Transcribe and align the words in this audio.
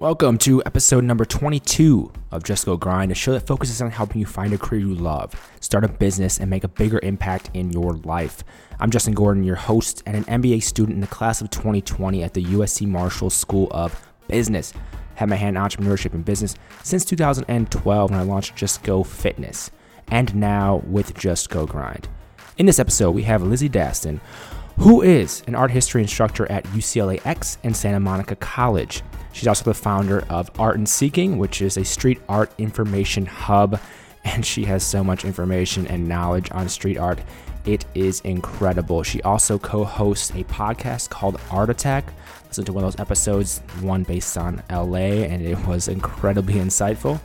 Welcome 0.00 0.38
to 0.38 0.62
episode 0.64 1.04
number 1.04 1.26
22 1.26 2.10
of 2.30 2.42
Just 2.42 2.64
Go 2.64 2.78
Grind, 2.78 3.12
a 3.12 3.14
show 3.14 3.32
that 3.32 3.46
focuses 3.46 3.82
on 3.82 3.90
helping 3.90 4.18
you 4.18 4.24
find 4.24 4.50
a 4.54 4.56
career 4.56 4.80
you 4.80 4.94
love, 4.94 5.34
start 5.60 5.84
a 5.84 5.88
business, 5.88 6.40
and 6.40 6.48
make 6.48 6.64
a 6.64 6.68
bigger 6.68 6.98
impact 7.02 7.50
in 7.52 7.68
your 7.70 7.92
life. 7.96 8.42
I'm 8.78 8.90
Justin 8.90 9.12
Gordon, 9.12 9.44
your 9.44 9.56
host 9.56 10.02
and 10.06 10.16
an 10.16 10.24
MBA 10.24 10.62
student 10.62 10.94
in 10.94 11.02
the 11.02 11.06
class 11.06 11.42
of 11.42 11.50
2020 11.50 12.22
at 12.22 12.32
the 12.32 12.42
USC 12.42 12.86
Marshall 12.86 13.28
School 13.28 13.68
of 13.72 14.10
Business. 14.26 14.72
Had 15.16 15.28
my 15.28 15.36
hand 15.36 15.58
in 15.58 15.62
entrepreneurship 15.62 16.14
and 16.14 16.24
business 16.24 16.54
since 16.82 17.04
2012 17.04 18.10
when 18.10 18.18
I 18.18 18.22
launched 18.22 18.56
Just 18.56 18.82
Go 18.82 19.04
Fitness, 19.04 19.70
and 20.08 20.34
now 20.34 20.76
with 20.86 21.14
Just 21.14 21.50
Go 21.50 21.66
Grind. 21.66 22.08
In 22.56 22.64
this 22.64 22.78
episode, 22.78 23.10
we 23.10 23.24
have 23.24 23.42
Lizzie 23.42 23.68
Daston, 23.68 24.20
who 24.80 25.02
is 25.02 25.42
an 25.46 25.54
art 25.54 25.70
history 25.70 26.00
instructor 26.00 26.50
at 26.50 26.64
UCLA 26.68 27.20
X 27.26 27.58
and 27.62 27.76
Santa 27.76 28.00
Monica 28.00 28.34
College. 28.34 29.02
She's 29.30 29.46
also 29.46 29.64
the 29.64 29.74
founder 29.74 30.24
of 30.30 30.50
Art 30.58 30.78
and 30.78 30.88
Seeking, 30.88 31.36
which 31.36 31.60
is 31.60 31.76
a 31.76 31.84
street 31.84 32.18
art 32.28 32.50
information 32.58 33.26
hub. 33.26 33.78
And 34.22 34.44
she 34.44 34.64
has 34.64 34.84
so 34.84 35.02
much 35.02 35.24
information 35.24 35.86
and 35.86 36.06
knowledge 36.06 36.50
on 36.50 36.68
street 36.68 36.98
art. 36.98 37.20
It 37.64 37.86
is 37.94 38.20
incredible. 38.20 39.02
She 39.02 39.22
also 39.22 39.58
co 39.58 39.82
hosts 39.82 40.28
a 40.32 40.44
podcast 40.44 41.08
called 41.08 41.40
Art 41.50 41.70
Attack. 41.70 42.12
Listen 42.46 42.66
to 42.66 42.72
one 42.74 42.84
of 42.84 42.92
those 42.92 43.00
episodes, 43.00 43.60
one 43.80 44.02
based 44.02 44.36
on 44.36 44.62
LA, 44.70 45.24
and 45.24 45.40
it 45.40 45.58
was 45.66 45.88
incredibly 45.88 46.54
insightful. 46.66 47.18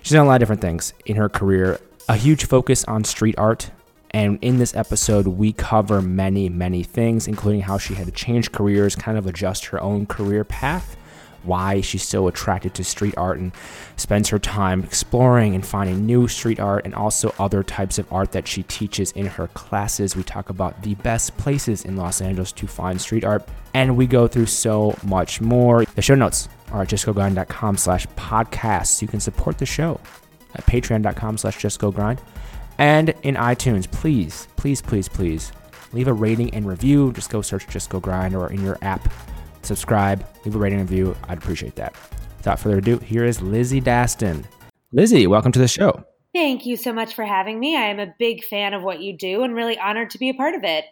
She's 0.00 0.12
done 0.12 0.24
a 0.24 0.28
lot 0.28 0.36
of 0.36 0.40
different 0.40 0.62
things 0.62 0.94
in 1.04 1.16
her 1.16 1.28
career, 1.28 1.80
a 2.08 2.16
huge 2.16 2.46
focus 2.46 2.82
on 2.84 3.04
street 3.04 3.34
art. 3.36 3.70
And 4.12 4.38
in 4.42 4.58
this 4.58 4.74
episode, 4.74 5.26
we 5.26 5.52
cover 5.52 6.00
many, 6.00 6.48
many 6.48 6.82
things, 6.82 7.28
including 7.28 7.62
how 7.62 7.78
she 7.78 7.94
had 7.94 8.06
to 8.06 8.12
change 8.12 8.52
careers, 8.52 8.96
kind 8.96 9.18
of 9.18 9.26
adjust 9.26 9.66
her 9.66 9.82
own 9.82 10.06
career 10.06 10.44
path 10.44 10.96
why 11.44 11.80
she's 11.80 12.06
so 12.06 12.28
attracted 12.28 12.74
to 12.74 12.84
street 12.84 13.14
art 13.16 13.38
and 13.38 13.52
spends 13.96 14.28
her 14.28 14.38
time 14.38 14.82
exploring 14.82 15.54
and 15.54 15.66
finding 15.66 16.04
new 16.04 16.28
street 16.28 16.60
art 16.60 16.84
and 16.84 16.94
also 16.94 17.34
other 17.38 17.62
types 17.62 17.98
of 17.98 18.12
art 18.12 18.32
that 18.32 18.46
she 18.46 18.62
teaches 18.64 19.12
in 19.12 19.26
her 19.26 19.48
classes. 19.48 20.16
We 20.16 20.22
talk 20.22 20.50
about 20.50 20.82
the 20.82 20.94
best 20.96 21.36
places 21.36 21.84
in 21.84 21.96
Los 21.96 22.20
Angeles 22.20 22.52
to 22.52 22.66
find 22.66 23.00
street 23.00 23.24
art, 23.24 23.48
and 23.74 23.96
we 23.96 24.06
go 24.06 24.28
through 24.28 24.46
so 24.46 24.96
much 25.02 25.40
more. 25.40 25.84
The 25.84 26.02
show 26.02 26.14
notes 26.14 26.48
are 26.70 26.82
at 26.82 26.88
justgogrind.com 26.88 27.76
slash 27.76 28.06
podcast. 28.08 29.00
You 29.02 29.08
can 29.08 29.20
support 29.20 29.58
the 29.58 29.66
show 29.66 30.00
at 30.54 30.66
patreon.com 30.66 31.38
slash 31.38 31.58
justgogrind. 31.58 32.18
And 32.78 33.10
in 33.22 33.34
iTunes, 33.34 33.90
please, 33.90 34.48
please, 34.56 34.80
please, 34.80 35.08
please 35.08 35.52
leave 35.92 36.08
a 36.08 36.12
rating 36.12 36.54
and 36.54 36.66
review. 36.66 37.12
Just 37.12 37.30
go 37.30 37.42
search 37.42 37.66
Just 37.68 37.90
Go 37.90 38.00
Grind 38.00 38.34
or 38.34 38.52
in 38.52 38.62
your 38.64 38.78
app 38.82 39.12
subscribe, 39.68 40.26
leave 40.44 40.56
a 40.56 40.58
rating 40.58 40.80
and 40.80 40.90
review. 40.90 41.16
I'd 41.28 41.38
appreciate 41.38 41.76
that. 41.76 41.94
Without 42.38 42.58
further 42.58 42.78
ado, 42.78 42.98
here 42.98 43.24
is 43.24 43.40
Lizzie 43.40 43.80
Daston. 43.80 44.44
Lizzie, 44.92 45.26
welcome 45.26 45.52
to 45.52 45.58
the 45.58 45.68
show. 45.68 46.04
Thank 46.34 46.66
you 46.66 46.76
so 46.76 46.92
much 46.92 47.14
for 47.14 47.24
having 47.24 47.60
me. 47.60 47.76
I 47.76 47.86
am 47.86 48.00
a 48.00 48.12
big 48.18 48.44
fan 48.44 48.74
of 48.74 48.82
what 48.82 49.00
you 49.00 49.16
do 49.16 49.42
and 49.42 49.54
really 49.54 49.78
honored 49.78 50.10
to 50.10 50.18
be 50.18 50.28
a 50.28 50.34
part 50.34 50.54
of 50.54 50.64
it. 50.64 50.86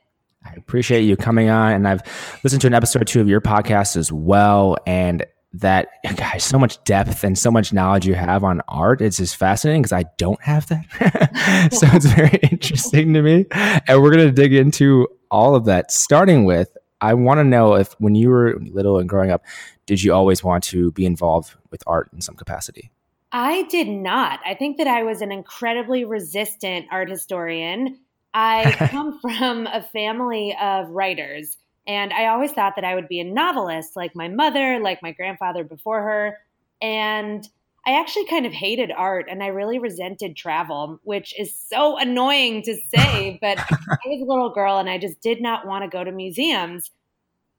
I 0.44 0.52
appreciate 0.56 1.02
you 1.02 1.16
coming 1.16 1.48
on, 1.48 1.72
and 1.72 1.88
I've 1.88 2.02
listened 2.44 2.60
to 2.62 2.66
an 2.68 2.74
episode 2.74 3.02
or 3.02 3.04
two 3.04 3.20
of 3.20 3.28
your 3.28 3.40
podcast 3.40 3.96
as 3.96 4.12
well. 4.12 4.76
And 4.86 5.24
that, 5.52 5.88
guys, 6.16 6.44
so 6.44 6.58
much 6.58 6.82
depth 6.84 7.24
and 7.24 7.38
so 7.38 7.50
much 7.50 7.72
knowledge 7.72 8.06
you 8.06 8.14
have 8.14 8.44
on 8.44 8.60
art. 8.68 9.00
It's 9.00 9.18
just 9.18 9.36
fascinating 9.36 9.82
because 9.82 9.92
I 9.92 10.04
don't 10.18 10.40
have 10.42 10.66
that. 10.68 11.70
so 11.72 11.86
it's 11.92 12.06
very 12.06 12.38
interesting 12.50 13.14
to 13.14 13.22
me. 13.22 13.46
And 13.50 14.02
we're 14.02 14.10
going 14.10 14.26
to 14.26 14.32
dig 14.32 14.52
into 14.52 15.08
all 15.30 15.54
of 15.54 15.64
that, 15.66 15.90
starting 15.90 16.44
with 16.44 16.76
I 17.00 17.14
want 17.14 17.38
to 17.38 17.44
know 17.44 17.74
if 17.74 17.92
when 17.98 18.14
you 18.14 18.30
were 18.30 18.58
little 18.58 18.98
and 18.98 19.08
growing 19.08 19.30
up, 19.30 19.44
did 19.84 20.02
you 20.02 20.12
always 20.12 20.42
want 20.42 20.64
to 20.64 20.92
be 20.92 21.04
involved 21.04 21.54
with 21.70 21.82
art 21.86 22.10
in 22.12 22.20
some 22.20 22.36
capacity? 22.36 22.90
I 23.32 23.64
did 23.64 23.88
not. 23.88 24.40
I 24.46 24.54
think 24.54 24.78
that 24.78 24.86
I 24.86 25.02
was 25.02 25.20
an 25.20 25.30
incredibly 25.30 26.04
resistant 26.04 26.86
art 26.90 27.10
historian. 27.10 27.98
I 28.32 28.72
come 28.90 29.18
from 29.20 29.66
a 29.66 29.82
family 29.82 30.56
of 30.60 30.88
writers, 30.90 31.56
and 31.86 32.12
I 32.12 32.26
always 32.26 32.52
thought 32.52 32.74
that 32.76 32.84
I 32.84 32.94
would 32.94 33.08
be 33.08 33.20
a 33.20 33.24
novelist 33.24 33.94
like 33.94 34.16
my 34.16 34.28
mother, 34.28 34.80
like 34.80 35.02
my 35.02 35.12
grandfather 35.12 35.62
before 35.62 36.02
her. 36.02 36.38
And 36.82 37.48
I 37.86 38.00
actually 38.00 38.26
kind 38.26 38.44
of 38.44 38.52
hated 38.52 38.90
art 38.90 39.26
and 39.30 39.42
I 39.42 39.48
really 39.48 39.78
resented 39.78 40.36
travel, 40.36 40.98
which 41.04 41.38
is 41.38 41.54
so 41.54 41.96
annoying 41.96 42.62
to 42.62 42.76
say, 42.94 43.38
but 43.42 43.58
I 43.58 43.98
was 44.06 44.20
a 44.20 44.24
little 44.24 44.52
girl 44.52 44.78
and 44.78 44.90
I 44.90 44.98
just 44.98 45.20
did 45.20 45.40
not 45.40 45.66
want 45.66 45.84
to 45.84 45.88
go 45.88 46.02
to 46.02 46.10
museums. 46.10 46.90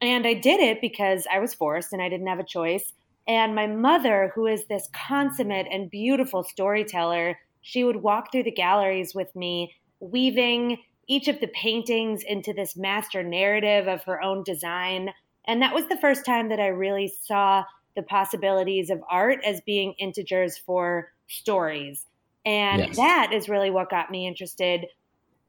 And 0.02 0.28
I 0.28 0.34
did 0.34 0.60
it 0.60 0.82
because 0.82 1.26
I 1.32 1.40
was 1.40 1.54
forced 1.54 1.94
and 1.94 2.02
I 2.02 2.10
didn't 2.10 2.28
have 2.28 2.40
a 2.40 2.46
choice. 2.46 2.92
And 3.28 3.56
my 3.56 3.68
mother, 3.68 4.32
who 4.36 4.46
is 4.46 4.66
this 4.66 4.90
consummate 4.94 5.68
and 5.72 5.90
beautiful 5.90 6.44
storyteller, 6.44 7.40
she 7.62 7.84
would 7.84 7.98
walk 7.98 8.32
through 8.32 8.44
the 8.44 8.52
galleries 8.52 9.16
with 9.16 9.34
me, 9.36 9.74
weaving 10.00 10.78
each 11.08 11.28
of 11.28 11.40
the 11.40 11.48
paintings 11.48 12.24
into 12.24 12.54
this 12.54 12.76
master 12.76 13.24
narrative 13.24 13.88
of 13.88 14.04
her 14.04 14.22
own 14.22 14.44
design. 14.44 15.12
And 15.46 15.62
that 15.62 15.74
was 15.74 15.88
the 15.88 15.98
first 15.98 16.26
time 16.26 16.50
that 16.50 16.60
I 16.60 16.68
really 16.68 17.12
saw 17.24 17.64
the 17.96 18.04
possibilities 18.04 18.90
of 18.90 19.02
art 19.10 19.40
as 19.46 19.62
being 19.62 19.94
integers 19.94 20.58
for 20.58 21.12
stories. 21.28 22.06
And 22.46 22.80
yes. 22.80 22.96
that 22.98 23.32
is 23.34 23.50
really 23.50 23.70
what 23.72 23.90
got 23.90 24.12
me 24.12 24.28
interested 24.28 24.86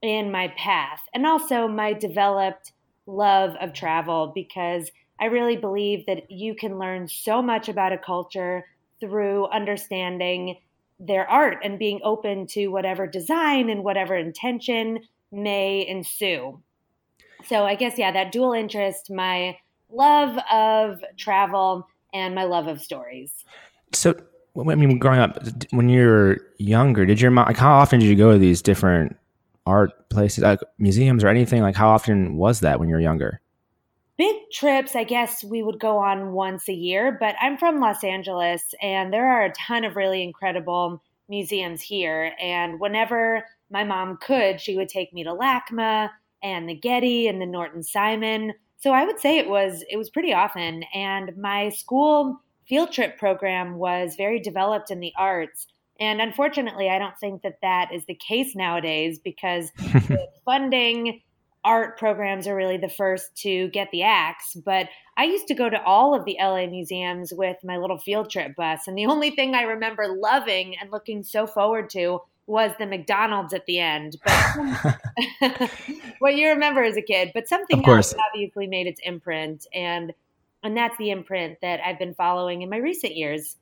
in 0.00 0.30
my 0.30 0.48
path 0.56 1.00
and 1.12 1.26
also 1.26 1.66
my 1.66 1.92
developed 1.92 2.72
love 3.06 3.56
of 3.60 3.72
travel 3.72 4.32
because 4.34 4.90
I 5.20 5.26
really 5.26 5.56
believe 5.56 6.06
that 6.06 6.30
you 6.30 6.54
can 6.54 6.78
learn 6.78 7.08
so 7.08 7.42
much 7.42 7.68
about 7.68 7.92
a 7.92 7.98
culture 7.98 8.66
through 9.00 9.46
understanding 9.48 10.58
their 11.00 11.28
art 11.28 11.58
and 11.62 11.78
being 11.78 12.00
open 12.04 12.46
to 12.48 12.68
whatever 12.68 13.06
design 13.06 13.70
and 13.70 13.84
whatever 13.84 14.16
intention 14.16 15.00
may 15.30 15.86
ensue. 15.86 16.60
So 17.44 17.64
I 17.64 17.74
guess 17.74 17.98
yeah, 17.98 18.12
that 18.12 18.32
dual 18.32 18.52
interest, 18.52 19.10
my 19.10 19.56
love 19.90 20.38
of 20.50 21.02
travel 21.16 21.86
and 22.12 22.34
my 22.34 22.44
love 22.44 22.66
of 22.66 22.80
stories. 22.80 23.44
So, 23.92 24.14
I 24.58 24.74
mean, 24.74 24.98
growing 24.98 25.20
up, 25.20 25.38
when 25.70 25.88
you 25.88 26.06
were 26.06 26.38
younger, 26.58 27.06
did 27.06 27.20
your 27.20 27.30
mom, 27.30 27.46
like, 27.46 27.56
how 27.56 27.72
often 27.72 28.00
did 28.00 28.06
you 28.06 28.16
go 28.16 28.32
to 28.32 28.38
these 28.38 28.60
different 28.60 29.16
art 29.66 30.08
places, 30.10 30.42
like 30.42 30.60
museums 30.78 31.22
or 31.22 31.28
anything? 31.28 31.62
Like, 31.62 31.76
how 31.76 31.88
often 31.88 32.36
was 32.36 32.60
that 32.60 32.80
when 32.80 32.88
you 32.88 32.94
were 32.94 33.00
younger? 33.00 33.40
Big 34.16 34.36
trips, 34.52 34.96
I 34.96 35.04
guess 35.04 35.44
we 35.44 35.62
would 35.62 35.78
go 35.78 35.98
on 35.98 36.32
once 36.32 36.68
a 36.68 36.72
year, 36.72 37.16
but 37.20 37.36
I'm 37.40 37.56
from 37.56 37.80
Los 37.80 38.02
Angeles 38.02 38.74
and 38.82 39.12
there 39.12 39.30
are 39.30 39.44
a 39.44 39.52
ton 39.52 39.84
of 39.84 39.94
really 39.94 40.24
incredible 40.24 41.00
museums 41.28 41.80
here. 41.80 42.32
And 42.40 42.80
whenever 42.80 43.44
my 43.70 43.84
mom 43.84 44.18
could, 44.20 44.60
she 44.60 44.76
would 44.76 44.88
take 44.88 45.12
me 45.12 45.24
to 45.24 45.30
LACMA 45.30 46.10
and 46.42 46.68
the 46.68 46.74
Getty 46.74 47.26
and 47.26 47.40
the 47.40 47.46
Norton 47.46 47.82
Simon. 47.82 48.52
So 48.78 48.92
I 48.92 49.04
would 49.04 49.20
say 49.20 49.38
it 49.38 49.48
was 49.48 49.84
it 49.90 49.96
was 49.96 50.10
pretty 50.10 50.32
often. 50.32 50.84
And 50.94 51.36
my 51.36 51.70
school 51.70 52.40
field 52.68 52.92
trip 52.92 53.18
program 53.18 53.76
was 53.76 54.14
very 54.16 54.40
developed 54.40 54.90
in 54.90 55.00
the 55.00 55.12
arts. 55.18 55.66
And 56.00 56.20
unfortunately 56.20 56.88
I 56.88 56.98
don't 56.98 57.18
think 57.18 57.42
that 57.42 57.58
that 57.62 57.92
is 57.92 58.04
the 58.06 58.14
case 58.14 58.54
nowadays 58.54 59.18
because 59.18 59.70
funding 60.44 61.20
art 61.64 61.98
programs 61.98 62.46
are 62.46 62.54
really 62.54 62.76
the 62.76 62.88
first 62.88 63.36
to 63.36 63.68
get 63.68 63.90
the 63.90 64.02
axe. 64.02 64.56
But 64.64 64.88
I 65.16 65.24
used 65.24 65.48
to 65.48 65.54
go 65.54 65.68
to 65.68 65.82
all 65.82 66.14
of 66.14 66.24
the 66.24 66.36
LA 66.40 66.66
museums 66.66 67.32
with 67.34 67.56
my 67.64 67.78
little 67.78 67.98
field 67.98 68.30
trip 68.30 68.54
bus. 68.56 68.86
And 68.86 68.96
the 68.96 69.06
only 69.06 69.30
thing 69.32 69.54
I 69.54 69.62
remember 69.62 70.06
loving 70.08 70.76
and 70.80 70.92
looking 70.92 71.24
so 71.24 71.46
forward 71.46 71.90
to 71.90 72.20
was 72.48 72.72
the 72.78 72.86
McDonald's 72.86 73.52
at 73.52 73.66
the 73.66 73.78
end. 73.78 74.16
But 74.24 75.00
what 76.18 76.34
you 76.34 76.48
remember 76.48 76.82
as 76.82 76.96
a 76.96 77.02
kid, 77.02 77.30
but 77.34 77.48
something 77.48 77.86
else 77.86 78.14
obviously 78.28 78.66
made 78.66 78.86
its 78.86 79.00
imprint, 79.04 79.66
and 79.72 80.12
and 80.62 80.76
that's 80.76 80.96
the 80.98 81.10
imprint 81.10 81.60
that 81.62 81.80
I've 81.84 81.98
been 81.98 82.14
following 82.14 82.62
in 82.62 82.70
my 82.70 82.78
recent 82.78 83.14
years. 83.14 83.56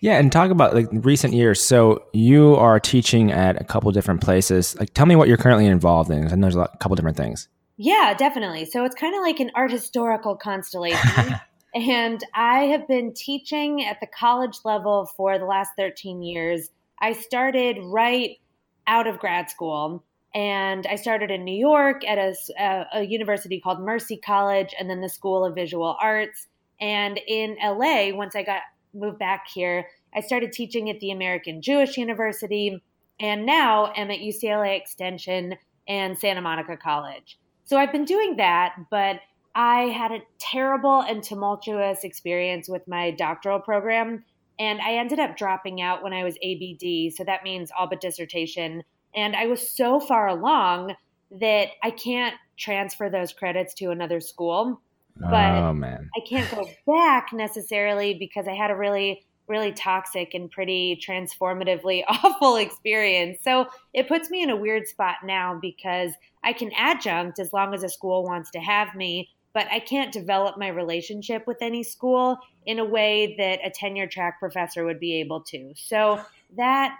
Yeah, 0.00 0.18
and 0.18 0.30
talk 0.30 0.50
about 0.50 0.74
like 0.74 0.88
recent 0.90 1.34
years. 1.34 1.60
So 1.60 2.04
you 2.12 2.54
are 2.56 2.78
teaching 2.78 3.32
at 3.32 3.60
a 3.60 3.64
couple 3.64 3.90
different 3.92 4.20
places. 4.20 4.78
Like, 4.78 4.94
tell 4.94 5.06
me 5.06 5.16
what 5.16 5.28
you're 5.28 5.36
currently 5.36 5.66
involved 5.66 6.10
in. 6.10 6.26
And 6.26 6.42
there's 6.42 6.54
a 6.54 6.60
lot, 6.60 6.78
couple 6.80 6.94
different 6.96 7.16
things. 7.16 7.48
Yeah, 7.76 8.14
definitely. 8.16 8.66
So 8.66 8.84
it's 8.84 8.94
kind 8.94 9.14
of 9.14 9.22
like 9.22 9.40
an 9.40 9.50
art 9.54 9.72
historical 9.72 10.36
constellation. 10.36 11.34
and 11.74 12.22
I 12.34 12.64
have 12.64 12.86
been 12.86 13.12
teaching 13.14 13.84
at 13.84 13.98
the 14.00 14.06
college 14.06 14.58
level 14.64 15.06
for 15.16 15.38
the 15.38 15.46
last 15.46 15.70
13 15.76 16.22
years 16.22 16.70
I 17.02 17.12
started 17.12 17.78
right 17.82 18.38
out 18.86 19.06
of 19.06 19.18
grad 19.18 19.50
school. 19.50 20.04
And 20.34 20.86
I 20.86 20.96
started 20.96 21.30
in 21.30 21.44
New 21.44 21.54
York 21.54 22.06
at 22.08 22.16
a, 22.16 22.34
a, 22.58 22.86
a, 22.94 23.02
university 23.02 23.60
called 23.60 23.80
Mercy 23.80 24.16
College 24.16 24.74
and 24.78 24.88
then 24.88 25.02
the 25.02 25.08
School 25.10 25.44
of 25.44 25.54
Visual 25.54 25.94
Arts. 26.00 26.46
And 26.80 27.20
in 27.28 27.56
LA, 27.62 28.16
once 28.16 28.34
I 28.34 28.42
got 28.42 28.62
moved 28.94 29.18
back 29.18 29.46
here, 29.52 29.88
I 30.14 30.20
started 30.20 30.52
teaching 30.52 30.88
at 30.88 31.00
the 31.00 31.10
American 31.10 31.60
Jewish 31.60 31.98
University 31.98 32.82
and 33.20 33.44
now 33.44 33.92
am 33.94 34.10
at 34.10 34.20
UCLA 34.20 34.78
Extension 34.80 35.56
and 35.86 36.18
Santa 36.18 36.40
Monica 36.40 36.78
College. 36.78 37.38
So 37.64 37.76
I've 37.76 37.92
been 37.92 38.06
doing 38.06 38.36
that, 38.36 38.74
but 38.90 39.20
I 39.54 39.84
had 39.84 40.12
a 40.12 40.22
terrible 40.38 41.00
and 41.00 41.22
tumultuous 41.22 42.04
experience 42.04 42.68
with 42.68 42.88
my 42.88 43.10
doctoral 43.10 43.60
program, 43.60 44.24
and 44.62 44.80
I 44.80 44.94
ended 44.94 45.18
up 45.18 45.36
dropping 45.36 45.82
out 45.82 46.04
when 46.04 46.12
I 46.12 46.22
was 46.22 46.36
ABD. 46.36 47.12
So 47.14 47.24
that 47.24 47.42
means 47.42 47.72
all 47.76 47.88
but 47.88 48.00
dissertation. 48.00 48.84
And 49.12 49.34
I 49.34 49.46
was 49.46 49.68
so 49.68 49.98
far 49.98 50.28
along 50.28 50.94
that 51.40 51.70
I 51.82 51.90
can't 51.90 52.36
transfer 52.56 53.10
those 53.10 53.32
credits 53.32 53.74
to 53.74 53.90
another 53.90 54.20
school. 54.20 54.80
But 55.16 55.56
oh 55.56 55.72
man. 55.72 56.08
I 56.16 56.20
can't 56.20 56.48
go 56.48 56.68
back 56.86 57.30
necessarily 57.32 58.14
because 58.14 58.46
I 58.46 58.54
had 58.54 58.70
a 58.70 58.76
really 58.76 59.26
really 59.48 59.72
toxic 59.72 60.32
and 60.32 60.48
pretty 60.50 60.98
transformatively 61.04 62.04
awful 62.08 62.56
experience. 62.56 63.38
So 63.42 63.66
it 63.92 64.06
puts 64.06 64.30
me 64.30 64.42
in 64.42 64.48
a 64.48 64.56
weird 64.56 64.86
spot 64.86 65.16
now 65.24 65.58
because 65.60 66.12
I 66.44 66.52
can 66.52 66.70
adjunct 66.76 67.40
as 67.40 67.52
long 67.52 67.74
as 67.74 67.82
a 67.82 67.88
school 67.88 68.22
wants 68.22 68.52
to 68.52 68.60
have 68.60 68.94
me, 68.94 69.28
but 69.52 69.66
I 69.70 69.80
can't 69.80 70.12
develop 70.12 70.58
my 70.58 70.68
relationship 70.68 71.46
with 71.46 71.58
any 71.60 71.82
school 71.82 72.38
in 72.64 72.78
a 72.78 72.84
way 72.84 73.34
that 73.38 73.60
a 73.64 73.70
tenure 73.70 74.06
track 74.06 74.38
professor 74.38 74.84
would 74.84 75.00
be 75.00 75.20
able 75.20 75.42
to. 75.42 75.72
So 75.76 76.20
that 76.56 76.96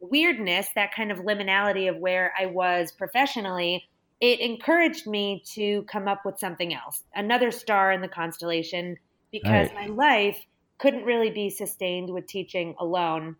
weirdness, 0.00 0.68
that 0.74 0.94
kind 0.94 1.12
of 1.12 1.18
liminality 1.18 1.88
of 1.88 1.96
where 1.96 2.32
I 2.38 2.46
was 2.46 2.92
professionally, 2.92 3.88
it 4.20 4.40
encouraged 4.40 5.06
me 5.06 5.42
to 5.54 5.82
come 5.82 6.08
up 6.08 6.22
with 6.24 6.38
something 6.38 6.74
else, 6.74 7.02
another 7.14 7.50
star 7.50 7.92
in 7.92 8.00
the 8.00 8.08
constellation, 8.08 8.96
because 9.30 9.68
right. 9.72 9.88
my 9.88 9.94
life 9.94 10.44
couldn't 10.78 11.04
really 11.04 11.30
be 11.30 11.50
sustained 11.50 12.12
with 12.12 12.26
teaching 12.26 12.74
alone. 12.78 13.36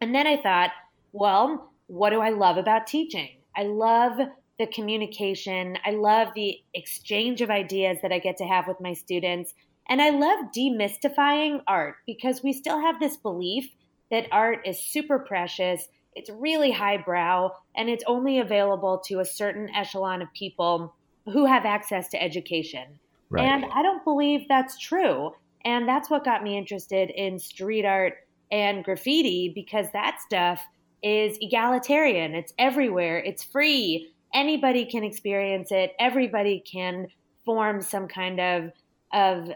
And 0.00 0.14
then 0.14 0.26
I 0.26 0.40
thought, 0.40 0.70
well, 1.12 1.72
what 1.86 2.10
do 2.10 2.20
I 2.20 2.30
love 2.30 2.56
about 2.56 2.86
teaching? 2.86 3.28
I 3.54 3.64
love 3.64 4.18
the 4.62 4.72
communication. 4.72 5.76
I 5.84 5.90
love 5.90 6.28
the 6.36 6.56
exchange 6.72 7.40
of 7.40 7.50
ideas 7.50 7.98
that 8.02 8.12
I 8.12 8.20
get 8.20 8.36
to 8.36 8.44
have 8.44 8.68
with 8.68 8.80
my 8.80 8.92
students. 8.92 9.54
And 9.88 10.00
I 10.00 10.10
love 10.10 10.52
demystifying 10.56 11.62
art 11.66 11.96
because 12.06 12.44
we 12.44 12.52
still 12.52 12.80
have 12.80 13.00
this 13.00 13.16
belief 13.16 13.68
that 14.12 14.28
art 14.30 14.60
is 14.64 14.78
super 14.78 15.18
precious, 15.18 15.88
it's 16.14 16.30
really 16.30 16.70
highbrow, 16.70 17.50
and 17.74 17.88
it's 17.88 18.04
only 18.06 18.38
available 18.38 19.02
to 19.06 19.18
a 19.18 19.24
certain 19.24 19.68
echelon 19.74 20.22
of 20.22 20.32
people 20.32 20.94
who 21.24 21.44
have 21.44 21.64
access 21.64 22.08
to 22.10 22.22
education. 22.22 23.00
Right. 23.30 23.44
And 23.44 23.64
I 23.64 23.82
don't 23.82 24.04
believe 24.04 24.46
that's 24.46 24.78
true. 24.78 25.32
And 25.64 25.88
that's 25.88 26.08
what 26.08 26.24
got 26.24 26.44
me 26.44 26.56
interested 26.56 27.10
in 27.10 27.40
street 27.40 27.84
art 27.84 28.14
and 28.52 28.84
graffiti 28.84 29.50
because 29.52 29.86
that 29.92 30.20
stuff 30.20 30.60
is 31.02 31.36
egalitarian. 31.40 32.36
It's 32.36 32.52
everywhere, 32.58 33.18
it's 33.18 33.42
free. 33.42 34.12
Anybody 34.34 34.86
can 34.86 35.04
experience 35.04 35.70
it, 35.70 35.92
everybody 35.98 36.62
can 36.70 37.08
form 37.44 37.80
some 37.82 38.08
kind 38.08 38.40
of 38.40 38.70
of 39.12 39.50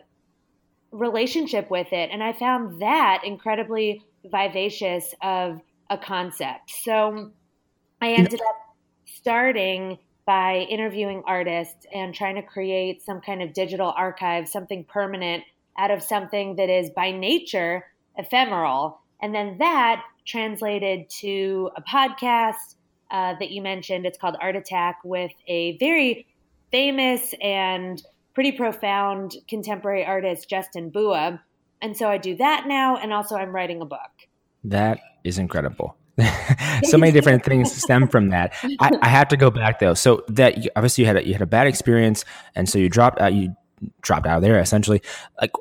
relationship 0.90 1.70
with 1.70 1.92
it. 1.92 2.10
And 2.12 2.22
I 2.22 2.32
found 2.32 2.80
that 2.82 3.22
incredibly 3.24 4.04
vivacious 4.24 5.14
of 5.22 5.60
a 5.90 5.98
concept. 5.98 6.70
So 6.70 7.30
I 8.00 8.12
ended 8.12 8.40
up 8.40 8.76
starting 9.04 9.98
by 10.26 10.66
interviewing 10.68 11.22
artists 11.26 11.86
and 11.94 12.14
trying 12.14 12.34
to 12.34 12.42
create 12.42 13.02
some 13.02 13.20
kind 13.20 13.42
of 13.42 13.52
digital 13.52 13.94
archive, 13.96 14.48
something 14.48 14.84
permanent 14.84 15.44
out 15.78 15.90
of 15.90 16.02
something 16.02 16.56
that 16.56 16.68
is 16.68 16.90
by 16.90 17.12
nature 17.12 17.84
ephemeral. 18.16 19.00
And 19.22 19.34
then 19.34 19.58
that 19.58 20.02
translated 20.26 21.08
to 21.20 21.70
a 21.76 21.82
podcast 21.82 22.74
uh, 23.10 23.34
that 23.38 23.50
you 23.50 23.62
mentioned. 23.62 24.06
It's 24.06 24.18
called 24.18 24.36
Art 24.40 24.56
Attack 24.56 24.98
with 25.04 25.32
a 25.46 25.76
very 25.78 26.26
famous 26.70 27.34
and 27.40 28.02
pretty 28.34 28.52
profound 28.52 29.34
contemporary 29.48 30.04
artist, 30.04 30.48
Justin 30.48 30.90
Bua. 30.90 31.40
And 31.80 31.96
so 31.96 32.08
I 32.08 32.18
do 32.18 32.36
that 32.36 32.66
now. 32.66 32.96
And 32.96 33.12
also 33.12 33.36
I'm 33.36 33.54
writing 33.54 33.80
a 33.80 33.86
book. 33.86 34.00
That 34.64 34.98
is 35.24 35.38
incredible. 35.38 35.96
so 36.84 36.96
many 36.96 37.12
different 37.12 37.44
things 37.44 37.72
stem 37.74 38.08
from 38.08 38.30
that. 38.30 38.54
I, 38.80 38.90
I, 39.02 39.08
have 39.08 39.28
to 39.28 39.36
go 39.36 39.50
back 39.50 39.80
though. 39.80 39.92
So 39.92 40.24
that 40.28 40.56
obviously 40.74 41.02
you 41.02 41.06
had 41.08 41.16
a, 41.16 41.26
you 41.26 41.34
had 41.34 41.42
a 41.42 41.46
bad 41.46 41.66
experience, 41.66 42.24
and 42.54 42.68
so 42.68 42.78
you 42.78 42.88
dropped 42.88 43.20
out. 43.20 43.34
You 43.34 43.54
dropped 44.00 44.26
out 44.26 44.38
of 44.38 44.42
there 44.42 44.58
essentially. 44.58 45.02
Like, 45.38 45.52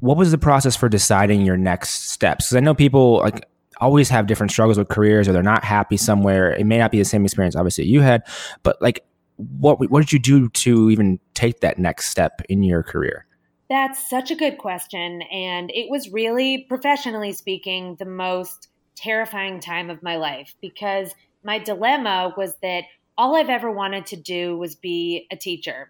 what 0.00 0.16
was 0.16 0.32
the 0.32 0.38
process 0.38 0.74
for 0.74 0.88
deciding 0.88 1.42
your 1.42 1.56
next 1.56 2.10
steps? 2.10 2.46
Because 2.46 2.56
I 2.56 2.60
know 2.60 2.74
people 2.74 3.18
like 3.18 3.48
always 3.82 4.08
have 4.08 4.26
different 4.26 4.52
struggles 4.52 4.78
with 4.78 4.88
careers, 4.88 5.28
or 5.28 5.32
they're 5.32 5.42
not 5.42 5.64
happy 5.64 5.96
somewhere. 5.96 6.52
It 6.52 6.64
may 6.64 6.78
not 6.78 6.90
be 6.90 6.98
the 6.98 7.04
same 7.04 7.24
experience, 7.24 7.56
obviously, 7.56 7.84
you 7.84 8.00
had, 8.00 8.22
but 8.62 8.80
like, 8.80 9.04
what 9.36 9.78
what 9.90 10.00
did 10.00 10.12
you 10.12 10.18
do 10.18 10.48
to 10.48 10.90
even 10.90 11.18
take 11.34 11.60
that 11.60 11.78
next 11.78 12.10
step 12.10 12.42
in 12.48 12.62
your 12.62 12.82
career? 12.82 13.26
That's 13.68 14.08
such 14.08 14.30
a 14.30 14.34
good 14.34 14.58
question, 14.58 15.22
and 15.22 15.70
it 15.74 15.90
was 15.90 16.10
really, 16.10 16.64
professionally 16.68 17.32
speaking, 17.32 17.96
the 17.98 18.04
most 18.04 18.68
terrifying 18.94 19.58
time 19.58 19.90
of 19.90 20.02
my 20.02 20.16
life 20.16 20.54
because 20.60 21.14
my 21.42 21.58
dilemma 21.58 22.32
was 22.36 22.54
that 22.62 22.84
all 23.18 23.34
I've 23.34 23.48
ever 23.48 23.70
wanted 23.70 24.06
to 24.06 24.16
do 24.16 24.56
was 24.58 24.76
be 24.76 25.26
a 25.30 25.36
teacher 25.36 25.88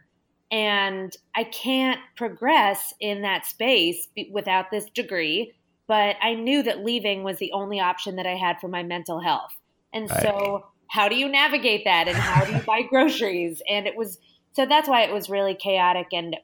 and 0.53 1.17
I 1.35 1.45
can't 1.45 1.99
progress 2.15 2.93
in 3.01 3.23
that 3.23 3.47
space 3.47 4.07
without 4.31 4.71
this 4.71 4.85
degree. 4.91 5.55
But 5.93 6.17
I 6.23 6.33
knew 6.33 6.63
that 6.63 6.83
leaving 6.83 7.23
was 7.23 7.37
the 7.37 7.53
only 7.53 7.79
option 7.79 8.17
that 8.17 8.27
I 8.27 8.35
had 8.35 8.59
for 8.63 8.69
my 8.69 8.83
mental 8.83 9.21
health. 9.21 9.53
And 9.93 10.09
right. 10.09 10.23
so, 10.23 10.65
how 10.89 11.11
do 11.11 11.17
you 11.17 11.29
navigate 11.29 11.85
that? 11.85 12.09
And 12.09 12.17
how 12.17 12.47
do 12.47 12.53
you 12.55 12.61
buy 12.67 12.81
groceries? 12.81 13.61
And 13.69 13.87
it 13.87 13.95
was 13.95 14.17
so 14.55 14.65
that's 14.65 14.89
why 14.89 15.03
it 15.03 15.13
was 15.13 15.29
really 15.29 15.55
chaotic 15.55 16.07
and 16.15 16.35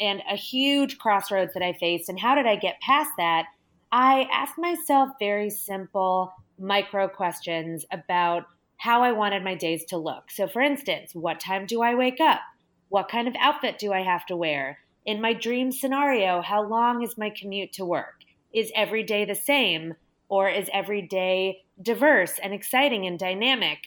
and 0.00 0.22
a 0.32 0.34
huge 0.34 0.96
crossroads 0.96 1.52
that 1.52 1.62
I 1.62 1.74
faced. 1.74 2.08
And 2.08 2.18
how 2.18 2.34
did 2.34 2.46
I 2.46 2.56
get 2.56 2.80
past 2.80 3.10
that? 3.18 3.44
I 3.92 4.30
asked 4.32 4.56
myself 4.56 5.10
very 5.18 5.50
simple 5.50 6.32
micro 6.58 7.06
questions 7.06 7.84
about 7.92 8.44
how 8.78 9.02
I 9.02 9.12
wanted 9.12 9.44
my 9.44 9.56
days 9.56 9.84
to 9.90 9.98
look. 9.98 10.30
So, 10.30 10.48
for 10.48 10.62
instance, 10.62 11.10
what 11.14 11.38
time 11.38 11.66
do 11.66 11.82
I 11.82 11.94
wake 11.94 12.22
up? 12.22 12.40
What 12.88 13.10
kind 13.10 13.28
of 13.28 13.34
outfit 13.38 13.78
do 13.78 13.92
I 13.92 14.00
have 14.00 14.24
to 14.28 14.36
wear? 14.38 14.78
In 15.04 15.20
my 15.20 15.34
dream 15.34 15.70
scenario, 15.70 16.40
how 16.40 16.66
long 16.66 17.02
is 17.02 17.18
my 17.18 17.28
commute 17.28 17.74
to 17.74 17.84
work? 17.84 18.15
Is 18.56 18.72
every 18.74 19.04
day 19.04 19.24
the 19.24 19.36
same? 19.36 19.94
Or 20.28 20.48
is 20.48 20.68
every 20.72 21.02
day 21.02 21.62
diverse 21.80 22.40
and 22.42 22.52
exciting 22.52 23.06
and 23.06 23.18
dynamic? 23.18 23.78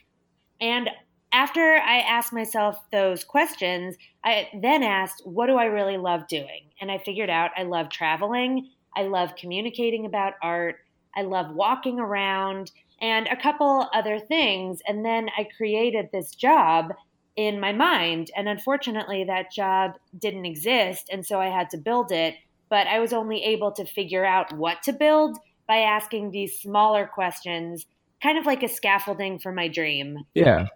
And 0.61 0.89
after 1.33 1.59
I 1.59 1.99
asked 1.99 2.31
myself 2.31 2.77
those 2.91 3.23
questions, 3.23 3.95
I 4.23 4.47
then 4.61 4.83
asked, 4.83 5.23
what 5.25 5.47
do 5.47 5.55
I 5.55 5.65
really 5.65 5.97
love 5.97 6.27
doing? 6.27 6.69
And 6.79 6.91
I 6.91 6.99
figured 6.99 7.29
out 7.29 7.51
I 7.57 7.63
love 7.63 7.89
traveling, 7.89 8.69
I 8.95 9.03
love 9.03 9.35
communicating 9.35 10.05
about 10.05 10.33
art, 10.41 10.77
I 11.15 11.23
love 11.23 11.53
walking 11.53 11.99
around, 11.99 12.71
and 13.01 13.27
a 13.27 13.41
couple 13.41 13.89
other 13.93 14.19
things. 14.19 14.81
And 14.87 15.03
then 15.03 15.29
I 15.37 15.47
created 15.57 16.09
this 16.11 16.35
job 16.35 16.93
in 17.35 17.59
my 17.59 17.73
mind. 17.73 18.31
And 18.35 18.47
unfortunately, 18.47 19.23
that 19.25 19.51
job 19.51 19.93
didn't 20.17 20.45
exist. 20.45 21.09
And 21.11 21.25
so 21.25 21.39
I 21.39 21.47
had 21.47 21.69
to 21.71 21.77
build 21.77 22.11
it. 22.11 22.35
But 22.69 22.87
I 22.87 22.99
was 22.99 23.13
only 23.13 23.43
able 23.43 23.71
to 23.73 23.85
figure 23.85 24.25
out 24.25 24.53
what 24.53 24.83
to 24.83 24.93
build 24.93 25.37
by 25.67 25.77
asking 25.77 26.31
these 26.31 26.59
smaller 26.59 27.07
questions, 27.07 27.85
kind 28.21 28.37
of 28.37 28.45
like 28.45 28.63
a 28.63 28.67
scaffolding 28.67 29.39
for 29.39 29.51
my 29.51 29.67
dream. 29.67 30.19
Yeah. 30.33 30.67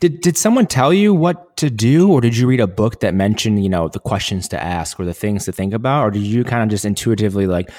Did, 0.00 0.20
did 0.20 0.36
someone 0.36 0.66
tell 0.66 0.92
you 0.92 1.14
what 1.14 1.56
to 1.58 1.70
do, 1.70 2.10
or 2.10 2.20
did 2.20 2.36
you 2.36 2.46
read 2.46 2.60
a 2.60 2.66
book 2.66 3.00
that 3.00 3.14
mentioned, 3.14 3.62
you 3.62 3.68
know, 3.68 3.88
the 3.88 4.00
questions 4.00 4.48
to 4.48 4.62
ask 4.62 4.98
or 4.98 5.04
the 5.04 5.14
things 5.14 5.44
to 5.44 5.52
think 5.52 5.72
about, 5.72 6.02
or 6.04 6.10
did 6.10 6.22
you 6.22 6.44
kind 6.44 6.62
of 6.62 6.68
just 6.68 6.84
intuitively 6.84 7.46
like, 7.46 7.70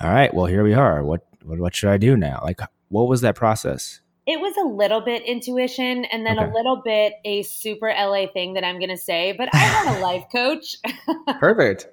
all 0.00 0.10
right, 0.10 0.32
well, 0.34 0.46
here 0.46 0.64
we 0.64 0.74
are. 0.74 1.04
What 1.04 1.26
what, 1.42 1.58
what 1.58 1.74
should 1.74 1.90
I 1.90 1.96
do 1.96 2.16
now? 2.16 2.40
Like, 2.42 2.60
what 2.88 3.08
was 3.08 3.22
that 3.22 3.34
process? 3.34 4.00
it 4.30 4.38
was 4.38 4.54
a 4.56 4.68
little 4.68 5.00
bit 5.00 5.22
intuition 5.24 6.04
and 6.04 6.24
then 6.24 6.38
okay. 6.38 6.48
a 6.48 6.54
little 6.54 6.82
bit 6.84 7.14
a 7.24 7.42
super 7.42 7.88
LA 7.88 8.26
thing 8.32 8.54
that 8.54 8.64
I'm 8.64 8.78
going 8.78 8.90
to 8.90 8.96
say, 8.96 9.32
but 9.32 9.48
I 9.52 9.58
had 9.58 9.98
a 9.98 10.00
life 10.02 10.24
coach. 10.30 10.76
Perfect. 11.40 11.88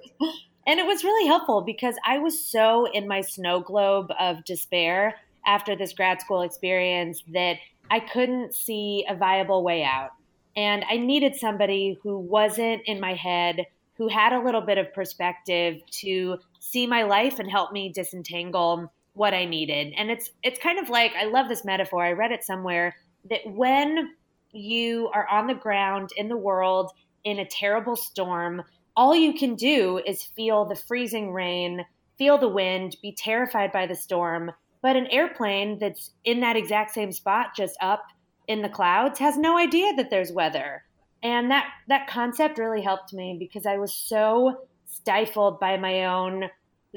And 0.68 0.82
it 0.82 0.86
was 0.86 1.06
really 1.06 1.28
helpful 1.28 1.62
because 1.62 1.96
I 2.06 2.20
was 2.20 2.44
so 2.44 2.86
in 2.92 3.08
my 3.08 3.22
snow 3.22 3.62
globe 3.62 4.12
of 4.20 4.44
despair 4.44 5.16
after 5.46 5.78
this 5.78 5.94
grad 5.94 6.20
school 6.20 6.42
experience 6.42 7.24
that 7.34 7.56
I 7.90 8.02
couldn't 8.02 8.54
see 8.54 9.06
a 9.08 9.16
viable 9.16 9.64
way 9.64 9.86
out. 9.86 10.12
And 10.58 10.84
I 10.90 10.98
needed 10.98 11.36
somebody 11.36 11.98
who 12.04 12.20
wasn't 12.20 12.82
in 12.86 13.00
my 13.00 13.14
head, 13.14 13.66
who 13.96 14.10
had 14.10 14.34
a 14.34 14.44
little 14.44 14.60
bit 14.60 14.78
of 14.78 14.94
perspective 14.94 15.82
to 16.02 16.38
see 16.60 16.86
my 16.86 17.04
life 17.04 17.40
and 17.40 17.50
help 17.50 17.72
me 17.72 17.90
disentangle 17.90 18.92
what 19.14 19.34
I 19.34 19.46
needed. 19.46 19.94
And 19.96 20.12
it's 20.12 20.32
it's 20.44 20.60
kind 20.60 20.80
of 20.80 20.90
like 20.90 21.14
I 21.16 21.26
love 21.26 21.48
this 21.48 21.64
metaphor. 21.64 22.04
I 22.04 22.12
read 22.12 22.32
it 22.32 22.44
somewhere 22.44 22.98
that 23.30 23.42
when 23.46 24.14
you 24.52 25.10
are 25.14 25.28
on 25.28 25.48
the 25.48 25.54
ground 25.54 26.10
in 26.18 26.28
the 26.28 26.38
world 26.38 26.92
in 27.24 27.40
a 27.40 27.46
terrible 27.46 27.96
storm, 27.96 28.64
all 28.98 29.16
you 29.16 29.34
can 29.36 29.56
do 29.56 30.01
is 30.06 30.24
feel 30.24 30.66
the 30.66 30.75
freezing 30.75 31.32
rain, 31.32 31.86
feel 32.18 32.39
the 32.39 32.50
wind, 32.50 32.98
be 33.01 33.13
terrified 33.16 33.72
by 33.72 33.86
the 33.86 33.96
storm. 33.96 34.51
But 34.82 34.96
an 34.96 35.06
airplane 35.08 35.77
that's 35.80 36.12
in 36.25 36.42
that 36.42 36.58
exact 36.58 36.96
same 36.96 37.12
spot, 37.12 37.56
just 37.56 37.77
up 37.80 38.04
in 38.48 38.63
the 38.63 38.70
clouds, 38.70 39.20
has 39.20 39.38
no 39.38 39.56
idea 39.58 39.94
that 39.96 40.10
there's 40.10 40.32
weather. 40.32 40.84
And 41.22 41.51
that 41.51 41.68
that 41.88 42.08
concept 42.08 42.58
really 42.58 42.82
helped 42.82 43.13
me 43.13 43.38
because 43.39 43.66
I 43.66 43.77
was 43.77 43.94
so 43.94 44.68
stifled 44.88 45.60
by 45.60 45.77
my 45.77 46.06
own 46.06 46.46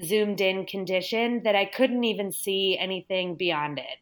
zoomed 0.02 0.40
in 0.40 0.64
condition 0.66 1.42
that 1.45 1.54
I 1.54 1.66
couldn't 1.66 2.04
even 2.04 2.33
see 2.33 2.78
anything 2.78 3.35
beyond 3.35 3.78
it. 3.78 3.99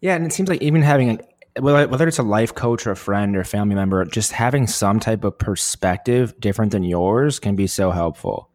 Yeah, 0.00 0.16
and 0.16 0.24
it 0.24 0.32
seems 0.32 0.48
like 0.48 0.62
even 0.62 0.82
having 0.82 1.20
whether 1.58 2.08
it's 2.08 2.18
a 2.18 2.22
life 2.22 2.54
coach 2.54 2.86
or 2.86 2.92
a 2.92 2.96
friend 2.96 3.36
or 3.36 3.44
family 3.44 3.74
member, 3.74 4.04
just 4.04 4.32
having 4.32 4.66
some 4.66 5.00
type 5.00 5.24
of 5.24 5.38
perspective 5.38 6.38
different 6.40 6.72
than 6.72 6.82
yours 6.82 7.38
can 7.38 7.56
be 7.56 7.66
so 7.66 7.90
helpful. 7.90 8.48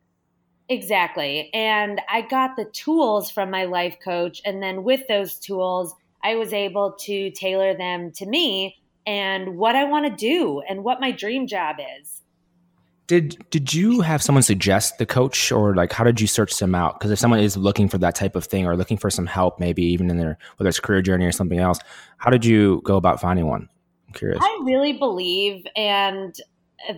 Exactly. 0.69 1.49
And 1.53 2.01
I 2.09 2.21
got 2.21 2.55
the 2.57 2.65
tools 2.65 3.31
from 3.31 3.49
my 3.49 3.65
life 3.65 3.97
coach. 4.03 4.41
And 4.43 4.61
then 4.61 4.83
with 4.83 5.07
those 5.07 5.35
tools, 5.39 5.93
I 6.23 6.35
was 6.35 6.51
able 6.51 6.93
to 7.01 7.31
tailor 7.31 7.75
them 7.75 8.11
to 8.13 8.25
me 8.25 8.75
and 9.05 9.57
what 9.57 9.75
I 9.75 9.85
want 9.85 10.05
to 10.05 10.11
do 10.11 10.61
and 10.67 10.83
what 10.83 10.99
my 10.99 11.11
dream 11.11 11.47
job 11.47 11.77
is. 12.01 12.21
Did 13.07 13.37
did 13.49 13.73
you 13.73 14.01
have 14.01 14.21
someone 14.21 14.43
suggest 14.43 14.97
the 14.97 15.05
coach 15.05 15.51
or 15.51 15.73
like 15.73 15.93
how 15.93 16.03
did 16.03 16.19
you 16.19 16.27
search 16.27 16.57
them 16.59 16.75
out? 16.75 16.99
Because 16.99 17.09
if 17.09 17.19
someone 17.19 17.39
is 17.39 17.55
looking 17.55 17.87
for 17.87 17.97
that 17.99 18.15
type 18.15 18.35
of 18.35 18.43
thing 18.43 18.67
or 18.67 18.75
looking 18.75 18.97
for 18.97 19.09
some 19.09 19.25
help, 19.25 19.59
maybe 19.59 19.81
even 19.83 20.09
in 20.09 20.17
their 20.17 20.37
whether 20.57 20.67
it's 20.67 20.79
career 20.79 21.01
journey 21.01 21.25
or 21.25 21.31
something 21.31 21.59
else, 21.59 21.79
how 22.17 22.29
did 22.29 22.43
you 22.43 22.81
go 22.83 22.97
about 22.97 23.21
finding 23.21 23.47
one? 23.47 23.69
I'm 24.07 24.13
curious. 24.13 24.39
I 24.41 24.61
really 24.63 24.93
believe, 24.93 25.65
and 25.75 26.35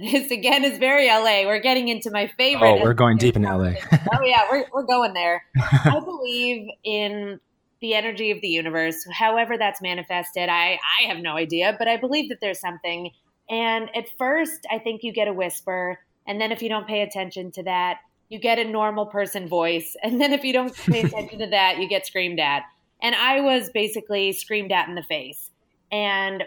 this 0.02 0.32
again 0.32 0.66
is 0.66 0.78
very 0.80 1.08
LA. 1.08 1.44
We're 1.46 1.60
getting 1.60 1.88
into 1.88 2.10
my 2.12 2.28
favorite. 2.38 2.68
Oh, 2.68 2.82
we're 2.82 2.94
going 2.94 3.18
deep 3.18 3.36
in 3.36 3.44
LA. 3.44 3.74
oh 4.14 4.24
yeah, 4.24 4.48
we're 4.52 4.66
we're 4.74 4.84
going 4.84 5.14
there. 5.14 5.44
I 5.58 6.00
believe 6.04 6.68
in 6.84 7.40
the 7.82 7.94
energy 7.94 8.32
of 8.32 8.42
the 8.42 8.50
universe, 8.50 9.06
however 9.12 9.58
that's 9.58 9.82
manifested. 9.82 10.50
I 10.50 10.80
I 11.00 11.08
have 11.08 11.20
no 11.20 11.36
idea, 11.36 11.76
but 11.78 11.88
I 11.88 11.98
believe 11.98 12.30
that 12.30 12.40
there's 12.42 12.60
something. 12.60 13.12
And 13.50 13.90
at 13.96 14.06
first, 14.18 14.66
I 14.72 14.80
think 14.80 15.04
you 15.04 15.12
get 15.12 15.28
a 15.28 15.34
whisper, 15.34 16.00
and 16.28 16.40
then 16.40 16.52
if 16.52 16.62
you 16.62 16.70
don't 16.70 16.88
pay 16.88 17.02
attention 17.02 17.52
to 17.54 17.64
that, 17.64 17.98
you 18.30 18.40
get 18.40 18.60
a 18.60 18.64
normal 18.64 19.08
person 19.08 19.48
voice, 19.48 19.96
and 20.04 20.22
then 20.22 20.34
if 20.34 20.44
you 20.44 20.54
don't 20.54 20.76
pay 20.76 21.02
attention 21.04 21.40
to 21.40 21.48
that, 21.48 21.80
you 21.80 21.88
get 21.88 22.06
screamed 22.06 22.40
at. 22.40 22.64
And 23.02 23.16
I 23.16 23.42
was 23.42 23.70
basically 23.70 24.34
screamed 24.34 24.72
at 24.72 24.90
in 24.90 24.96
the 24.96 25.04
face. 25.04 25.52
And 25.92 26.44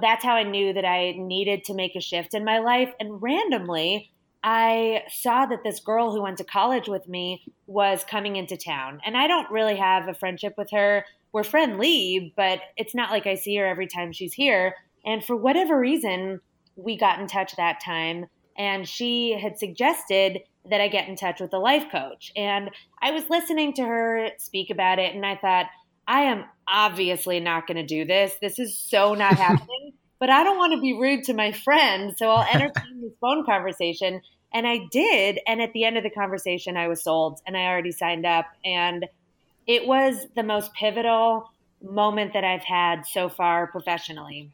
that's 0.00 0.24
how 0.24 0.34
I 0.34 0.42
knew 0.42 0.72
that 0.74 0.84
I 0.84 1.12
needed 1.12 1.64
to 1.64 1.74
make 1.74 1.96
a 1.96 2.00
shift 2.00 2.34
in 2.34 2.44
my 2.44 2.58
life. 2.58 2.92
And 3.00 3.20
randomly, 3.22 4.12
I 4.44 5.02
saw 5.10 5.46
that 5.46 5.64
this 5.64 5.80
girl 5.80 6.12
who 6.12 6.22
went 6.22 6.38
to 6.38 6.44
college 6.44 6.86
with 6.86 7.08
me 7.08 7.42
was 7.66 8.04
coming 8.04 8.36
into 8.36 8.56
town. 8.56 9.00
And 9.04 9.16
I 9.16 9.26
don't 9.26 9.50
really 9.50 9.76
have 9.76 10.06
a 10.06 10.14
friendship 10.14 10.54
with 10.56 10.70
her. 10.70 11.04
We're 11.32 11.44
friendly, 11.44 12.32
but 12.36 12.60
it's 12.76 12.94
not 12.94 13.10
like 13.10 13.26
I 13.26 13.34
see 13.34 13.56
her 13.56 13.66
every 13.66 13.86
time 13.86 14.12
she's 14.12 14.32
here. 14.32 14.74
And 15.06 15.24
for 15.24 15.36
whatever 15.36 15.78
reason, 15.78 16.40
we 16.74 16.98
got 16.98 17.20
in 17.20 17.26
touch 17.26 17.56
that 17.56 17.80
time. 17.82 18.26
And 18.58 18.88
she 18.88 19.38
had 19.40 19.58
suggested 19.58 20.40
that 20.68 20.80
I 20.80 20.88
get 20.88 21.08
in 21.08 21.16
touch 21.16 21.40
with 21.40 21.52
a 21.54 21.58
life 21.58 21.90
coach. 21.90 22.32
And 22.36 22.70
I 23.00 23.12
was 23.12 23.30
listening 23.30 23.74
to 23.74 23.84
her 23.84 24.30
speak 24.38 24.70
about 24.70 24.98
it, 24.98 25.14
and 25.14 25.24
I 25.24 25.36
thought, 25.36 25.66
I 26.08 26.22
am 26.22 26.44
obviously 26.68 27.40
not 27.40 27.66
going 27.66 27.76
to 27.76 27.86
do 27.86 28.04
this. 28.04 28.34
This 28.40 28.58
is 28.58 28.78
so 28.78 29.14
not 29.14 29.34
happening. 29.38 29.92
but 30.18 30.30
I 30.30 30.44
don't 30.44 30.58
want 30.58 30.72
to 30.72 30.80
be 30.80 30.98
rude 30.98 31.24
to 31.24 31.34
my 31.34 31.52
friend. 31.52 32.14
So 32.16 32.30
I'll 32.30 32.48
entertain 32.52 33.00
this 33.02 33.12
phone 33.20 33.44
conversation. 33.44 34.20
And 34.52 34.66
I 34.66 34.80
did. 34.90 35.38
And 35.46 35.60
at 35.60 35.72
the 35.72 35.84
end 35.84 35.96
of 35.96 36.02
the 36.02 36.10
conversation, 36.10 36.76
I 36.76 36.88
was 36.88 37.02
sold 37.02 37.40
and 37.46 37.56
I 37.56 37.66
already 37.66 37.92
signed 37.92 38.24
up. 38.24 38.46
And 38.64 39.06
it 39.66 39.86
was 39.86 40.26
the 40.34 40.42
most 40.42 40.72
pivotal 40.74 41.50
moment 41.82 42.32
that 42.32 42.44
I've 42.44 42.64
had 42.64 43.04
so 43.06 43.28
far 43.28 43.66
professionally. 43.66 44.50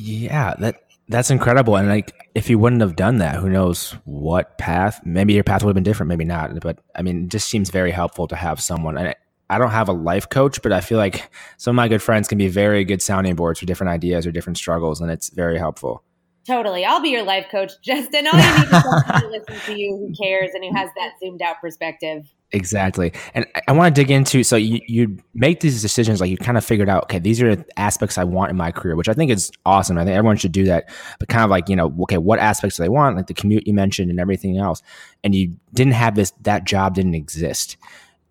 Yeah, 0.00 0.54
that 0.60 0.82
that's 1.08 1.30
incredible. 1.30 1.76
And 1.76 1.88
like 1.88 2.12
if 2.34 2.48
you 2.48 2.58
wouldn't 2.58 2.82
have 2.82 2.94
done 2.94 3.18
that, 3.18 3.36
who 3.36 3.48
knows 3.48 3.96
what 4.04 4.56
path? 4.58 5.00
Maybe 5.04 5.32
your 5.32 5.42
path 5.42 5.64
would 5.64 5.70
have 5.70 5.74
been 5.74 5.82
different, 5.82 6.08
maybe 6.08 6.24
not. 6.24 6.60
But 6.60 6.78
I 6.94 7.02
mean, 7.02 7.24
it 7.24 7.30
just 7.30 7.48
seems 7.48 7.70
very 7.70 7.90
helpful 7.90 8.28
to 8.28 8.36
have 8.36 8.60
someone. 8.60 8.96
And 8.96 9.14
I 9.50 9.58
don't 9.58 9.70
have 9.70 9.88
a 9.88 9.92
life 9.92 10.28
coach, 10.28 10.62
but 10.62 10.72
I 10.72 10.80
feel 10.80 10.98
like 10.98 11.30
some 11.56 11.72
of 11.72 11.76
my 11.76 11.88
good 11.88 12.02
friends 12.02 12.28
can 12.28 12.38
be 12.38 12.48
very 12.48 12.84
good 12.84 13.02
sounding 13.02 13.34
boards 13.34 13.58
for 13.58 13.66
different 13.66 13.90
ideas 13.90 14.26
or 14.26 14.30
different 14.30 14.58
struggles, 14.58 15.00
and 15.00 15.10
it's 15.10 15.30
very 15.30 15.58
helpful. 15.58 16.04
Totally. 16.48 16.82
I'll 16.82 17.02
be 17.02 17.10
your 17.10 17.24
life 17.24 17.48
coach, 17.50 17.72
Justin. 17.82 18.26
All 18.26 18.38
you 18.40 18.58
need 18.58 18.64
is 18.64 18.70
someone 18.70 19.20
to 19.20 19.28
listen 19.28 19.66
to 19.66 19.78
you 19.78 19.96
who 19.98 20.14
cares 20.14 20.50
and 20.54 20.64
who 20.64 20.74
has 20.74 20.88
that 20.96 21.12
zoomed 21.20 21.42
out 21.42 21.60
perspective. 21.60 22.26
Exactly. 22.52 23.12
And 23.34 23.44
I 23.68 23.72
want 23.72 23.94
to 23.94 24.00
dig 24.00 24.10
into 24.10 24.42
so 24.42 24.56
you, 24.56 24.80
you 24.88 25.18
make 25.34 25.60
these 25.60 25.82
decisions 25.82 26.22
like 26.22 26.30
you 26.30 26.38
kind 26.38 26.56
of 26.56 26.64
figured 26.64 26.88
out, 26.88 27.02
okay, 27.04 27.18
these 27.18 27.42
are 27.42 27.54
the 27.54 27.66
aspects 27.78 28.16
I 28.16 28.24
want 28.24 28.50
in 28.50 28.56
my 28.56 28.72
career, 28.72 28.96
which 28.96 29.10
I 29.10 29.12
think 29.12 29.30
is 29.30 29.52
awesome. 29.66 29.98
I 29.98 30.04
think 30.06 30.16
everyone 30.16 30.38
should 30.38 30.52
do 30.52 30.64
that. 30.64 30.88
But 31.18 31.28
kind 31.28 31.44
of 31.44 31.50
like, 31.50 31.68
you 31.68 31.76
know, 31.76 31.94
okay, 32.04 32.16
what 32.16 32.38
aspects 32.38 32.78
do 32.78 32.82
they 32.82 32.88
want? 32.88 33.16
Like 33.16 33.26
the 33.26 33.34
commute 33.34 33.66
you 33.66 33.74
mentioned 33.74 34.10
and 34.10 34.18
everything 34.18 34.56
else. 34.56 34.80
And 35.22 35.34
you 35.34 35.54
didn't 35.74 35.92
have 35.92 36.14
this, 36.14 36.30
that 36.40 36.64
job 36.64 36.94
didn't 36.94 37.14
exist 37.14 37.76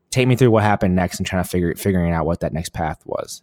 take 0.10 0.28
me 0.28 0.36
through 0.36 0.52
what 0.52 0.64
happened 0.64 0.96
next 0.96 1.20
and 1.20 1.28
trying 1.28 1.44
to 1.44 1.50
figure 1.50 1.76
figuring 1.76 2.14
out 2.14 2.26
what 2.26 2.40
that 2.40 2.54
next 2.54 2.70
path 2.70 3.02
was. 3.06 3.42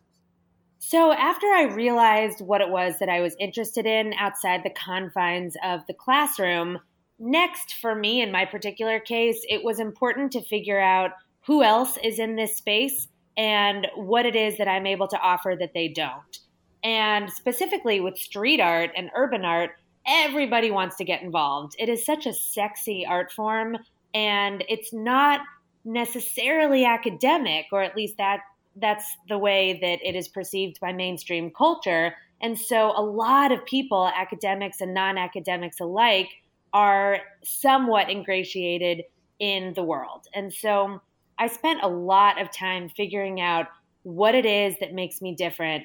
So 0.86 1.12
after 1.12 1.46
I 1.46 1.62
realized 1.62 2.42
what 2.42 2.60
it 2.60 2.68
was 2.68 2.98
that 2.98 3.08
I 3.08 3.22
was 3.22 3.34
interested 3.40 3.86
in 3.86 4.12
outside 4.18 4.62
the 4.62 4.68
confines 4.68 5.56
of 5.64 5.80
the 5.86 5.94
classroom, 5.94 6.78
next 7.18 7.76
for 7.80 7.94
me 7.94 8.20
in 8.20 8.30
my 8.30 8.44
particular 8.44 9.00
case, 9.00 9.46
it 9.48 9.64
was 9.64 9.80
important 9.80 10.30
to 10.32 10.42
figure 10.42 10.78
out 10.78 11.12
who 11.46 11.62
else 11.62 11.96
is 12.04 12.18
in 12.18 12.36
this 12.36 12.58
space 12.58 13.08
and 13.34 13.86
what 13.96 14.26
it 14.26 14.36
is 14.36 14.58
that 14.58 14.68
I'm 14.68 14.86
able 14.86 15.08
to 15.08 15.18
offer 15.18 15.56
that 15.58 15.72
they 15.72 15.88
don't. 15.88 16.38
And 16.82 17.32
specifically 17.32 18.00
with 18.00 18.18
street 18.18 18.60
art 18.60 18.90
and 18.94 19.10
urban 19.16 19.46
art, 19.46 19.70
everybody 20.06 20.70
wants 20.70 20.96
to 20.96 21.04
get 21.04 21.22
involved. 21.22 21.76
It 21.78 21.88
is 21.88 22.04
such 22.04 22.26
a 22.26 22.34
sexy 22.34 23.06
art 23.06 23.32
form 23.32 23.78
and 24.12 24.62
it's 24.68 24.92
not 24.92 25.40
necessarily 25.86 26.84
academic, 26.84 27.68
or 27.72 27.82
at 27.82 27.96
least 27.96 28.18
that 28.18 28.40
that's 28.76 29.16
the 29.28 29.38
way 29.38 29.78
that 29.80 30.06
it 30.06 30.16
is 30.16 30.28
perceived 30.28 30.80
by 30.80 30.92
mainstream 30.92 31.50
culture. 31.50 32.14
And 32.40 32.58
so 32.58 32.92
a 32.96 33.02
lot 33.02 33.52
of 33.52 33.64
people, 33.64 34.10
academics 34.14 34.80
and 34.80 34.92
non-academics 34.92 35.80
alike, 35.80 36.28
are 36.72 37.20
somewhat 37.44 38.10
ingratiated 38.10 39.04
in 39.38 39.72
the 39.74 39.82
world. 39.82 40.26
And 40.34 40.52
so 40.52 41.00
I 41.38 41.46
spent 41.46 41.82
a 41.82 41.88
lot 41.88 42.40
of 42.40 42.50
time 42.50 42.88
figuring 42.88 43.40
out 43.40 43.66
what 44.02 44.34
it 44.34 44.44
is 44.44 44.74
that 44.80 44.92
makes 44.92 45.22
me 45.22 45.34
different. 45.34 45.84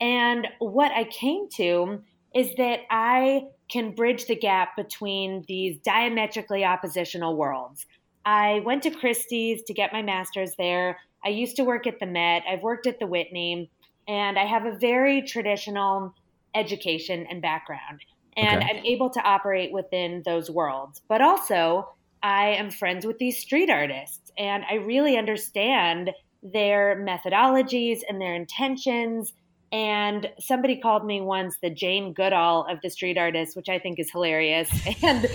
And 0.00 0.46
what 0.58 0.92
I 0.92 1.04
came 1.04 1.48
to 1.56 2.02
is 2.34 2.54
that 2.56 2.80
I 2.90 3.46
can 3.68 3.94
bridge 3.94 4.26
the 4.26 4.36
gap 4.36 4.76
between 4.76 5.44
these 5.48 5.78
diametrically 5.78 6.64
oppositional 6.64 7.36
worlds. 7.36 7.86
I 8.24 8.60
went 8.64 8.82
to 8.82 8.90
Christie's 8.90 9.62
to 9.64 9.74
get 9.74 9.92
my 9.92 10.02
master's 10.02 10.54
there. 10.56 10.98
I 11.24 11.30
used 11.30 11.56
to 11.56 11.64
work 11.64 11.86
at 11.86 11.98
the 12.00 12.06
Met. 12.06 12.42
I've 12.48 12.62
worked 12.62 12.86
at 12.86 12.98
the 12.98 13.06
Whitney, 13.06 13.70
and 14.06 14.38
I 14.38 14.44
have 14.44 14.64
a 14.64 14.76
very 14.78 15.22
traditional 15.22 16.14
education 16.54 17.26
and 17.28 17.42
background. 17.42 18.00
And 18.36 18.62
okay. 18.62 18.70
I'm 18.70 18.84
able 18.84 19.10
to 19.10 19.20
operate 19.20 19.72
within 19.72 20.22
those 20.24 20.50
worlds. 20.50 21.00
But 21.08 21.22
also, 21.22 21.88
I 22.22 22.50
am 22.50 22.70
friends 22.70 23.06
with 23.06 23.18
these 23.18 23.38
street 23.38 23.70
artists, 23.70 24.30
and 24.38 24.64
I 24.70 24.74
really 24.74 25.16
understand 25.16 26.10
their 26.42 26.96
methodologies 26.96 28.00
and 28.08 28.20
their 28.20 28.34
intentions. 28.34 29.32
And 29.72 30.28
somebody 30.38 30.76
called 30.76 31.04
me 31.04 31.20
once 31.20 31.56
the 31.60 31.70
Jane 31.70 32.12
Goodall 32.12 32.66
of 32.70 32.78
the 32.82 32.90
street 32.90 33.18
artists, 33.18 33.56
which 33.56 33.68
I 33.68 33.78
think 33.78 33.98
is 33.98 34.10
hilarious. 34.10 34.70
And 35.02 35.28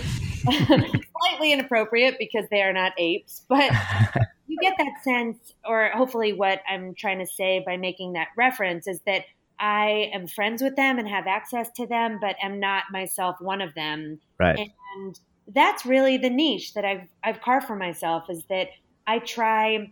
slightly 1.22 1.52
inappropriate 1.52 2.16
because 2.18 2.44
they 2.50 2.62
are 2.62 2.72
not 2.72 2.92
apes, 2.98 3.42
but 3.48 3.70
you 4.46 4.58
get 4.60 4.74
that 4.78 5.02
sense, 5.02 5.54
or 5.64 5.90
hopefully, 5.94 6.32
what 6.32 6.60
I'm 6.68 6.94
trying 6.94 7.18
to 7.18 7.26
say 7.26 7.62
by 7.64 7.76
making 7.76 8.14
that 8.14 8.28
reference 8.36 8.86
is 8.86 9.00
that 9.06 9.24
I 9.58 10.10
am 10.12 10.26
friends 10.26 10.62
with 10.62 10.76
them 10.76 10.98
and 10.98 11.08
have 11.08 11.26
access 11.26 11.70
to 11.76 11.86
them, 11.86 12.18
but 12.20 12.36
am 12.42 12.58
not 12.58 12.84
myself 12.90 13.36
one 13.40 13.60
of 13.60 13.74
them. 13.74 14.18
Right. 14.38 14.70
And 14.96 15.18
that's 15.48 15.86
really 15.86 16.16
the 16.16 16.30
niche 16.30 16.74
that 16.74 16.84
I've 16.84 17.08
I've 17.22 17.40
carved 17.40 17.66
for 17.66 17.76
myself 17.76 18.24
is 18.28 18.44
that 18.48 18.68
I 19.06 19.18
try 19.20 19.90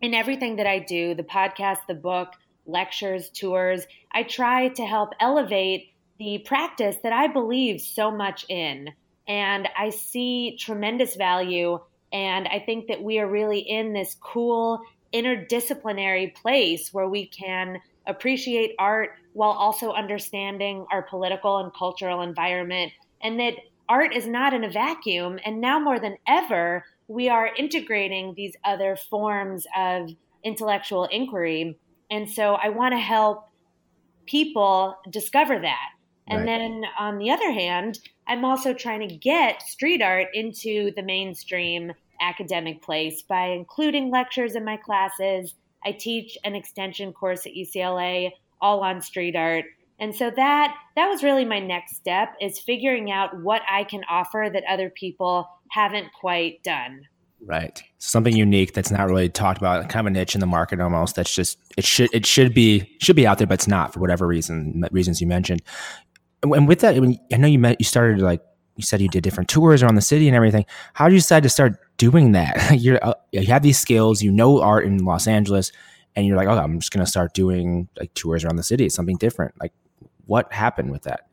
in 0.00 0.14
everything 0.14 0.56
that 0.56 0.66
I 0.66 0.80
do, 0.80 1.14
the 1.14 1.22
podcast, 1.22 1.78
the 1.88 1.94
book, 1.94 2.28
lectures, 2.66 3.30
tours, 3.30 3.86
I 4.12 4.24
try 4.24 4.68
to 4.68 4.84
help 4.84 5.10
elevate 5.20 5.92
the 6.18 6.42
practice 6.46 6.96
that 7.02 7.12
I 7.12 7.28
believe 7.28 7.80
so 7.80 8.10
much 8.10 8.44
in. 8.48 8.90
And 9.28 9.68
I 9.76 9.90
see 9.90 10.56
tremendous 10.58 11.16
value. 11.16 11.80
And 12.12 12.46
I 12.48 12.60
think 12.60 12.88
that 12.88 13.02
we 13.02 13.18
are 13.18 13.28
really 13.28 13.58
in 13.58 13.92
this 13.92 14.16
cool 14.20 14.80
interdisciplinary 15.12 16.34
place 16.34 16.92
where 16.92 17.08
we 17.08 17.26
can 17.26 17.80
appreciate 18.06 18.74
art 18.78 19.10
while 19.32 19.50
also 19.50 19.92
understanding 19.92 20.86
our 20.90 21.02
political 21.02 21.58
and 21.58 21.72
cultural 21.74 22.22
environment. 22.22 22.92
And 23.20 23.40
that 23.40 23.54
art 23.88 24.14
is 24.14 24.26
not 24.26 24.54
in 24.54 24.64
a 24.64 24.70
vacuum. 24.70 25.38
And 25.44 25.60
now 25.60 25.78
more 25.78 25.98
than 25.98 26.16
ever, 26.26 26.84
we 27.08 27.28
are 27.28 27.50
integrating 27.56 28.34
these 28.34 28.54
other 28.64 28.96
forms 28.96 29.66
of 29.76 30.10
intellectual 30.44 31.04
inquiry. 31.06 31.78
And 32.10 32.30
so 32.30 32.54
I 32.54 32.68
want 32.68 32.92
to 32.92 32.98
help 32.98 33.48
people 34.26 34.96
discover 35.10 35.58
that 35.60 35.90
And 36.28 36.40
right. 36.40 36.46
then 36.46 36.82
on 36.98 37.18
the 37.18 37.30
other 37.30 37.52
hand, 37.52 38.00
I'm 38.26 38.44
also 38.44 38.74
trying 38.74 39.08
to 39.08 39.14
get 39.14 39.62
street 39.62 40.02
art 40.02 40.28
into 40.34 40.92
the 40.96 41.02
mainstream 41.02 41.92
academic 42.20 42.82
place 42.82 43.22
by 43.22 43.48
including 43.48 44.10
lectures 44.10 44.54
in 44.54 44.64
my 44.64 44.76
classes. 44.76 45.54
I 45.84 45.92
teach 45.92 46.36
an 46.44 46.54
extension 46.54 47.12
course 47.12 47.46
at 47.46 47.52
UCLA 47.52 48.32
all 48.60 48.80
on 48.80 49.00
street 49.00 49.36
art. 49.36 49.66
And 49.98 50.14
so 50.14 50.30
that 50.30 50.76
that 50.96 51.08
was 51.08 51.22
really 51.22 51.44
my 51.44 51.60
next 51.60 51.96
step 51.96 52.34
is 52.40 52.58
figuring 52.58 53.10
out 53.10 53.40
what 53.42 53.62
I 53.70 53.84
can 53.84 54.02
offer 54.10 54.50
that 54.52 54.64
other 54.68 54.90
people 54.90 55.48
haven't 55.70 56.08
quite 56.18 56.62
done. 56.62 57.02
Right. 57.44 57.82
Something 57.98 58.34
unique 58.34 58.72
that's 58.72 58.90
not 58.90 59.06
really 59.08 59.28
talked 59.28 59.58
about, 59.58 59.88
kind 59.88 60.06
of 60.06 60.10
a 60.10 60.18
niche 60.18 60.34
in 60.34 60.40
the 60.40 60.46
market 60.46 60.80
almost. 60.80 61.16
That's 61.16 61.34
just 61.34 61.58
it 61.76 61.84
should 61.84 62.12
it 62.12 62.26
should 62.26 62.54
be 62.54 62.90
should 63.00 63.16
be 63.16 63.26
out 63.26 63.38
there, 63.38 63.46
but 63.46 63.54
it's 63.54 63.68
not 63.68 63.92
for 63.92 64.00
whatever 64.00 64.26
reason 64.26 64.84
reasons 64.90 65.20
you 65.20 65.26
mentioned. 65.26 65.62
And 66.54 66.68
with 66.68 66.80
that, 66.80 66.94
I 66.96 67.36
know 67.36 67.46
you 67.46 67.58
met 67.58 67.80
you 67.80 67.84
started 67.84 68.20
like 68.20 68.42
you 68.76 68.82
said 68.82 69.00
you 69.00 69.08
did 69.08 69.22
different 69.22 69.48
tours 69.48 69.82
around 69.82 69.94
the 69.94 70.02
city 70.02 70.28
and 70.28 70.36
everything. 70.36 70.66
How 70.92 71.08
did 71.08 71.14
you 71.14 71.20
decide 71.20 71.42
to 71.44 71.48
start 71.48 71.78
doing 71.96 72.32
that? 72.32 72.72
you're 72.78 72.98
uh, 73.02 73.14
you 73.32 73.46
have 73.46 73.62
these 73.62 73.78
skills, 73.78 74.22
you 74.22 74.30
know 74.30 74.60
art 74.60 74.84
in 74.84 75.04
Los 75.04 75.26
Angeles, 75.26 75.72
and 76.14 76.26
you're 76.26 76.36
like, 76.36 76.48
oh, 76.48 76.58
I'm 76.58 76.78
just 76.78 76.92
gonna 76.92 77.06
start 77.06 77.34
doing 77.34 77.88
like 77.98 78.12
tours 78.14 78.44
around 78.44 78.56
the 78.56 78.62
city. 78.62 78.86
It's 78.86 78.94
something 78.94 79.16
different. 79.16 79.54
Like, 79.60 79.72
what 80.26 80.52
happened 80.52 80.90
with 80.90 81.02
that? 81.02 81.26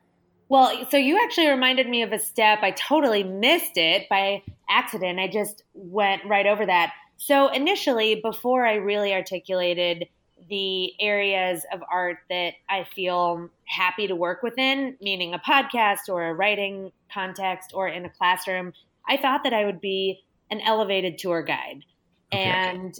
Well, 0.49 0.85
so 0.89 0.97
you 0.97 1.19
actually 1.23 1.47
reminded 1.47 1.89
me 1.89 2.03
of 2.03 2.11
a 2.11 2.19
step. 2.19 2.59
I 2.61 2.71
totally 2.71 3.23
missed 3.23 3.77
it 3.77 4.07
by 4.07 4.43
accident. 4.69 5.19
I 5.19 5.27
just 5.27 5.63
went 5.73 6.23
right 6.25 6.45
over 6.45 6.65
that. 6.65 6.93
So 7.17 7.47
initially, 7.47 8.19
before 8.21 8.65
I 8.65 8.75
really 8.75 9.13
articulated 9.13 10.07
the 10.49 10.93
areas 10.99 11.65
of 11.73 11.81
art 11.91 12.17
that 12.29 12.53
I 12.69 12.83
feel 12.83 13.49
happy 13.65 14.07
to 14.07 14.15
work 14.15 14.43
within, 14.43 14.97
meaning 15.01 15.33
a 15.33 15.39
podcast 15.39 16.09
or 16.09 16.27
a 16.27 16.33
writing 16.33 16.91
context 17.13 17.71
or 17.73 17.87
in 17.87 18.05
a 18.05 18.09
classroom, 18.09 18.73
I 19.07 19.17
thought 19.17 19.43
that 19.43 19.53
I 19.53 19.65
would 19.65 19.81
be 19.81 20.21
an 20.49 20.61
elevated 20.61 21.17
tour 21.17 21.41
guide. 21.41 21.85
Okay. 22.33 22.43
And 22.43 22.97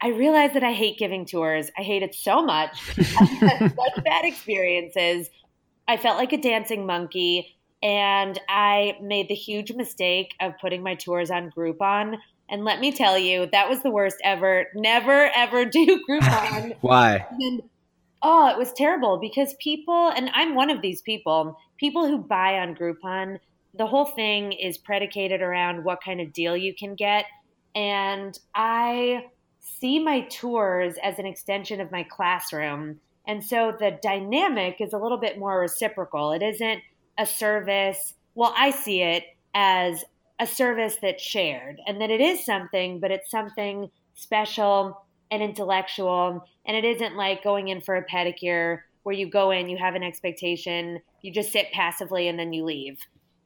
I 0.00 0.08
realized 0.08 0.54
that 0.54 0.62
I 0.62 0.72
hate 0.72 0.98
giving 0.98 1.26
tours. 1.26 1.70
I 1.76 1.82
hate 1.82 2.02
it 2.02 2.14
so 2.14 2.42
much. 2.42 2.80
Such 2.94 4.04
bad 4.04 4.24
experiences 4.24 5.28
I 5.88 5.96
felt 5.96 6.18
like 6.18 6.34
a 6.34 6.36
dancing 6.36 6.86
monkey. 6.86 7.56
And 7.82 8.38
I 8.48 8.98
made 9.00 9.28
the 9.28 9.34
huge 9.34 9.72
mistake 9.72 10.34
of 10.40 10.52
putting 10.60 10.82
my 10.82 10.94
tours 10.94 11.30
on 11.30 11.50
Groupon. 11.50 12.18
And 12.50 12.64
let 12.64 12.80
me 12.80 12.92
tell 12.92 13.18
you, 13.18 13.48
that 13.52 13.68
was 13.68 13.82
the 13.82 13.90
worst 13.90 14.16
ever. 14.24 14.66
Never, 14.74 15.30
ever 15.34 15.64
do 15.70 16.02
Groupon. 16.08 16.76
Why? 16.80 17.26
And, 17.40 17.62
oh, 18.22 18.48
it 18.48 18.58
was 18.58 18.72
terrible 18.72 19.18
because 19.18 19.54
people, 19.60 20.10
and 20.16 20.30
I'm 20.32 20.54
one 20.54 20.70
of 20.70 20.80
these 20.80 21.02
people, 21.02 21.58
people 21.76 22.06
who 22.06 22.18
buy 22.18 22.58
on 22.58 22.74
Groupon, 22.74 23.38
the 23.74 23.86
whole 23.86 24.06
thing 24.06 24.52
is 24.52 24.78
predicated 24.78 25.42
around 25.42 25.84
what 25.84 26.02
kind 26.02 26.20
of 26.20 26.32
deal 26.32 26.56
you 26.56 26.74
can 26.74 26.94
get. 26.94 27.26
And 27.74 28.38
I 28.54 29.26
see 29.60 29.98
my 29.98 30.22
tours 30.22 30.94
as 31.02 31.18
an 31.18 31.26
extension 31.26 31.80
of 31.80 31.92
my 31.92 32.02
classroom. 32.02 33.00
And 33.26 33.44
so 33.44 33.76
the 33.78 33.98
dynamic 34.02 34.80
is 34.80 34.92
a 34.92 34.98
little 34.98 35.18
bit 35.18 35.38
more 35.38 35.60
reciprocal. 35.60 36.32
It 36.32 36.42
isn't 36.42 36.80
a 37.18 37.26
service. 37.26 38.14
Well, 38.34 38.54
I 38.56 38.70
see 38.70 39.02
it 39.02 39.24
as 39.54 40.04
a 40.40 40.46
service 40.46 40.96
that's 41.00 41.22
shared 41.22 41.80
and 41.86 42.00
that 42.00 42.10
it 42.10 42.20
is 42.20 42.44
something, 42.44 43.00
but 43.00 43.10
it's 43.10 43.30
something 43.30 43.90
special 44.14 45.04
and 45.30 45.42
intellectual. 45.42 46.44
And 46.66 46.76
it 46.76 46.84
isn't 46.84 47.16
like 47.16 47.42
going 47.42 47.68
in 47.68 47.80
for 47.80 47.96
a 47.96 48.06
pedicure 48.06 48.80
where 49.02 49.14
you 49.14 49.28
go 49.28 49.50
in, 49.50 49.68
you 49.68 49.76
have 49.78 49.94
an 49.94 50.02
expectation, 50.02 51.00
you 51.22 51.32
just 51.32 51.52
sit 51.52 51.72
passively 51.72 52.28
and 52.28 52.38
then 52.38 52.52
you 52.52 52.64
leave. 52.64 52.98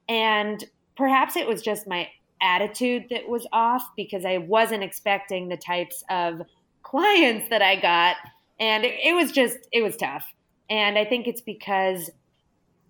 And 0.07 0.63
perhaps 0.95 1.35
it 1.35 1.47
was 1.47 1.61
just 1.61 1.87
my 1.87 2.09
attitude 2.41 3.05
that 3.09 3.27
was 3.27 3.47
off 3.53 3.87
because 3.95 4.25
I 4.25 4.37
wasn't 4.37 4.83
expecting 4.83 5.47
the 5.47 5.57
types 5.57 6.03
of 6.09 6.41
clients 6.83 7.49
that 7.49 7.61
I 7.61 7.79
got 7.79 8.17
and 8.59 8.85
it, 8.85 9.15
was 9.15 9.31
just 9.31 9.57
it 9.71 9.81
was 9.81 9.97
tough 9.97 10.25
and 10.69 10.97
i 10.97 11.05
think 11.05 11.27
it's 11.27 11.41
because 11.41 12.09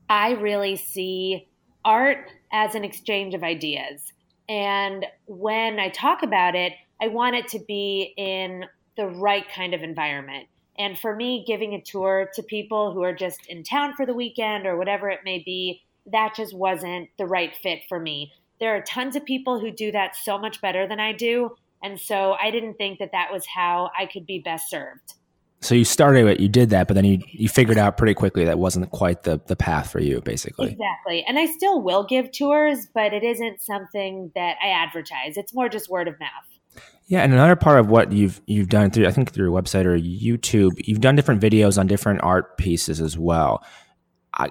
i 0.09 0.31
really 0.31 0.75
see 0.75 1.47
art 1.85 2.29
as 2.53 2.75
an 2.75 2.85
exchange 2.85 3.33
of 3.33 3.43
ideas. 3.43 4.13
And 4.47 5.05
when 5.25 5.79
i 5.79 5.89
talk 5.89 6.21
about 6.21 6.55
it 6.55 6.73
i 7.01 7.07
want 7.07 7.35
it 7.35 7.47
to 7.49 7.59
be 7.67 8.13
in 8.17 8.65
the 8.95 9.07
right 9.07 9.45
kind 9.49 9.73
of 9.73 9.81
environment. 9.81 10.47
And 10.77 10.97
for 10.97 11.15
me 11.15 11.43
giving 11.47 11.73
a 11.73 11.81
tour 11.81 12.29
to 12.35 12.43
people 12.43 12.93
who 12.93 13.03
are 13.03 13.13
just 13.13 13.45
in 13.47 13.63
town 13.63 13.93
for 13.95 14.05
the 14.05 14.13
weekend 14.13 14.65
or 14.65 14.77
whatever 14.77 15.09
it 15.09 15.21
may 15.25 15.41
be 15.43 15.81
that 16.11 16.35
just 16.35 16.53
wasn't 16.53 17.09
the 17.17 17.25
right 17.25 17.55
fit 17.55 17.79
for 17.87 17.99
me. 17.99 18.33
There 18.59 18.75
are 18.75 18.81
tons 18.81 19.15
of 19.15 19.25
people 19.25 19.59
who 19.59 19.71
do 19.71 19.91
that 19.93 20.15
so 20.15 20.37
much 20.37 20.61
better 20.61 20.87
than 20.87 20.99
i 20.99 21.13
do. 21.13 21.55
And 21.81 21.99
so 21.99 22.35
i 22.41 22.51
didn't 22.51 22.75
think 22.75 22.99
that 22.99 23.11
that 23.13 23.31
was 23.31 23.45
how 23.45 23.89
i 23.97 24.05
could 24.05 24.25
be 24.25 24.39
best 24.39 24.69
served 24.69 25.15
so 25.63 25.75
you 25.75 25.85
started 25.85 26.27
it, 26.27 26.39
you 26.39 26.49
did 26.49 26.69
that, 26.71 26.87
but 26.87 26.93
then 26.95 27.05
you 27.05 27.19
you 27.31 27.47
figured 27.47 27.77
out 27.77 27.97
pretty 27.97 28.13
quickly 28.13 28.43
that 28.45 28.59
wasn't 28.59 28.89
quite 28.91 29.23
the 29.23 29.39
the 29.47 29.55
path 29.55 29.91
for 29.91 29.99
you, 29.99 30.21
basically. 30.21 30.71
Exactly. 30.71 31.23
And 31.27 31.39
I 31.39 31.45
still 31.45 31.81
will 31.81 32.03
give 32.03 32.31
tours, 32.31 32.87
but 32.93 33.13
it 33.13 33.23
isn't 33.23 33.61
something 33.61 34.31
that 34.35 34.57
I 34.63 34.69
advertise. 34.69 35.37
It's 35.37 35.53
more 35.53 35.69
just 35.69 35.89
word 35.89 36.07
of 36.07 36.19
mouth. 36.19 36.81
Yeah, 37.07 37.21
and 37.21 37.33
another 37.33 37.55
part 37.55 37.79
of 37.79 37.89
what 37.89 38.11
you've 38.11 38.41
you've 38.45 38.69
done 38.69 38.91
through 38.91 39.07
I 39.07 39.11
think 39.11 39.31
through 39.31 39.51
your 39.51 39.61
website 39.61 39.85
or 39.85 39.97
YouTube, 39.97 40.71
you've 40.85 41.01
done 41.01 41.15
different 41.15 41.41
videos 41.41 41.77
on 41.77 41.87
different 41.87 42.21
art 42.23 42.57
pieces 42.57 43.01
as 43.01 43.17
well. 43.17 43.63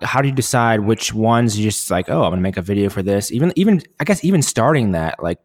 How 0.03 0.23
do 0.23 0.29
you 0.29 0.35
decide 0.35 0.81
which 0.81 1.13
ones 1.13 1.59
you 1.59 1.65
just 1.65 1.91
like? 1.91 2.09
Oh, 2.09 2.23
I'm 2.23 2.31
going 2.31 2.37
to 2.37 2.43
make 2.43 2.57
a 2.57 2.63
video 2.63 2.89
for 2.89 3.03
this. 3.03 3.33
Even 3.33 3.53
even 3.57 3.83
I 3.99 4.05
guess 4.05 4.25
even 4.25 4.41
starting 4.43 4.93
that, 4.93 5.23
like 5.23 5.39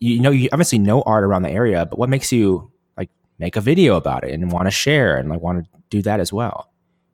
you 0.00 0.20
know, 0.20 0.30
you 0.30 0.48
obviously 0.52 0.78
know 0.78 1.02
art 1.02 1.24
around 1.24 1.42
the 1.42 1.50
area, 1.50 1.86
but 1.86 1.98
what 1.98 2.08
makes 2.08 2.32
you 2.32 2.72
make 3.38 3.56
a 3.56 3.60
video 3.60 3.96
about 3.96 4.24
it 4.24 4.32
and 4.32 4.50
want 4.50 4.66
to 4.66 4.70
share 4.70 5.16
and 5.16 5.28
like 5.28 5.40
want 5.40 5.64
to 5.64 5.70
do 5.90 6.02
that 6.02 6.20
as 6.20 6.32
well? 6.32 6.70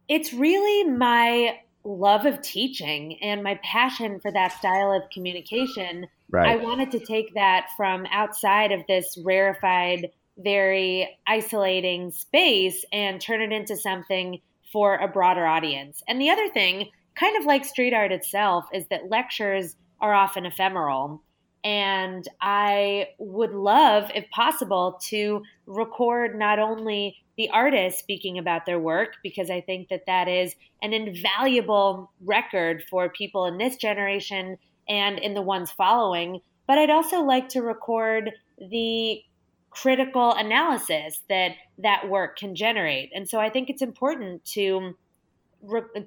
It's 0.08 0.32
really 0.32 0.90
my 0.90 1.60
love 1.84 2.26
of 2.26 2.42
teaching 2.42 3.18
and 3.22 3.42
my 3.42 3.58
passion 3.62 4.20
for 4.20 4.30
that 4.32 4.52
style 4.52 4.92
of 4.92 5.08
communication. 5.10 6.06
Right. 6.30 6.50
I 6.50 6.56
wanted 6.56 6.90
to 6.92 6.98
take 6.98 7.34
that 7.34 7.68
from 7.76 8.06
outside 8.10 8.72
of 8.72 8.82
this 8.86 9.18
rarefied, 9.24 10.10
very 10.36 11.18
isolating 11.26 12.10
space 12.10 12.84
and 12.92 13.20
turn 13.20 13.40
it 13.40 13.52
into 13.52 13.76
something 13.76 14.40
for 14.72 14.96
a 14.96 15.08
broader 15.08 15.46
audience. 15.46 16.02
And 16.06 16.20
the 16.20 16.30
other 16.30 16.48
thing, 16.48 16.90
kind 17.14 17.36
of 17.36 17.44
like 17.44 17.64
street 17.64 17.94
art 17.94 18.12
itself, 18.12 18.66
is 18.72 18.86
that 18.88 19.10
lectures 19.10 19.76
are 20.00 20.14
often 20.14 20.46
ephemeral. 20.46 21.22
And 21.62 22.26
I 22.40 23.08
would 23.18 23.52
love, 23.52 24.10
if 24.14 24.28
possible, 24.30 24.98
to 25.08 25.42
record 25.66 26.38
not 26.38 26.58
only 26.58 27.16
the 27.36 27.50
artist 27.50 27.98
speaking 27.98 28.38
about 28.38 28.66
their 28.66 28.78
work, 28.78 29.14
because 29.22 29.50
I 29.50 29.60
think 29.60 29.88
that 29.88 30.06
that 30.06 30.28
is 30.28 30.54
an 30.82 30.92
invaluable 30.92 32.10
record 32.24 32.82
for 32.90 33.08
people 33.08 33.46
in 33.46 33.58
this 33.58 33.76
generation 33.76 34.56
and 34.88 35.18
in 35.18 35.34
the 35.34 35.42
ones 35.42 35.70
following, 35.70 36.40
but 36.66 36.78
I'd 36.78 36.90
also 36.90 37.22
like 37.22 37.48
to 37.50 37.62
record 37.62 38.30
the 38.58 39.22
critical 39.70 40.32
analysis 40.34 41.20
that 41.28 41.52
that 41.78 42.08
work 42.08 42.36
can 42.36 42.54
generate. 42.54 43.10
And 43.14 43.28
so 43.28 43.38
I 43.38 43.50
think 43.50 43.70
it's 43.70 43.82
important 43.82 44.44
to 44.46 44.96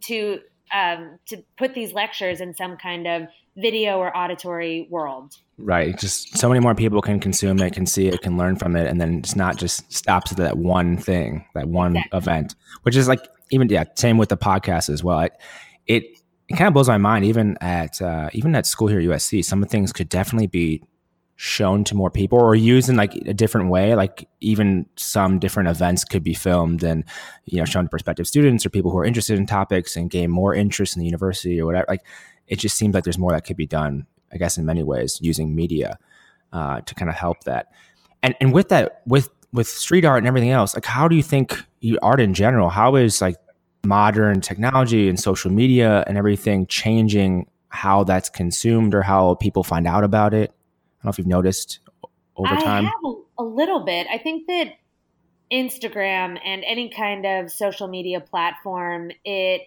to 0.01 0.39
um, 0.73 1.19
to 1.27 1.43
put 1.57 1.73
these 1.73 1.93
lectures 1.93 2.41
in 2.41 2.55
some 2.55 2.77
kind 2.77 3.07
of 3.07 3.27
video 3.55 3.99
or 3.99 4.15
auditory 4.15 4.87
world. 4.89 5.35
Right. 5.57 5.97
Just 5.97 6.37
so 6.37 6.47
many 6.49 6.59
more 6.59 6.73
people 6.73 7.01
can 7.01 7.19
consume 7.19 7.59
it, 7.59 7.73
can 7.73 7.85
see 7.85 8.07
it, 8.07 8.21
can 8.21 8.37
learn 8.37 8.55
from 8.55 8.75
it, 8.75 8.87
and 8.87 8.99
then 8.99 9.19
it's 9.19 9.35
not 9.35 9.57
just 9.57 9.91
stops 9.93 10.31
at 10.31 10.37
that 10.39 10.57
one 10.57 10.97
thing, 10.97 11.45
that 11.53 11.67
one 11.67 11.95
exactly. 11.95 12.17
event, 12.17 12.55
which 12.81 12.95
is 12.95 13.07
like 13.07 13.21
even 13.51 13.69
yeah, 13.69 13.83
same 13.95 14.17
with 14.17 14.29
the 14.29 14.37
podcast 14.37 14.89
as 14.89 15.03
well. 15.03 15.19
It 15.19 15.33
it, 15.85 16.03
it 16.49 16.57
kind 16.57 16.67
of 16.67 16.73
blows 16.73 16.87
my 16.87 16.97
mind. 16.97 17.25
Even 17.25 17.57
at 17.61 18.01
uh, 18.01 18.29
even 18.33 18.55
at 18.55 18.65
school 18.65 18.87
here 18.87 18.99
at 18.99 19.05
USC, 19.05 19.45
some 19.45 19.61
of 19.61 19.69
the 19.69 19.71
things 19.71 19.93
could 19.93 20.09
definitely 20.09 20.47
be 20.47 20.81
shown 21.35 21.83
to 21.83 21.95
more 21.95 22.11
people 22.11 22.39
or 22.39 22.55
used 22.55 22.89
in 22.89 22.95
like 22.95 23.15
a 23.15 23.33
different 23.33 23.69
way 23.69 23.95
like 23.95 24.29
even 24.39 24.85
some 24.95 25.39
different 25.39 25.67
events 25.67 26.03
could 26.05 26.23
be 26.23 26.33
filmed 26.33 26.83
and 26.83 27.03
you 27.45 27.57
know 27.57 27.65
shown 27.65 27.83
to 27.83 27.89
prospective 27.89 28.27
students 28.27 28.65
or 28.65 28.69
people 28.69 28.91
who 28.91 28.97
are 28.97 29.05
interested 29.05 29.37
in 29.37 29.45
topics 29.45 29.95
and 29.95 30.11
gain 30.11 30.29
more 30.29 30.53
interest 30.53 30.95
in 30.95 30.99
the 30.99 31.05
university 31.05 31.59
or 31.59 31.65
whatever. 31.65 31.85
Like 31.89 32.05
it 32.47 32.59
just 32.59 32.77
seems 32.77 32.93
like 32.93 33.03
there's 33.03 33.17
more 33.17 33.31
that 33.31 33.45
could 33.45 33.57
be 33.57 33.65
done 33.65 34.05
i 34.31 34.37
guess 34.37 34.57
in 34.57 34.65
many 34.65 34.83
ways 34.83 35.17
using 35.21 35.55
media 35.55 35.97
uh, 36.53 36.81
to 36.81 36.95
kind 36.95 37.09
of 37.09 37.15
help 37.15 37.43
that. 37.43 37.67
And 38.21 38.35
and 38.39 38.53
with 38.53 38.69
that 38.69 39.01
with 39.05 39.29
with 39.51 39.67
street 39.67 40.05
art 40.05 40.19
and 40.19 40.27
everything 40.27 40.51
else 40.51 40.73
like 40.73 40.85
how 40.85 41.07
do 41.07 41.15
you 41.15 41.23
think 41.23 41.61
art 42.01 42.21
in 42.21 42.33
general 42.33 42.69
how 42.69 42.95
is 42.95 43.21
like 43.21 43.35
modern 43.83 44.39
technology 44.39 45.09
and 45.09 45.19
social 45.19 45.51
media 45.51 46.03
and 46.07 46.17
everything 46.17 46.65
changing 46.67 47.47
how 47.67 48.03
that's 48.03 48.29
consumed 48.29 48.95
or 48.95 49.01
how 49.01 49.35
people 49.35 49.63
find 49.63 49.85
out 49.85 50.03
about 50.03 50.33
it 50.33 50.52
don't 51.03 51.09
know 51.09 51.09
if 51.11 51.17
you've 51.17 51.27
noticed 51.27 51.79
over 52.35 52.55
time. 52.55 52.85
I 52.85 52.89
have 52.89 53.15
a, 53.37 53.43
little 53.43 53.81
bit. 53.81 54.07
I 54.09 54.17
think 54.17 54.47
that 54.47 54.73
Instagram 55.51 56.39
and 56.43 56.63
any 56.65 56.89
kind 56.89 57.25
of 57.25 57.51
social 57.51 57.87
media 57.87 58.21
platform, 58.21 59.11
it 59.25 59.61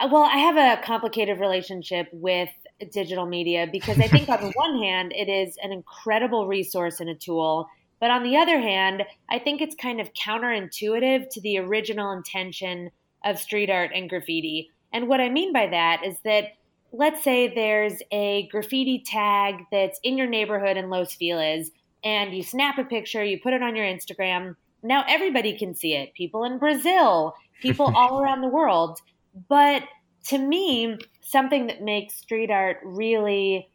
well, 0.00 0.22
I 0.22 0.38
have 0.38 0.56
a 0.56 0.80
complicated 0.82 1.40
relationship 1.40 2.08
with 2.12 2.48
digital 2.92 3.26
media 3.26 3.68
because 3.70 3.98
I 3.98 4.06
think 4.06 4.28
on 4.28 4.40
the 4.40 4.52
one 4.54 4.80
hand, 4.80 5.12
it 5.14 5.28
is 5.28 5.56
an 5.62 5.72
incredible 5.72 6.46
resource 6.46 7.00
and 7.00 7.10
a 7.10 7.14
tool. 7.14 7.68
But 8.00 8.10
on 8.10 8.22
the 8.22 8.36
other 8.36 8.60
hand, 8.60 9.02
I 9.28 9.40
think 9.40 9.60
it's 9.60 9.74
kind 9.74 10.00
of 10.00 10.12
counterintuitive 10.14 11.30
to 11.30 11.40
the 11.40 11.58
original 11.58 12.12
intention 12.12 12.90
of 13.24 13.40
street 13.40 13.70
art 13.70 13.90
and 13.92 14.08
graffiti. 14.08 14.70
And 14.92 15.08
what 15.08 15.20
I 15.20 15.28
mean 15.28 15.52
by 15.52 15.66
that 15.66 16.04
is 16.06 16.16
that 16.24 16.52
let's 16.92 17.22
say 17.22 17.52
there's 17.52 18.00
a 18.10 18.48
graffiti 18.48 19.02
tag 19.04 19.64
that's 19.70 19.98
in 20.02 20.16
your 20.16 20.26
neighborhood 20.26 20.76
in 20.76 20.90
Los 20.90 21.14
Feliz, 21.14 21.70
and 22.04 22.34
you 22.34 22.42
snap 22.42 22.78
a 22.78 22.84
picture, 22.84 23.22
you 23.22 23.40
put 23.40 23.52
it 23.52 23.62
on 23.62 23.76
your 23.76 23.86
Instagram. 23.86 24.56
Now 24.82 25.04
everybody 25.08 25.58
can 25.58 25.74
see 25.74 25.94
it. 25.94 26.14
People 26.14 26.44
in 26.44 26.58
Brazil, 26.58 27.34
people 27.60 27.92
all 27.96 28.20
around 28.20 28.40
the 28.40 28.48
world. 28.48 29.00
But 29.48 29.82
to 30.26 30.38
me, 30.38 30.98
something 31.20 31.66
that 31.66 31.82
makes 31.82 32.14
street 32.14 32.50
art 32.50 32.78
really 32.84 33.68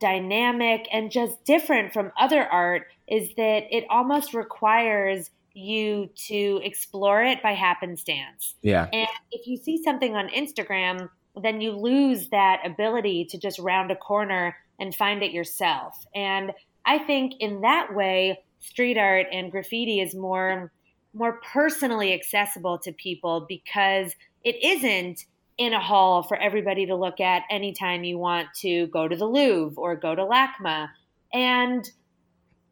dynamic 0.00 0.86
and 0.92 1.10
just 1.10 1.44
different 1.44 1.92
from 1.92 2.12
other 2.18 2.44
art 2.44 2.86
is 3.08 3.30
that 3.36 3.64
it 3.70 3.84
almost 3.90 4.32
requires 4.32 5.30
you 5.54 6.08
to 6.14 6.60
explore 6.62 7.22
it 7.22 7.42
by 7.42 7.52
happenstance. 7.52 8.54
Yeah. 8.62 8.88
And 8.92 9.08
if 9.32 9.46
you 9.46 9.56
see 9.56 9.82
something 9.82 10.14
on 10.14 10.28
Instagram, 10.28 11.08
then 11.42 11.60
you 11.60 11.72
lose 11.72 12.28
that 12.28 12.60
ability 12.64 13.26
to 13.26 13.38
just 13.38 13.58
round 13.58 13.90
a 13.90 13.96
corner 13.96 14.56
and 14.78 14.94
find 14.94 15.22
it 15.22 15.32
yourself. 15.32 16.06
And 16.14 16.52
I 16.84 16.98
think 16.98 17.34
in 17.40 17.62
that 17.62 17.94
way, 17.94 18.42
street 18.60 18.96
art 18.96 19.26
and 19.32 19.50
graffiti 19.50 20.00
is 20.00 20.14
more 20.14 20.72
more 21.14 21.40
personally 21.52 22.12
accessible 22.12 22.78
to 22.78 22.92
people 22.92 23.46
because 23.48 24.14
it 24.44 24.62
isn't 24.62 25.24
in 25.56 25.72
a 25.72 25.80
hall 25.80 26.22
for 26.22 26.36
everybody 26.36 26.86
to 26.86 26.94
look 26.94 27.18
at 27.18 27.42
anytime 27.50 28.04
you 28.04 28.18
want 28.18 28.46
to 28.54 28.86
go 28.88 29.08
to 29.08 29.16
the 29.16 29.26
Louvre 29.26 29.74
or 29.76 29.96
go 29.96 30.14
to 30.14 30.22
LACMA. 30.22 30.88
And 31.32 31.90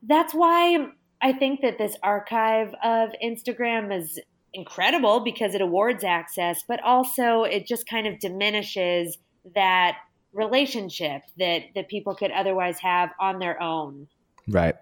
that's 0.02 0.32
why 0.32 0.86
I 1.20 1.32
think 1.32 1.62
that 1.62 1.78
this 1.78 1.96
archive 2.02 2.74
of 2.84 3.10
Instagram 3.24 3.96
is 3.96 4.20
incredible 4.56 5.20
because 5.20 5.54
it 5.54 5.60
awards 5.60 6.02
access, 6.02 6.64
but 6.66 6.82
also 6.82 7.44
it 7.44 7.66
just 7.66 7.86
kind 7.86 8.06
of 8.06 8.18
diminishes 8.18 9.18
that 9.54 9.98
relationship 10.32 11.22
that 11.38 11.62
that 11.74 11.88
people 11.88 12.14
could 12.14 12.30
otherwise 12.30 12.78
have 12.80 13.10
on 13.20 13.38
their 13.38 13.62
own. 13.62 14.08
Right. 14.48 14.74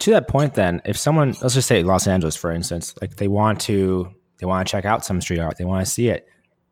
To 0.00 0.10
that 0.12 0.28
point 0.28 0.54
then, 0.54 0.80
if 0.84 0.96
someone 0.96 1.34
let's 1.42 1.54
just 1.54 1.68
say 1.68 1.82
Los 1.82 2.06
Angeles 2.06 2.36
for 2.36 2.50
instance, 2.50 2.94
like 3.00 3.16
they 3.16 3.28
want 3.28 3.60
to 3.62 4.10
they 4.38 4.46
want 4.46 4.66
to 4.66 4.70
check 4.70 4.84
out 4.84 5.04
some 5.04 5.20
street 5.20 5.40
art, 5.40 5.58
they 5.58 5.64
want 5.64 5.84
to 5.84 5.90
see 5.90 6.08
it. 6.08 6.26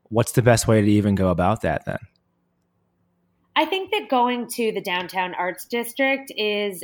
What's 0.08 0.32
the 0.32 0.42
best 0.42 0.66
way 0.66 0.80
to 0.80 0.88
even 0.88 1.14
go 1.14 1.28
about 1.28 1.60
that 1.62 1.84
then? 1.84 1.98
I 3.54 3.64
think 3.66 3.90
that 3.90 4.08
going 4.08 4.48
to 4.54 4.72
the 4.72 4.80
downtown 4.80 5.34
arts 5.34 5.66
district 5.66 6.32
is 6.36 6.82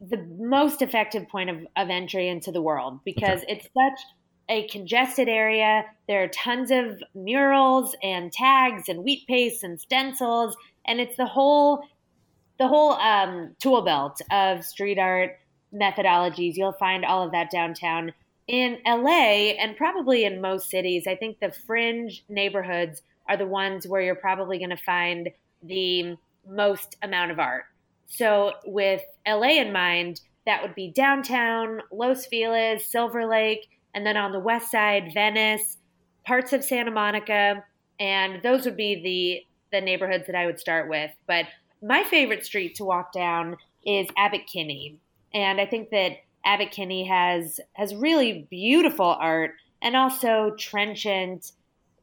the 0.00 0.18
most 0.38 0.82
effective 0.82 1.28
point 1.28 1.50
of, 1.50 1.66
of 1.76 1.90
entry 1.90 2.28
into 2.28 2.52
the 2.52 2.62
world 2.62 3.00
because 3.04 3.42
okay. 3.42 3.52
it's 3.52 3.64
such 3.64 4.06
a 4.48 4.66
congested 4.68 5.28
area. 5.28 5.84
There 6.08 6.22
are 6.22 6.28
tons 6.28 6.70
of 6.70 7.02
murals 7.14 7.96
and 8.02 8.32
tags 8.32 8.88
and 8.88 9.04
wheat 9.04 9.26
paste 9.26 9.64
and 9.64 9.80
stencils, 9.80 10.56
and 10.86 11.00
it's 11.00 11.16
the 11.16 11.26
whole 11.26 11.82
the 12.58 12.68
whole 12.68 12.92
um, 12.92 13.54
tool 13.60 13.82
belt 13.82 14.20
of 14.30 14.64
street 14.64 14.98
art 14.98 15.38
methodologies. 15.74 16.56
You'll 16.56 16.72
find 16.72 17.04
all 17.04 17.22
of 17.22 17.32
that 17.32 17.50
downtown 17.50 18.12
in 18.46 18.78
LA 18.86 19.52
and 19.58 19.76
probably 19.76 20.24
in 20.24 20.40
most 20.40 20.70
cities. 20.70 21.06
I 21.06 21.16
think 21.16 21.38
the 21.38 21.52
fringe 21.52 22.24
neighborhoods 22.28 23.02
are 23.28 23.36
the 23.36 23.46
ones 23.46 23.86
where 23.86 24.00
you're 24.00 24.14
probably 24.14 24.58
going 24.58 24.70
to 24.70 24.76
find 24.76 25.30
the 25.62 26.16
most 26.48 26.96
amount 27.02 27.32
of 27.32 27.38
art. 27.38 27.64
So, 28.06 28.52
with 28.64 29.02
LA 29.26 29.58
in 29.60 29.72
mind, 29.72 30.20
that 30.46 30.62
would 30.62 30.76
be 30.76 30.92
downtown, 30.92 31.82
Los 31.90 32.26
Feliz, 32.26 32.86
Silver 32.86 33.26
Lake, 33.26 33.68
and 33.96 34.06
then 34.06 34.16
on 34.18 34.30
the 34.30 34.38
west 34.38 34.70
side, 34.70 35.10
Venice, 35.14 35.78
parts 36.24 36.52
of 36.52 36.62
Santa 36.62 36.90
Monica, 36.90 37.64
and 37.98 38.42
those 38.42 38.66
would 38.66 38.76
be 38.76 39.02
the 39.02 39.76
the 39.76 39.80
neighborhoods 39.80 40.26
that 40.26 40.36
I 40.36 40.46
would 40.46 40.60
start 40.60 40.88
with. 40.88 41.10
But 41.26 41.46
my 41.82 42.04
favorite 42.04 42.44
street 42.44 42.76
to 42.76 42.84
walk 42.84 43.12
down 43.12 43.56
is 43.84 44.06
Abbot 44.16 44.46
Kinney, 44.46 44.98
and 45.34 45.60
I 45.60 45.66
think 45.66 45.90
that 45.90 46.12
Abbot 46.44 46.70
Kinney 46.70 47.04
has 47.06 47.58
has 47.72 47.94
really 47.94 48.46
beautiful 48.50 49.16
art 49.18 49.54
and 49.80 49.96
also 49.96 50.54
trenchant 50.58 51.52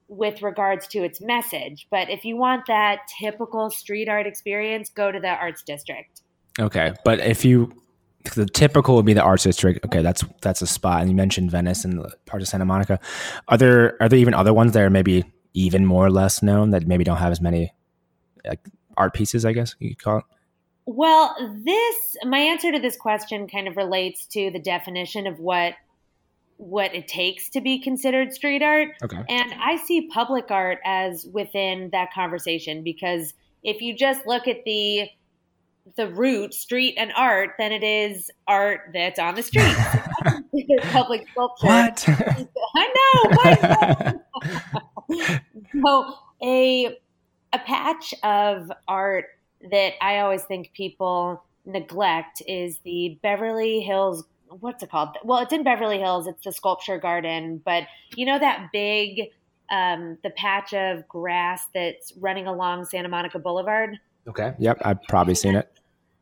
with 0.08 0.42
regards 0.42 0.88
to 0.88 1.04
its 1.04 1.22
message. 1.22 1.88
But 1.92 2.10
if 2.10 2.26
you 2.26 2.36
want 2.38 2.66
that 2.68 3.02
typical 3.20 3.70
street 3.70 4.10
art 4.10 4.26
experience, 4.26 4.90
go 4.90 5.12
to 5.12 5.20
the 5.20 5.30
Arts 5.30 5.62
District. 5.62 6.22
Okay, 6.60 6.94
but 7.06 7.20
if 7.20 7.46
you 7.46 7.72
the 8.36 8.46
typical 8.46 8.96
would 8.96 9.06
be 9.06 9.14
the 9.14 9.22
Arts 9.22 9.44
District. 9.44 9.86
Okay, 9.86 10.02
that's 10.02 10.24
that's 10.42 10.62
a 10.62 10.68
spot. 10.68 11.02
And 11.02 11.10
you 11.10 11.16
mentioned 11.16 11.52
Venice 11.52 11.86
and 11.86 12.06
parts 12.26 12.44
of 12.44 12.50
Santa 12.50 12.66
Monica. 12.66 13.00
Are 13.48 13.58
there 13.58 14.02
are 14.02 14.10
there 14.10 14.20
even 14.20 14.34
other 14.34 14.54
ones 14.54 14.74
that 14.74 14.82
are 14.82 14.90
maybe 14.90 15.26
even 15.54 15.86
more 15.86 16.06
or 16.06 16.12
less 16.12 16.42
known 16.42 16.72
that 16.72 16.88
maybe 16.88 17.04
don't 17.04 17.18
have 17.18 17.32
as 17.32 17.42
many 17.42 17.74
like, 18.46 18.60
art 18.98 19.14
pieces? 19.14 19.46
I 19.46 19.54
guess 19.54 19.76
you 19.80 19.90
could 19.90 20.04
call 20.04 20.18
it. 20.20 20.26
Well, 20.86 21.36
this 21.64 22.16
my 22.24 22.40
answer 22.40 22.72
to 22.72 22.80
this 22.80 22.98
question 22.98 23.48
kind 23.48 23.68
of 23.68 23.78
relates 23.78 24.26
to 24.28 24.52
the 24.52 24.60
definition 24.60 25.28
of 25.28 25.40
what 25.40 25.74
what 26.58 26.94
it 26.96 27.08
takes 27.08 27.50
to 27.50 27.62
be 27.62 27.80
considered 27.80 28.34
street 28.34 28.62
art. 28.62 28.90
Okay. 29.04 29.22
And 29.28 29.54
I 29.62 29.78
see 29.78 30.08
public 30.08 30.50
art 30.50 30.80
as 30.86 31.26
within 31.32 31.90
that 31.92 32.14
conversation 32.14 32.84
because 32.84 33.34
if 33.64 33.82
you 33.82 33.96
just 33.96 34.26
look 34.26 34.48
at 34.48 34.64
the 34.66 35.10
the 35.96 36.08
root 36.10 36.54
street 36.54 36.96
and 36.98 37.12
art 37.16 37.52
than 37.60 37.72
it 37.72 37.84
is 37.84 38.32
art 38.48 38.92
that's 38.94 39.20
on 39.20 39.36
the 39.36 39.44
street. 39.44 39.76
public 40.92 41.28
sculpture. 41.32 41.68
What? 41.68 42.06
I 42.76 44.14
know. 45.10 45.40
so 45.86 46.14
a 46.42 46.98
a 47.54 47.60
patch 47.60 48.14
of 48.24 48.72
art 48.88 49.26
that 49.72 49.94
I 50.02 50.20
always 50.20 50.44
think 50.44 50.72
people 50.74 51.44
neglect 51.66 52.42
is 52.48 52.80
the 52.80 53.20
Beverly 53.22 53.82
Hills 53.82 54.24
what's 54.60 54.84
it 54.84 54.92
called? 54.92 55.18
Well, 55.24 55.40
it's 55.40 55.54
in 55.54 55.64
Beverly 55.64 56.00
Hills. 56.00 56.28
It's 56.28 56.44
the 56.44 56.52
Sculpture 56.52 56.98
Garden, 56.98 57.62
but 57.64 57.84
you 58.16 58.26
know 58.26 58.40
that 58.40 58.70
big 58.72 59.32
um, 59.72 60.18
the 60.24 60.30
patch 60.32 60.74
of 60.74 61.08
grass 61.08 61.66
that's 61.74 62.14
running 62.18 62.48
along 62.48 62.86
Santa 62.86 63.10
Monica 63.10 63.40
Boulevard. 63.40 63.98
Okay. 64.28 64.54
Yep, 64.60 64.82
I've 64.84 65.04
probably 65.04 65.36
seen 65.36 65.56
it. 65.56 65.70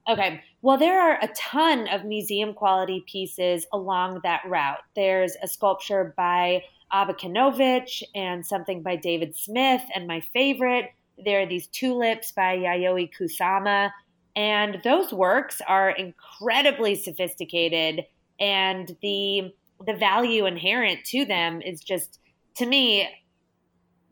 Okay. 0.10 0.42
Well, 0.62 0.78
there 0.78 1.00
are 1.00 1.18
a 1.22 1.28
ton 1.30 1.88
of 1.88 2.06
museum 2.06 2.54
quality 2.54 3.04
pieces 3.08 3.66
along 3.72 4.22
that 4.24 4.42
route. 4.46 4.80
There's 4.96 5.36
a 5.42 5.48
sculpture 5.48 6.14
by 6.18 6.64
Abakanowicz 6.92 8.04
and 8.14 8.46
something 8.46 8.82
by 8.84 8.96
David 8.96 9.36
Smith, 9.36 9.82
and 9.96 10.08
my 10.08 10.22
favorite, 10.34 10.92
there 11.24 11.42
are 11.42 11.46
these 11.46 11.68
tulips 11.68 12.32
by 12.32 12.58
Yayoi 12.58 13.10
Kusama. 13.18 13.92
And 14.36 14.82
those 14.84 15.12
works 15.14 15.62
are 15.68 15.92
incredibly 15.92 16.96
sophisticated 16.96 18.06
and 18.42 18.98
the 19.02 19.54
the 19.86 19.94
value 19.94 20.46
inherent 20.46 21.06
to 21.06 21.24
them 21.26 21.62
is 21.62 21.80
just 21.80 22.20
to 22.56 22.66
me 22.66 23.08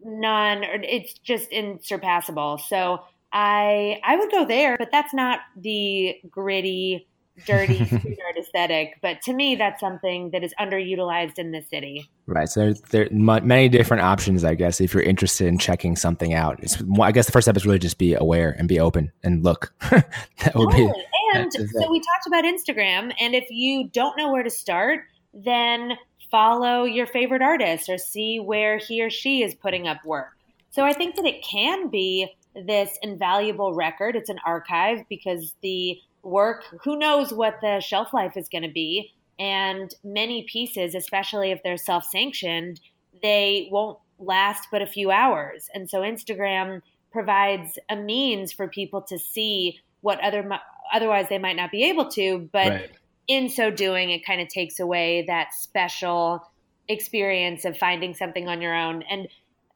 none 0.03 0.63
it's 0.63 1.13
just 1.13 1.49
insurpassable 1.49 2.57
so 2.57 3.01
i 3.33 3.99
i 4.03 4.15
would 4.15 4.31
go 4.31 4.45
there 4.45 4.77
but 4.77 4.89
that's 4.91 5.13
not 5.13 5.39
the 5.55 6.15
gritty 6.29 7.07
dirty 7.45 7.85
street 7.85 8.19
art 8.25 8.37
aesthetic 8.37 8.97
but 9.01 9.21
to 9.21 9.33
me 9.33 9.55
that's 9.55 9.79
something 9.79 10.31
that 10.31 10.43
is 10.43 10.53
underutilized 10.59 11.39
in 11.39 11.51
the 11.51 11.61
city 11.61 12.09
right 12.25 12.49
so 12.49 12.59
there's 12.59 12.81
there 12.81 13.05
are 13.05 13.41
many 13.41 13.69
different 13.69 14.03
options 14.03 14.43
i 14.43 14.53
guess 14.53 14.81
if 14.81 14.93
you're 14.93 15.03
interested 15.03 15.47
in 15.47 15.57
checking 15.57 15.95
something 15.95 16.33
out 16.33 16.59
it's 16.61 16.81
i 17.01 17.11
guess 17.11 17.27
the 17.27 17.31
first 17.31 17.45
step 17.45 17.55
is 17.55 17.65
really 17.65 17.79
just 17.79 17.97
be 17.97 18.13
aware 18.13 18.55
and 18.57 18.67
be 18.67 18.79
open 18.79 19.11
and 19.23 19.43
look 19.43 19.73
that 19.89 20.53
would 20.55 20.69
totally. 20.71 20.87
be 20.87 21.05
and 21.33 21.51
so 21.53 21.91
we 21.91 21.99
talked 21.99 22.27
about 22.27 22.43
Instagram. 22.43 23.13
And 23.19 23.35
if 23.35 23.47
you 23.49 23.89
don't 23.89 24.17
know 24.17 24.31
where 24.31 24.43
to 24.43 24.49
start, 24.49 25.01
then 25.33 25.93
follow 26.31 26.83
your 26.83 27.05
favorite 27.05 27.41
artist 27.41 27.89
or 27.89 27.97
see 27.97 28.39
where 28.39 28.77
he 28.77 29.01
or 29.03 29.09
she 29.09 29.43
is 29.43 29.55
putting 29.55 29.87
up 29.87 30.03
work. 30.05 30.29
So 30.71 30.83
I 30.83 30.93
think 30.93 31.15
that 31.15 31.25
it 31.25 31.43
can 31.43 31.89
be 31.89 32.27
this 32.65 32.97
invaluable 33.01 33.73
record. 33.73 34.15
It's 34.15 34.29
an 34.29 34.39
archive 34.45 35.05
because 35.09 35.55
the 35.61 35.99
work, 36.23 36.63
who 36.83 36.97
knows 36.97 37.33
what 37.33 37.59
the 37.61 37.79
shelf 37.79 38.13
life 38.13 38.35
is 38.35 38.49
going 38.49 38.63
to 38.63 38.71
be. 38.71 39.13
And 39.37 39.93
many 40.03 40.43
pieces, 40.43 40.95
especially 40.95 41.51
if 41.51 41.63
they're 41.63 41.77
self 41.77 42.03
sanctioned, 42.05 42.81
they 43.21 43.69
won't 43.71 43.97
last 44.19 44.67
but 44.71 44.81
a 44.81 44.87
few 44.87 45.11
hours. 45.11 45.69
And 45.73 45.89
so 45.89 46.01
Instagram 46.01 46.81
provides 47.11 47.79
a 47.89 47.95
means 47.95 48.51
for 48.51 48.67
people 48.67 49.01
to 49.03 49.17
see 49.17 49.79
what 50.01 50.19
other 50.21 50.47
otherwise 50.93 51.27
they 51.29 51.37
might 51.37 51.55
not 51.55 51.71
be 51.71 51.85
able 51.85 52.09
to. 52.11 52.49
But 52.51 52.69
right. 52.69 52.91
in 53.27 53.49
so 53.49 53.71
doing, 53.71 54.09
it 54.11 54.25
kind 54.25 54.41
of 54.41 54.49
takes 54.49 54.79
away 54.79 55.23
that 55.27 55.53
special 55.53 56.43
experience 56.87 57.65
of 57.65 57.77
finding 57.77 58.13
something 58.13 58.47
on 58.49 58.61
your 58.61 58.75
own. 58.75 59.03
And 59.03 59.27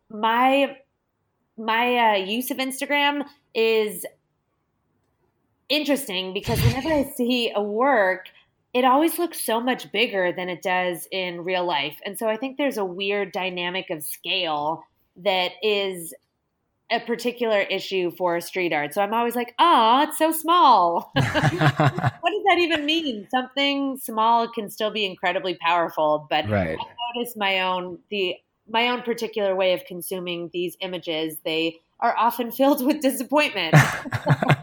my 0.09 0.77
my 1.57 1.97
uh, 1.97 2.15
use 2.15 2.51
of 2.51 2.57
Instagram 2.57 3.25
is 3.53 4.05
interesting 5.69 6.33
because 6.33 6.61
whenever 6.61 6.89
I 6.89 7.03
see 7.15 7.51
a 7.53 7.61
work, 7.61 8.27
it 8.73 8.85
always 8.85 9.19
looks 9.19 9.45
so 9.45 9.59
much 9.59 9.91
bigger 9.91 10.31
than 10.31 10.49
it 10.49 10.61
does 10.61 11.07
in 11.11 11.43
real 11.43 11.65
life. 11.65 11.99
And 12.05 12.17
so 12.17 12.27
I 12.27 12.37
think 12.37 12.57
there's 12.57 12.77
a 12.77 12.85
weird 12.85 13.31
dynamic 13.31 13.89
of 13.91 14.03
scale 14.03 14.83
that 15.17 15.51
is 15.61 16.13
a 16.91 16.99
particular 16.99 17.59
issue 17.59 18.11
for 18.11 18.39
street 18.41 18.73
art. 18.73 18.93
So 18.93 19.01
I'm 19.01 19.13
always 19.13 19.35
like, 19.35 19.53
oh, 19.59 20.05
it's 20.07 20.17
so 20.17 20.31
small. 20.31 21.11
what 21.13 21.23
does 21.23 22.43
that 22.49 22.57
even 22.59 22.85
mean? 22.85 23.27
Something 23.31 23.97
small 23.97 24.47
can 24.47 24.69
still 24.69 24.91
be 24.91 25.05
incredibly 25.05 25.55
powerful. 25.55 26.27
But 26.29 26.49
right. 26.49 26.77
I 26.79 27.17
notice 27.17 27.35
my 27.35 27.61
own 27.61 27.99
the 28.09 28.35
my 28.67 28.89
own 28.89 29.01
particular 29.01 29.55
way 29.55 29.73
of 29.73 29.85
consuming 29.85 30.49
these 30.53 30.77
images. 30.79 31.37
They 31.43 31.79
are 31.99 32.15
often 32.17 32.51
filled 32.59 32.85
with 32.85 33.01
disappointment. 33.01 33.73
uh, 33.75 34.55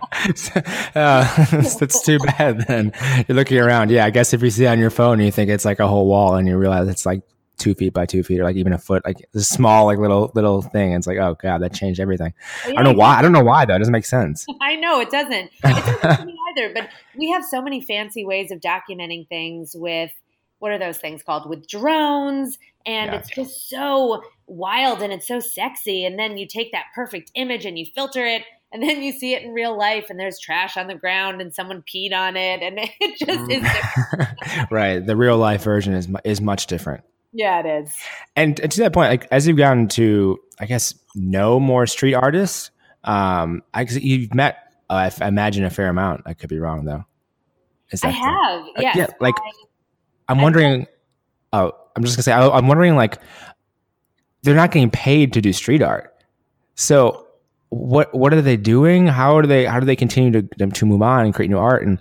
that's 1.78 2.02
too 2.02 2.18
bad. 2.18 2.66
Then 2.66 2.92
you're 3.26 3.36
looking 3.36 3.58
around. 3.58 3.90
Yeah, 3.90 4.04
I 4.04 4.10
guess 4.10 4.32
if 4.32 4.42
you 4.42 4.50
see 4.50 4.64
it 4.64 4.68
on 4.68 4.78
your 4.78 4.90
phone 4.90 5.14
and 5.14 5.24
you 5.24 5.32
think 5.32 5.50
it's 5.50 5.64
like 5.64 5.80
a 5.80 5.88
whole 5.88 6.06
wall, 6.06 6.36
and 6.36 6.46
you 6.46 6.56
realize 6.56 6.88
it's 6.88 7.06
like 7.06 7.22
two 7.60 7.74
feet 7.74 7.92
by 7.92 8.06
two 8.06 8.22
feet 8.22 8.40
or 8.40 8.44
like 8.44 8.56
even 8.56 8.72
a 8.72 8.78
foot, 8.78 9.04
like 9.04 9.28
a 9.34 9.40
small, 9.40 9.84
like 9.84 9.98
little, 9.98 10.32
little 10.34 10.62
thing. 10.62 10.92
it's 10.92 11.06
like, 11.06 11.18
oh 11.18 11.36
God, 11.40 11.58
that 11.58 11.74
changed 11.74 12.00
everything. 12.00 12.32
Yeah, 12.66 12.72
I 12.72 12.82
don't 12.82 12.94
know 12.94 12.98
why. 12.98 13.18
I 13.18 13.22
don't 13.22 13.32
know 13.32 13.44
why 13.44 13.66
though. 13.66 13.74
It 13.74 13.78
doesn't 13.78 13.92
make 13.92 14.06
sense. 14.06 14.46
I 14.60 14.76
know 14.76 15.00
it 15.00 15.10
doesn't. 15.10 15.50
It 15.62 16.00
doesn't 16.02 16.26
me 16.26 16.36
either, 16.50 16.72
but 16.72 16.88
we 17.16 17.30
have 17.30 17.44
so 17.44 17.60
many 17.60 17.82
fancy 17.82 18.24
ways 18.24 18.50
of 18.50 18.60
documenting 18.60 19.28
things 19.28 19.76
with, 19.76 20.10
what 20.58 20.72
are 20.72 20.78
those 20.78 20.98
things 20.98 21.22
called? 21.22 21.48
With 21.48 21.66
drones. 21.66 22.58
And 22.86 23.12
yeah. 23.12 23.18
it's 23.18 23.30
just 23.30 23.68
so 23.68 24.22
wild 24.46 25.02
and 25.02 25.12
it's 25.12 25.28
so 25.28 25.40
sexy. 25.40 26.04
And 26.04 26.18
then 26.18 26.38
you 26.38 26.46
take 26.46 26.72
that 26.72 26.86
perfect 26.94 27.30
image 27.34 27.64
and 27.64 27.78
you 27.78 27.86
filter 27.94 28.24
it 28.24 28.42
and 28.72 28.82
then 28.82 29.02
you 29.02 29.12
see 29.12 29.34
it 29.34 29.42
in 29.42 29.52
real 29.52 29.76
life 29.76 30.10
and 30.10 30.18
there's 30.18 30.38
trash 30.38 30.76
on 30.76 30.86
the 30.86 30.94
ground 30.94 31.40
and 31.40 31.52
someone 31.54 31.82
peed 31.82 32.12
on 32.12 32.36
it 32.36 32.62
and 32.62 32.78
it 33.00 33.18
just 33.18 33.50
is 33.50 34.66
right 34.70 35.04
the 35.06 35.16
real 35.16 35.36
life 35.36 35.64
version 35.64 35.92
is 35.92 36.08
is 36.24 36.40
much 36.40 36.68
different 36.68 37.02
yeah, 37.32 37.60
it 37.60 37.84
is. 37.84 37.94
And, 38.34 38.58
and 38.60 38.72
to 38.72 38.80
that 38.80 38.92
point, 38.92 39.10
like 39.10 39.28
as 39.30 39.46
you've 39.46 39.56
gotten 39.56 39.88
to, 39.88 40.38
I 40.58 40.66
guess, 40.66 40.94
know 41.14 41.60
more 41.60 41.86
street 41.86 42.14
artists, 42.14 42.70
um, 43.04 43.62
I 43.72 43.82
you've 43.82 44.34
met, 44.34 44.56
uh, 44.88 45.10
I 45.20 45.28
imagine, 45.28 45.64
a 45.64 45.70
fair 45.70 45.88
amount. 45.88 46.22
I 46.26 46.34
could 46.34 46.48
be 46.48 46.58
wrong 46.58 46.84
though. 46.84 47.04
Is 47.92 48.00
that 48.00 48.08
I 48.08 48.10
have, 48.10 48.62
uh, 48.62 48.80
yes. 48.80 48.96
yeah. 48.96 49.06
Like, 49.20 49.34
I, 50.28 50.32
am 50.32 50.40
wondering. 50.40 50.86
Oh, 51.52 51.72
I'm 52.00 52.04
just 52.04 52.16
gonna 52.16 52.24
say, 52.24 52.32
I, 52.32 52.48
I'm 52.48 52.66
wondering, 52.66 52.96
like, 52.96 53.18
they're 54.42 54.54
not 54.54 54.70
getting 54.70 54.90
paid 54.90 55.32
to 55.34 55.40
do 55.40 55.52
street 55.52 55.82
art, 55.82 56.14
so 56.74 57.26
what 57.70 58.14
what 58.14 58.34
are 58.34 58.42
they 58.42 58.56
doing? 58.56 59.06
How 59.06 59.40
do 59.40 59.46
they 59.46 59.64
how 59.64 59.80
do 59.80 59.86
they 59.86 59.96
continue 59.96 60.42
to 60.42 60.66
to 60.66 60.86
move 60.86 61.02
on 61.02 61.24
and 61.24 61.34
create 61.34 61.50
new 61.50 61.58
art 61.58 61.86
and 61.86 61.98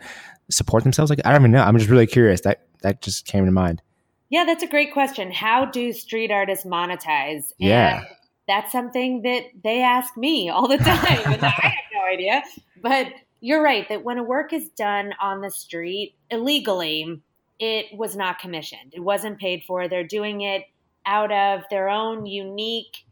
support 0.50 0.84
themselves? 0.84 1.10
Like, 1.10 1.22
I 1.26 1.32
don't 1.32 1.42
even 1.42 1.52
know. 1.52 1.62
I'm 1.62 1.78
just 1.78 1.90
really 1.90 2.08
curious. 2.08 2.42
That 2.42 2.66
that 2.82 3.02
just 3.02 3.26
came 3.26 3.46
to 3.46 3.52
mind. 3.52 3.82
Yeah, 4.30 4.46
that's 4.46 4.64
a 4.64 4.68
great 4.68 4.94
question. 4.94 5.32
How 5.32 5.66
do 5.66 5.92
street 5.92 6.32
artists 6.32 6.66
monetize? 6.66 7.52
Yeah. 7.58 8.00
And 8.00 8.08
that's 8.48 8.72
something 8.72 9.24
that 9.24 9.44
they 9.64 9.82
ask 9.82 10.16
me 10.18 10.50
all 10.50 10.68
the 10.68 10.78
time. 10.78 11.34
and 11.34 11.44
I 11.44 11.50
have 11.50 11.74
no 11.94 12.06
idea. 12.12 12.44
But 12.82 13.08
you're 13.42 13.62
right 13.62 13.88
that 13.90 14.04
when 14.04 14.18
a 14.18 14.24
work 14.24 14.54
is 14.54 14.70
done 14.70 15.14
on 15.22 15.42
the 15.42 15.50
street 15.50 16.16
illegally, 16.30 17.22
it 17.60 17.86
was 17.98 18.16
not 18.16 18.40
commissioned. 18.40 18.94
It 18.94 19.02
wasn't 19.02 19.40
paid 19.40 19.64
for. 19.68 19.88
They're 19.88 20.04
doing 20.04 20.42
it 20.42 20.64
out 21.06 21.32
of 21.32 21.64
their 21.70 21.90
own 21.90 22.26
unique 22.26 23.06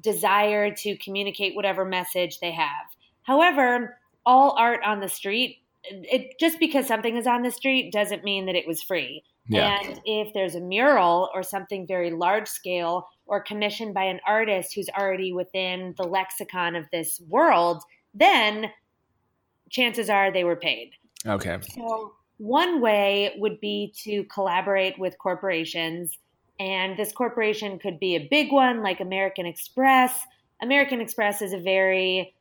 desire 0.00 0.74
to 0.74 0.96
communicate 0.98 1.56
whatever 1.56 1.84
message 1.84 2.38
they 2.40 2.52
have. 2.52 2.86
However, 3.22 3.98
all 4.26 4.54
art 4.58 4.80
on 4.84 5.00
the 5.00 5.08
street, 5.08 5.58
it 5.84 6.38
just 6.38 6.58
because 6.58 6.86
something 6.86 7.16
is 7.16 7.26
on 7.26 7.42
the 7.42 7.50
street 7.50 7.92
doesn't 7.92 8.24
mean 8.24 8.46
that 8.46 8.54
it 8.54 8.66
was 8.66 8.82
free. 8.82 9.22
Yeah. 9.48 9.78
And 9.82 10.00
if 10.04 10.32
there's 10.32 10.54
a 10.54 10.60
mural 10.60 11.30
or 11.34 11.42
something 11.42 11.86
very 11.86 12.10
large 12.10 12.48
scale 12.48 13.08
or 13.26 13.42
commissioned 13.42 13.94
by 13.94 14.04
an 14.04 14.20
artist 14.26 14.74
who's 14.74 14.88
already 14.98 15.32
within 15.32 15.94
the 15.96 16.04
lexicon 16.04 16.74
of 16.76 16.86
this 16.90 17.20
world, 17.28 17.82
then 18.14 18.70
chances 19.70 20.08
are 20.08 20.32
they 20.32 20.44
were 20.44 20.56
paid. 20.56 20.92
Okay. 21.26 21.58
So, 21.74 22.14
one 22.44 22.82
way 22.82 23.34
would 23.38 23.58
be 23.58 23.94
to 24.04 24.22
collaborate 24.24 24.98
with 24.98 25.16
corporations. 25.18 26.18
And 26.60 26.94
this 26.94 27.10
corporation 27.10 27.78
could 27.78 27.98
be 27.98 28.16
a 28.16 28.28
big 28.30 28.52
one 28.52 28.82
like 28.82 29.00
American 29.00 29.46
Express. 29.46 30.14
American 30.60 31.00
Express 31.00 31.40
is 31.40 31.54
a 31.54 31.58
very 31.58 32.34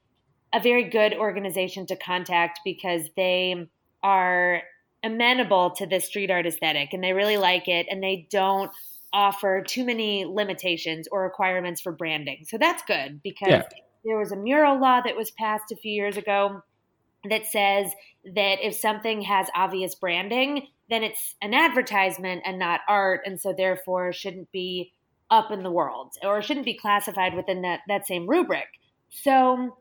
a 0.53 0.59
very 0.59 0.83
good 0.83 1.13
organization 1.13 1.85
to 1.87 1.95
contact 1.95 2.59
because 2.65 3.09
they 3.15 3.67
are 4.03 4.61
amenable 5.03 5.71
to 5.71 5.87
this 5.87 6.05
street 6.05 6.29
art 6.29 6.45
aesthetic 6.45 6.93
and 6.93 7.03
they 7.03 7.13
really 7.13 7.37
like 7.37 7.67
it 7.67 7.87
and 7.89 8.03
they 8.03 8.27
don't 8.29 8.71
offer 9.13 9.63
too 9.65 9.85
many 9.85 10.25
limitations 10.25 11.07
or 11.11 11.23
requirements 11.23 11.81
for 11.81 11.91
branding. 11.93 12.45
So 12.45 12.57
that's 12.57 12.83
good 12.83 13.21
because 13.23 13.49
yeah. 13.49 13.63
there 14.03 14.17
was 14.17 14.31
a 14.33 14.35
mural 14.35 14.79
law 14.79 15.01
that 15.01 15.15
was 15.15 15.31
passed 15.31 15.71
a 15.71 15.77
few 15.77 15.93
years 15.93 16.17
ago 16.17 16.61
that 17.29 17.45
says 17.45 17.91
that 18.25 18.57
if 18.61 18.75
something 18.75 19.21
has 19.21 19.47
obvious 19.55 19.95
branding, 19.95 20.67
then 20.89 21.03
it's 21.03 21.35
an 21.41 21.53
advertisement 21.53 22.43
and 22.45 22.59
not 22.59 22.81
art 22.87 23.21
and 23.25 23.39
so 23.39 23.53
therefore 23.53 24.13
shouldn't 24.13 24.51
be 24.51 24.93
up 25.29 25.51
in 25.51 25.63
the 25.63 25.71
world 25.71 26.13
or 26.21 26.41
shouldn't 26.41 26.65
be 26.65 26.77
classified 26.77 27.33
within 27.33 27.61
that 27.61 27.79
that 27.87 28.05
same 28.05 28.27
rubric. 28.27 28.67
So 29.09 29.77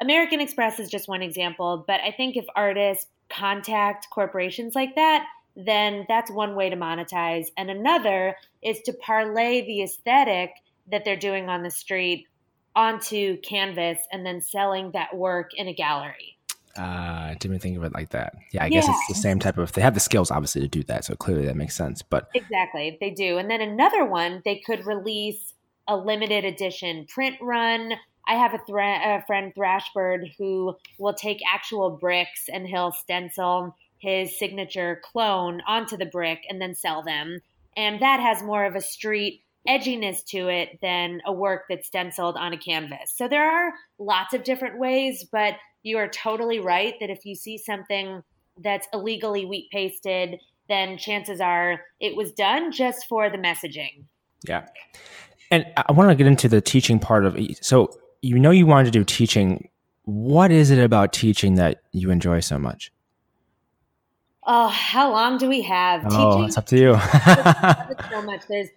American 0.00 0.40
Express 0.40 0.80
is 0.80 0.90
just 0.90 1.08
one 1.08 1.22
example, 1.22 1.84
but 1.86 2.00
I 2.00 2.10
think 2.10 2.36
if 2.36 2.46
artists 2.56 3.06
contact 3.28 4.08
corporations 4.10 4.74
like 4.74 4.94
that, 4.96 5.26
then 5.54 6.06
that's 6.08 6.30
one 6.30 6.54
way 6.54 6.70
to 6.70 6.76
monetize. 6.76 7.46
And 7.56 7.70
another 7.70 8.36
is 8.62 8.80
to 8.82 8.92
parlay 8.92 9.64
the 9.66 9.82
aesthetic 9.82 10.50
that 10.90 11.04
they're 11.04 11.16
doing 11.16 11.48
on 11.48 11.62
the 11.62 11.70
street 11.70 12.26
onto 12.74 13.36
canvas 13.40 13.98
and 14.12 14.24
then 14.24 14.40
selling 14.40 14.92
that 14.92 15.16
work 15.16 15.50
in 15.54 15.68
a 15.68 15.74
gallery. 15.74 16.38
Uh, 16.78 16.82
I 16.82 17.36
didn't 17.38 17.58
think 17.60 17.76
of 17.76 17.84
it 17.84 17.92
like 17.92 18.10
that. 18.10 18.34
Yeah, 18.52 18.64
I 18.64 18.66
yeah. 18.66 18.80
guess 18.80 18.88
it's 18.88 19.08
the 19.08 19.14
same 19.14 19.38
type 19.38 19.58
of. 19.58 19.72
They 19.72 19.82
have 19.82 19.94
the 19.94 20.00
skills, 20.00 20.30
obviously, 20.30 20.60
to 20.62 20.68
do 20.68 20.82
that. 20.84 21.04
So 21.04 21.14
clearly, 21.14 21.46
that 21.46 21.56
makes 21.56 21.74
sense. 21.74 22.02
But 22.02 22.28
exactly, 22.34 22.96
they 23.00 23.10
do. 23.10 23.38
And 23.38 23.50
then 23.50 23.60
another 23.60 24.04
one, 24.04 24.42
they 24.44 24.62
could 24.64 24.86
release 24.86 25.54
a 25.88 25.96
limited 25.96 26.44
edition 26.44 27.06
print 27.12 27.36
run 27.40 27.94
I 28.30 28.34
have 28.34 28.54
a, 28.54 28.58
thra- 28.58 29.16
a 29.16 29.24
friend 29.26 29.52
Thrashbird 29.54 30.34
who 30.38 30.76
will 30.98 31.14
take 31.14 31.40
actual 31.52 31.90
bricks 31.90 32.48
and 32.52 32.64
he'll 32.64 32.92
stencil 32.92 33.76
his 33.98 34.38
signature 34.38 35.00
clone 35.02 35.60
onto 35.66 35.96
the 35.96 36.06
brick 36.06 36.44
and 36.48 36.60
then 36.60 36.76
sell 36.76 37.02
them. 37.02 37.40
And 37.76 38.00
that 38.00 38.20
has 38.20 38.42
more 38.42 38.64
of 38.64 38.76
a 38.76 38.80
street 38.80 39.42
edginess 39.68 40.24
to 40.26 40.48
it 40.48 40.78
than 40.80 41.20
a 41.26 41.32
work 41.32 41.64
that's 41.68 41.88
stenciled 41.88 42.36
on 42.36 42.52
a 42.52 42.58
canvas. 42.58 43.12
So 43.14 43.26
there 43.26 43.50
are 43.50 43.72
lots 43.98 44.32
of 44.32 44.44
different 44.44 44.78
ways, 44.78 45.26
but 45.30 45.54
you 45.82 45.98
are 45.98 46.08
totally 46.08 46.60
right 46.60 46.94
that 47.00 47.10
if 47.10 47.24
you 47.24 47.34
see 47.34 47.58
something 47.58 48.22
that's 48.58 48.86
illegally 48.92 49.44
wheat 49.44 49.68
pasted, 49.70 50.38
then 50.68 50.98
chances 50.98 51.40
are 51.40 51.80
it 52.00 52.16
was 52.16 52.32
done 52.32 52.72
just 52.72 53.06
for 53.08 53.30
the 53.30 53.38
messaging. 53.38 54.04
Yeah. 54.46 54.66
And 55.50 55.66
I 55.76 55.92
want 55.92 56.10
to 56.10 56.14
get 56.14 56.26
into 56.26 56.48
the 56.48 56.60
teaching 56.60 56.98
part 56.98 57.24
of 57.26 57.36
it. 57.36 57.64
So 57.64 57.90
you 58.22 58.38
know 58.38 58.50
you 58.50 58.66
wanted 58.66 58.84
to 58.86 58.90
do 58.98 59.04
teaching. 59.04 59.68
What 60.04 60.50
is 60.50 60.70
it 60.70 60.78
about 60.78 61.12
teaching 61.12 61.56
that 61.56 61.82
you 61.92 62.10
enjoy 62.10 62.40
so 62.40 62.58
much? 62.58 62.92
Oh, 64.44 64.68
how 64.68 65.12
long 65.12 65.38
do 65.38 65.48
we 65.48 65.62
have? 65.62 66.02
Oh, 66.06 66.32
teaching, 66.32 66.48
it's 66.48 66.58
up 66.58 66.66
to 66.66 66.76
you. 66.76 66.92
so 68.10 68.22
much. 68.22 68.42
There's 68.48 68.68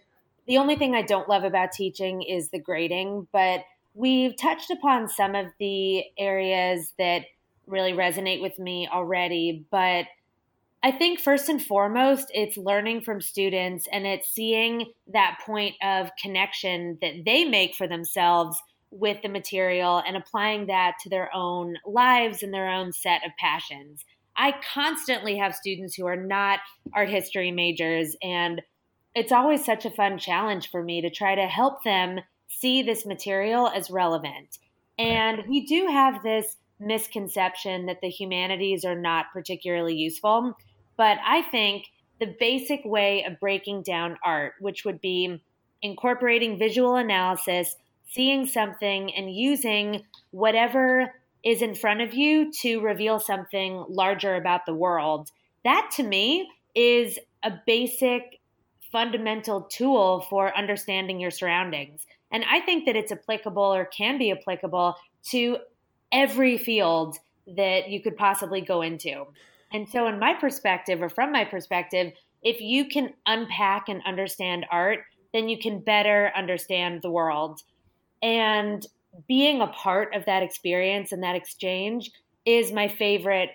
the 0.47 0.57
only 0.57 0.75
thing 0.75 0.93
I 0.93 1.01
don't 1.01 1.29
love 1.29 1.43
about 1.43 1.71
teaching 1.71 2.21
is 2.21 2.49
the 2.49 2.59
grading, 2.59 3.27
but 3.31 3.63
we've 3.93 4.36
touched 4.38 4.71
upon 4.71 5.08
some 5.08 5.36
of 5.36 5.47
the 5.60 6.03
areas 6.17 6.93
that 6.97 7.23
really 7.67 7.93
resonate 7.93 8.41
with 8.41 8.58
me 8.60 8.88
already. 8.91 9.65
But 9.71 10.06
I 10.82 10.91
think 10.91 11.19
first 11.19 11.47
and 11.47 11.63
foremost, 11.63 12.27
it's 12.34 12.58
learning 12.58 13.01
from 13.01 13.21
students 13.21 13.88
and 13.91 14.06
it's 14.06 14.29
seeing 14.29 14.91
that 15.13 15.39
point 15.45 15.75
of 15.82 16.10
connection 16.21 16.97
that 17.01 17.23
they 17.25 17.45
make 17.45 17.75
for 17.75 17.88
themselves 17.88 18.62
with 18.91 19.21
the 19.23 19.29
material 19.29 20.03
and 20.06 20.17
applying 20.17 20.67
that 20.67 20.95
to 21.01 21.10
their 21.10 21.34
own 21.34 21.75
lives 21.86 22.43
and 22.43 22.53
their 22.53 22.69
own 22.69 22.91
set 22.91 23.25
of 23.25 23.32
passions. 23.39 24.03
I 24.36 24.56
constantly 24.73 25.38
have 25.38 25.56
students 25.56 25.95
who 25.95 26.06
are 26.06 26.17
not 26.17 26.60
art 26.93 27.10
history 27.10 27.51
majors, 27.51 28.15
and 28.21 28.62
it's 29.15 29.32
always 29.32 29.63
such 29.63 29.86
a 29.86 29.91
fun 29.91 30.17
challenge 30.17 30.69
for 30.69 30.84
me 30.84 31.01
to 31.01 31.10
try 31.10 31.36
to 31.36 31.47
help 31.47 31.84
them 31.84 32.19
see 32.63 32.82
this 32.82 33.06
material 33.06 33.67
as 33.67 33.91
relevant. 33.91 34.58
And 34.97 35.43
we 35.49 35.65
do 35.65 35.88
have 35.88 36.23
this 36.23 36.56
misconception 36.80 37.88
that 37.88 37.99
the 38.02 38.10
humanities 38.10 38.86
are 38.86 38.99
not 38.99 39.26
particularly 39.34 39.95
useful, 39.95 40.54
but 40.95 41.17
I 41.26 41.41
think 41.41 41.88
the 42.21 42.34
basic 42.39 42.86
way 42.86 43.26
of 43.26 43.39
breaking 43.41 43.84
down 43.84 44.17
art, 44.23 44.54
which 44.62 44.86
would 44.86 45.02
be 45.02 45.41
incorporating 45.82 46.58
visual 46.58 46.95
analysis 46.95 47.76
seeing 48.10 48.45
something 48.45 49.13
and 49.13 49.36
using 49.36 50.04
whatever 50.32 51.13
is 51.43 51.62
in 51.62 51.76
front 51.76 51.99
of 51.99 52.13
you 52.13 52.49
to 52.62 52.80
reveal 52.80 53.19
something 53.19 53.84
larger 53.89 54.36
about 54.36 54.62
the 54.65 54.73
world. 54.73 55.30
That 55.65 55.91
to 55.95 56.04
me 56.04 56.47
is 56.73 57.19
a 57.43 57.52
basic 57.67 58.39
fundamental 58.89 59.63
tool 59.63 60.21
for 60.30 60.56
understanding 60.56 61.19
your 61.19 61.32
surroundings. 61.32 62.06
And 62.34 62.43
I 62.50 62.60
think 62.60 62.86
that 62.86 62.96
it's 62.96 63.12
applicable 63.12 63.63
or 63.63 63.86
can 63.86 64.17
be 64.17 64.32
applicable 64.32 64.96
to 65.30 65.58
every 66.12 66.58
field 66.58 67.17
that 67.56 67.89
you 67.89 68.02
could 68.02 68.17
possibly 68.17 68.60
go 68.60 68.82
into. 68.82 69.26
And 69.72 69.88
so, 69.88 70.08
in 70.08 70.19
my 70.19 70.34
perspective, 70.34 71.02
or 71.02 71.10
from 71.10 71.32
my 71.32 71.46
perspective, 71.46 72.13
if 72.41 72.60
you 72.60 72.86
can 72.86 73.13
unpack 73.26 73.88
and 73.88 74.02
understand 74.06 74.65
art, 74.72 75.00
then 75.34 75.48
you 75.48 75.58
can 75.58 75.80
better 75.80 76.32
understand 76.36 77.02
the 77.02 77.12
world. 77.12 77.62
And 78.22 78.86
being 79.28 79.62
a 79.62 79.67
part 79.67 80.15
of 80.15 80.26
that 80.26 80.43
experience 80.43 81.12
and 81.12 81.24
that 81.24 81.36
exchange 81.36 82.12
is 82.46 82.72
my 82.72 82.88
favorite 82.88 83.50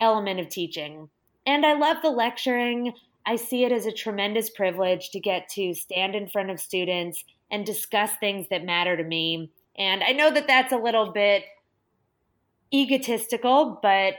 element 0.00 0.40
of 0.40 0.48
teaching. 0.48 1.08
And 1.46 1.64
I 1.64 1.74
love 1.74 1.98
the 2.02 2.10
lecturing. 2.10 2.92
I 3.26 3.36
see 3.36 3.64
it 3.64 3.72
as 3.72 3.86
a 3.86 3.92
tremendous 3.92 4.50
privilege 4.50 5.10
to 5.10 5.20
get 5.20 5.48
to 5.50 5.74
stand 5.74 6.14
in 6.14 6.28
front 6.28 6.50
of 6.50 6.60
students 6.60 7.24
and 7.50 7.64
discuss 7.64 8.10
things 8.20 8.46
that 8.50 8.64
matter 8.64 8.96
to 8.96 9.04
me. 9.04 9.50
And 9.76 10.02
I 10.02 10.12
know 10.12 10.30
that 10.30 10.46
that's 10.46 10.72
a 10.72 10.76
little 10.76 11.12
bit 11.12 11.44
egotistical, 12.72 13.78
but 13.82 14.14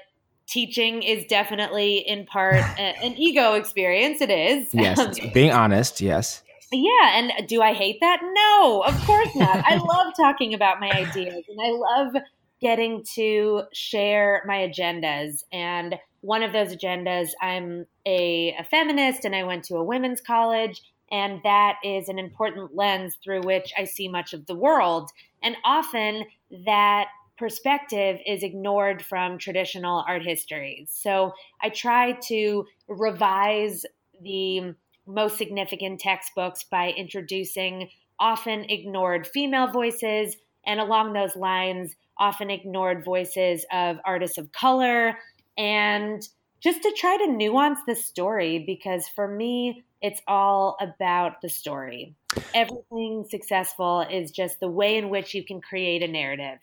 teaching 0.47 1.03
is 1.03 1.25
definitely 1.25 1.97
in 1.97 2.25
part 2.25 2.63
an 2.79 3.15
ego 3.17 3.53
experience. 3.53 4.21
It 4.21 4.31
is. 4.31 4.69
Yes. 4.73 4.99
Um, 4.99 5.13
Being 5.33 5.51
honest, 5.51 6.01
yes. 6.01 6.43
Yeah. 6.71 7.17
And 7.17 7.47
do 7.47 7.61
I 7.61 7.73
hate 7.73 7.99
that? 8.01 8.19
No, 8.21 8.83
of 8.85 8.95
course 9.05 9.35
not. 9.35 9.63
I 9.65 9.75
love 9.77 10.13
talking 10.15 10.53
about 10.53 10.79
my 10.79 10.89
ideas 10.89 11.43
and 11.47 11.59
I 11.61 11.71
love 11.71 12.15
getting 12.61 13.03
to 13.15 13.63
share 13.73 14.43
my 14.45 14.67
agendas. 14.67 15.43
And 15.51 15.95
one 16.21 16.43
of 16.43 16.51
those 16.51 16.75
agendas, 16.75 17.29
I'm 17.41 17.85
a, 18.05 18.55
a 18.59 18.63
feminist 18.63 19.25
and 19.25 19.35
I 19.35 19.43
went 19.43 19.63
to 19.65 19.77
a 19.77 19.83
women's 19.83 20.21
college. 20.21 20.81
And 21.11 21.41
that 21.43 21.75
is 21.83 22.09
an 22.09 22.19
important 22.19 22.75
lens 22.75 23.17
through 23.23 23.41
which 23.41 23.71
I 23.77 23.85
see 23.85 24.07
much 24.07 24.33
of 24.33 24.45
the 24.45 24.55
world. 24.55 25.09
And 25.41 25.55
often 25.63 26.25
that 26.65 27.07
perspective 27.37 28.19
is 28.25 28.43
ignored 28.43 29.01
from 29.01 29.37
traditional 29.37 30.03
art 30.07 30.23
histories. 30.23 30.89
So 30.93 31.31
I 31.61 31.69
try 31.69 32.13
to 32.27 32.65
revise 32.87 33.85
the 34.21 34.73
most 35.07 35.37
significant 35.37 35.99
textbooks 35.99 36.63
by 36.63 36.91
introducing 36.91 37.89
often 38.19 38.65
ignored 38.69 39.25
female 39.25 39.71
voices, 39.71 40.35
and 40.65 40.79
along 40.79 41.13
those 41.13 41.35
lines, 41.37 41.95
often 42.17 42.49
ignored 42.49 43.05
voices 43.05 43.65
of 43.71 43.97
artists 44.05 44.37
of 44.37 44.51
color, 44.51 45.17
and 45.57 46.27
just 46.59 46.81
to 46.83 46.93
try 46.97 47.17
to 47.17 47.31
nuance 47.31 47.79
the 47.87 47.95
story 47.95 48.63
because 48.65 49.07
for 49.07 49.27
me, 49.27 49.83
it's 50.01 50.21
all 50.27 50.77
about 50.79 51.41
the 51.41 51.49
story. 51.49 52.15
Everything 52.53 53.25
successful 53.29 54.01
is 54.01 54.31
just 54.31 54.59
the 54.59 54.69
way 54.69 54.97
in 54.97 55.09
which 55.09 55.33
you 55.33 55.43
can 55.43 55.61
create 55.61 56.03
a 56.03 56.07
narrative. 56.07 56.59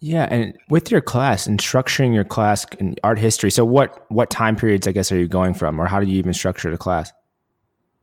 Yeah, 0.00 0.28
and 0.30 0.56
with 0.68 0.90
your 0.90 1.00
class 1.00 1.46
and 1.46 1.58
structuring 1.58 2.14
your 2.14 2.24
class 2.24 2.64
in 2.78 2.94
art 3.02 3.18
history, 3.18 3.50
so 3.50 3.64
what 3.64 4.06
what 4.10 4.30
time 4.30 4.54
periods 4.54 4.86
I 4.86 4.92
guess 4.92 5.10
are 5.10 5.18
you 5.18 5.26
going 5.26 5.54
from, 5.54 5.80
or 5.80 5.86
how 5.86 5.98
do 5.98 6.06
you 6.06 6.18
even 6.18 6.32
structure 6.34 6.70
the 6.70 6.78
class? 6.78 7.12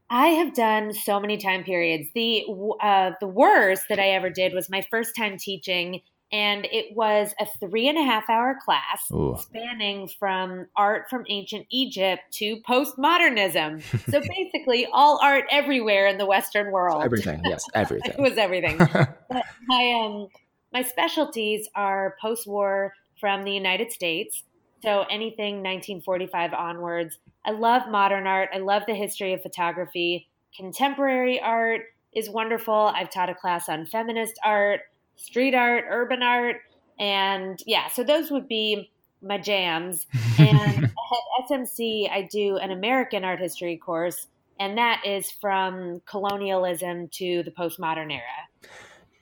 I 0.09 0.27
have 0.27 0.53
done 0.53 0.93
so 0.93 1.19
many 1.19 1.37
time 1.37 1.63
periods. 1.63 2.09
The 2.13 2.43
uh, 2.81 3.11
the 3.21 3.27
worst 3.27 3.83
that 3.89 3.99
I 3.99 4.09
ever 4.09 4.29
did 4.29 4.53
was 4.53 4.69
my 4.69 4.83
first 4.91 5.15
time 5.15 5.37
teaching, 5.37 6.01
and 6.31 6.65
it 6.71 6.95
was 6.95 7.33
a 7.39 7.45
three 7.59 7.87
and 7.87 7.97
a 7.97 8.03
half 8.03 8.29
hour 8.29 8.57
class 8.63 9.09
Ooh. 9.11 9.37
spanning 9.39 10.07
from 10.07 10.67
art 10.75 11.09
from 11.09 11.23
ancient 11.29 11.65
Egypt 11.71 12.23
to 12.31 12.57
postmodernism. 12.67 13.81
so 14.11 14.21
basically, 14.21 14.87
all 14.91 15.19
art 15.21 15.45
everywhere 15.51 16.07
in 16.07 16.17
the 16.17 16.25
Western 16.25 16.71
world. 16.71 17.03
Everything, 17.03 17.41
yes, 17.45 17.65
everything. 17.73 18.13
it 18.17 18.19
was 18.19 18.37
everything. 18.37 18.77
but 19.29 19.45
my 19.67 20.03
um 20.03 20.27
my 20.73 20.81
specialties 20.81 21.69
are 21.75 22.15
post 22.21 22.47
war 22.47 22.93
from 23.19 23.43
the 23.43 23.51
United 23.51 23.91
States. 23.91 24.43
So 24.83 25.05
anything 25.09 25.63
1945 25.63 26.53
onwards. 26.53 27.17
I 27.45 27.51
love 27.51 27.83
modern 27.89 28.27
art. 28.27 28.49
I 28.53 28.57
love 28.57 28.83
the 28.87 28.93
history 28.93 29.33
of 29.33 29.41
photography. 29.41 30.27
Contemporary 30.55 31.39
art 31.39 31.81
is 32.13 32.29
wonderful. 32.29 32.73
I've 32.73 33.09
taught 33.09 33.29
a 33.29 33.35
class 33.35 33.69
on 33.69 33.85
feminist 33.85 34.39
art, 34.43 34.81
street 35.15 35.53
art, 35.53 35.85
urban 35.89 36.23
art. 36.23 36.57
And 36.99 37.61
yeah, 37.65 37.89
so 37.89 38.03
those 38.03 38.31
would 38.31 38.47
be 38.47 38.91
my 39.21 39.37
jams. 39.37 40.05
And 40.37 40.83
at 40.83 41.49
SMC, 41.49 42.11
I 42.11 42.27
do 42.29 42.57
an 42.57 42.69
American 42.69 43.23
art 43.23 43.39
history 43.39 43.77
course, 43.77 44.27
and 44.59 44.77
that 44.77 45.01
is 45.05 45.31
from 45.31 46.01
colonialism 46.05 47.07
to 47.13 47.41
the 47.43 47.51
postmodern 47.51 48.11
era. 48.11 48.69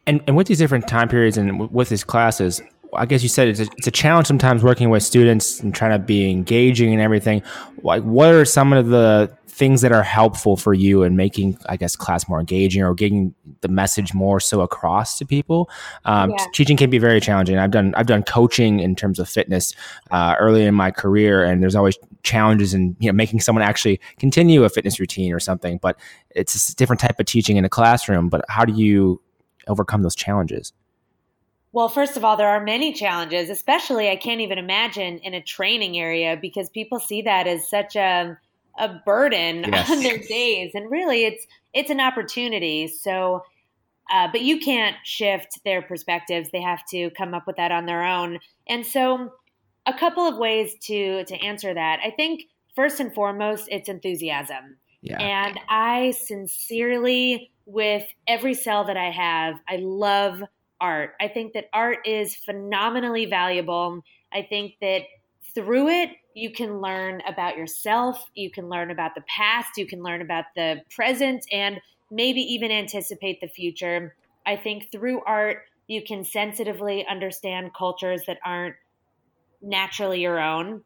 And, 0.08 0.24
and 0.26 0.36
with 0.36 0.48
these 0.48 0.58
different 0.58 0.88
time 0.88 1.08
periods 1.08 1.38
and 1.38 1.70
with 1.70 1.90
these 1.90 2.04
classes, 2.04 2.64
I 2.96 3.06
guess 3.06 3.24
you 3.24 3.30
said 3.30 3.48
it's 3.48 3.60
a, 3.60 3.68
it's 3.78 3.88
a 3.88 3.92
challenge 3.92 4.28
sometimes 4.28 4.64
working 4.64 4.90
with 4.90 5.04
students 5.04 5.60
and 5.60 5.74
trying 5.74 5.92
to 5.92 6.00
be 6.00 6.30
engaging 6.30 6.94
and 6.94 7.02
everything. 7.02 7.42
Like, 7.82 8.04
what 8.04 8.34
are 8.34 8.46
some 8.46 8.74
of 8.74 8.88
the 8.88 9.36
things 9.54 9.82
that 9.82 9.92
are 9.92 10.04
helpful 10.04 10.58
for 10.58 10.74
you 10.74 11.04
in 11.04 11.16
making, 11.16 11.58
I 11.68 11.78
guess, 11.78 11.96
class 11.96 12.28
more 12.28 12.40
engaging 12.40 12.82
or 12.82 12.96
getting 12.96 13.36
the 13.62 13.68
message 13.68 14.14
more 14.14 14.40
so 14.40 14.62
across 14.62 15.18
to 15.20 15.26
people? 15.26 15.70
Um, 16.06 16.32
yeah. 16.32 16.46
Teaching 16.54 16.76
can 16.76 16.90
be 16.90 16.98
very 16.98 17.22
challenging. 17.22 17.58
I've 17.58 17.72
done 17.72 17.94
I've 17.96 18.08
done 18.08 18.24
coaching 18.24 18.80
in 18.80 18.96
terms 18.96 19.20
of 19.20 19.30
fitness 19.30 19.76
uh, 20.12 20.36
early 20.40 20.66
in 20.66 20.74
my 20.74 20.92
career, 20.92 21.44
and 21.44 21.62
there's 21.62 21.76
always 21.76 21.98
challenges 22.24 22.74
in 22.74 22.96
you 23.00 23.12
know 23.12 23.16
making 23.16 23.42
someone 23.42 23.64
actually 23.64 24.00
continue 24.18 24.64
a 24.64 24.70
fitness 24.70 25.00
routine 25.00 25.32
or 25.34 25.40
something. 25.40 25.78
But 25.78 26.00
it's 26.32 26.70
a 26.70 26.76
different 26.76 27.00
type 27.00 27.20
of 27.20 27.26
teaching 27.26 27.58
in 27.58 27.66
a 27.66 27.70
classroom. 27.70 28.30
But 28.30 28.44
how 28.50 28.66
do 28.66 28.74
you 28.74 29.22
overcome 29.68 30.02
those 30.02 30.16
challenges? 30.16 30.74
Well, 31.74 31.90
first 31.90 32.16
of 32.18 32.24
all, 32.24 32.38
there 32.38 32.50
are 32.50 32.64
many 32.64 32.94
challenges, 32.94 33.50
especially 33.50 34.10
I 34.10 34.16
can't 34.16 34.42
even 34.42 34.60
imagine 34.60 35.18
in 35.18 35.34
a 35.34 35.42
training 35.42 35.98
area 35.98 36.38
because 36.40 36.70
people 36.70 37.00
see 37.00 37.24
that 37.24 37.48
as 37.48 37.68
such 37.70 37.96
a 37.96 38.38
a 38.80 38.90
burden 39.06 39.66
yes. 39.72 39.90
on 39.92 40.02
their 40.02 40.18
days, 40.18 40.72
and 40.76 40.90
really, 40.90 41.26
it's 41.26 41.46
it's 41.74 41.90
an 41.90 42.00
opportunity. 42.00 42.88
So, 42.88 43.44
uh, 44.12 44.28
but 44.32 44.42
you 44.42 44.60
can't 44.60 44.96
shift 45.04 45.64
their 45.66 45.82
perspectives; 45.82 46.50
they 46.52 46.62
have 46.62 46.86
to 46.92 47.10
come 47.12 47.34
up 47.34 47.48
with 47.48 47.56
that 47.58 47.72
on 47.72 47.88
their 47.88 48.04
own. 48.04 48.40
And 48.68 48.86
so, 48.86 49.34
a 49.88 49.94
couple 49.94 50.28
of 50.28 50.38
ways 50.38 50.76
to 50.84 51.26
to 51.26 51.36
answer 51.44 51.74
that. 51.74 52.00
I 52.04 52.12
think 52.12 52.44
first 52.76 53.00
and 53.00 53.14
foremost, 53.14 53.68
it's 53.70 53.90
enthusiasm. 53.90 54.78
Yeah. 55.02 55.22
And 55.22 55.60
I 55.70 56.12
sincerely 56.12 57.52
with 57.66 58.06
every 58.28 58.54
cell 58.54 58.84
that 58.86 58.98
I 58.98 59.10
have. 59.10 59.56
I 59.68 59.78
love 59.78 60.44
art. 60.84 61.16
I 61.22 61.30
think 61.30 61.54
that 61.54 61.70
art 61.74 62.00
is 62.06 62.36
phenomenally 62.36 63.26
valuable. 63.26 64.04
I 64.34 64.44
think 64.44 64.74
that 64.82 65.04
through 65.56 65.88
it, 65.88 66.10
you 66.36 66.52
can 66.52 66.82
learn 66.82 67.22
about 67.28 67.58
yourself, 67.58 68.30
you 68.36 68.52
can 68.52 68.68
learn 68.68 68.92
about 68.92 69.16
the 69.16 69.24
past, 69.28 69.78
you 69.78 69.88
can 69.88 70.04
learn 70.04 70.22
about 70.22 70.46
the 70.56 70.82
present, 70.94 71.46
and 71.52 71.80
maybe 72.12 72.42
even 72.42 72.70
anticipate 72.70 73.40
the 73.40 73.48
future. 73.48 74.16
I 74.46 74.58
think 74.58 74.92
through 74.92 75.22
art, 75.26 75.64
you 75.88 76.04
can 76.04 76.26
sensitively 76.26 77.06
understand 77.08 77.74
cultures 77.74 78.24
that 78.28 78.40
aren't 78.44 78.76
naturally 79.62 80.22
your 80.22 80.40
own. 80.40 80.82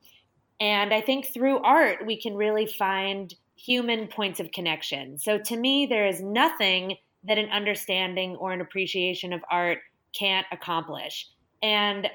And 0.59 0.93
I 0.93 1.01
think 1.01 1.33
through 1.33 1.59
art, 1.59 2.05
we 2.05 2.21
can 2.21 2.35
really 2.35 2.67
find 2.67 3.33
human 3.55 4.07
points 4.07 4.39
of 4.39 4.51
connection. 4.51 5.17
So 5.17 5.39
to 5.39 5.57
me, 5.57 5.87
there 5.87 6.07
is 6.07 6.21
nothing 6.21 6.97
that 7.27 7.37
an 7.37 7.49
understanding 7.49 8.35
or 8.37 8.53
an 8.53 8.61
appreciation 8.61 9.33
of 9.33 9.41
art 9.51 9.79
can't 10.17 10.47
accomplish. 10.51 11.27
And 11.61 12.07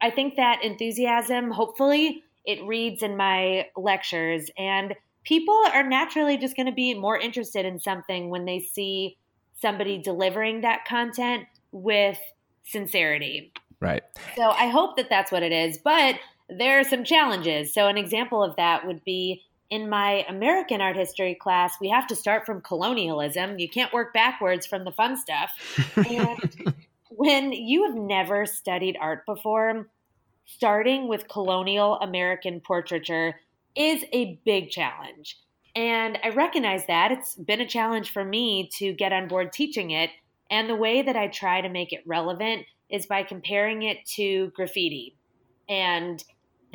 I 0.00 0.10
think 0.10 0.36
that 0.36 0.62
enthusiasm, 0.62 1.50
hopefully, 1.50 2.22
it 2.44 2.64
reads 2.64 3.02
in 3.02 3.16
my 3.16 3.66
lectures. 3.76 4.50
And 4.56 4.94
people 5.24 5.60
are 5.72 5.82
naturally 5.82 6.38
just 6.38 6.56
going 6.56 6.66
to 6.66 6.72
be 6.72 6.94
more 6.94 7.18
interested 7.18 7.66
in 7.66 7.80
something 7.80 8.30
when 8.30 8.44
they 8.44 8.60
see 8.60 9.16
somebody 9.60 9.98
delivering 9.98 10.60
that 10.60 10.84
content 10.86 11.44
with 11.72 12.18
sincerity. 12.64 13.52
Right. 13.80 14.02
So 14.36 14.50
I 14.50 14.68
hope 14.68 14.96
that 14.96 15.08
that's 15.10 15.32
what 15.32 15.42
it 15.42 15.52
is. 15.52 15.78
But 15.78 16.16
there 16.48 16.78
are 16.78 16.84
some 16.84 17.04
challenges. 17.04 17.74
So, 17.74 17.88
an 17.88 17.96
example 17.96 18.42
of 18.42 18.56
that 18.56 18.86
would 18.86 19.04
be 19.04 19.42
in 19.70 19.88
my 19.88 20.24
American 20.28 20.80
art 20.80 20.96
history 20.96 21.34
class, 21.34 21.74
we 21.80 21.88
have 21.88 22.06
to 22.08 22.16
start 22.16 22.46
from 22.46 22.60
colonialism. 22.60 23.58
You 23.58 23.68
can't 23.68 23.92
work 23.92 24.12
backwards 24.12 24.66
from 24.66 24.84
the 24.84 24.92
fun 24.92 25.16
stuff. 25.16 25.52
And 25.96 26.74
when 27.10 27.52
you 27.52 27.86
have 27.86 27.96
never 27.96 28.46
studied 28.46 28.96
art 29.00 29.26
before, 29.26 29.88
starting 30.44 31.08
with 31.08 31.28
colonial 31.28 31.98
American 32.00 32.60
portraiture 32.60 33.40
is 33.74 34.04
a 34.12 34.38
big 34.44 34.70
challenge. 34.70 35.38
And 35.74 36.18
I 36.24 36.30
recognize 36.30 36.86
that. 36.86 37.12
It's 37.12 37.34
been 37.34 37.60
a 37.60 37.66
challenge 37.66 38.10
for 38.10 38.24
me 38.24 38.70
to 38.78 38.92
get 38.94 39.12
on 39.12 39.28
board 39.28 39.52
teaching 39.52 39.90
it. 39.90 40.10
And 40.50 40.70
the 40.70 40.76
way 40.76 41.02
that 41.02 41.16
I 41.16 41.28
try 41.28 41.60
to 41.60 41.68
make 41.68 41.92
it 41.92 42.02
relevant 42.06 42.64
is 42.88 43.06
by 43.06 43.24
comparing 43.24 43.82
it 43.82 43.98
to 44.14 44.50
graffiti. 44.54 45.16
And 45.68 46.22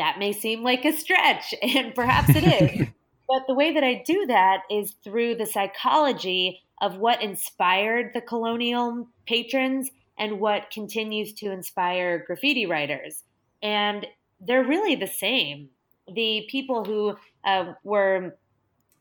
that 0.02 0.18
may 0.18 0.34
seem 0.34 0.64
like 0.64 0.84
a 0.84 0.98
stretch, 0.98 1.54
and 1.62 1.94
perhaps 1.94 2.30
it 2.30 2.44
is. 2.44 2.88
but 3.30 3.44
the 3.48 3.54
way 3.54 3.72
that 3.72 3.84
I 3.84 4.04
do 4.06 4.26
that 4.26 4.64
is 4.70 4.96
through 5.04 5.36
the 5.36 5.46
psychology 5.46 6.60
of 6.82 6.98
what 6.98 7.22
inspired 7.22 8.10
the 8.16 8.22
colonial 8.22 9.08
patrons 9.28 9.92
and 10.18 10.40
what 10.40 10.72
continues 10.72 11.34
to 11.34 11.52
inspire 11.52 12.24
graffiti 12.26 12.66
writers. 12.66 13.24
And 13.62 14.08
they're 14.40 14.64
really 14.64 14.96
the 14.96 15.06
same. 15.06 15.70
The 16.12 16.48
people 16.50 16.84
who 16.84 17.16
uh, 17.46 17.74
were 17.84 18.36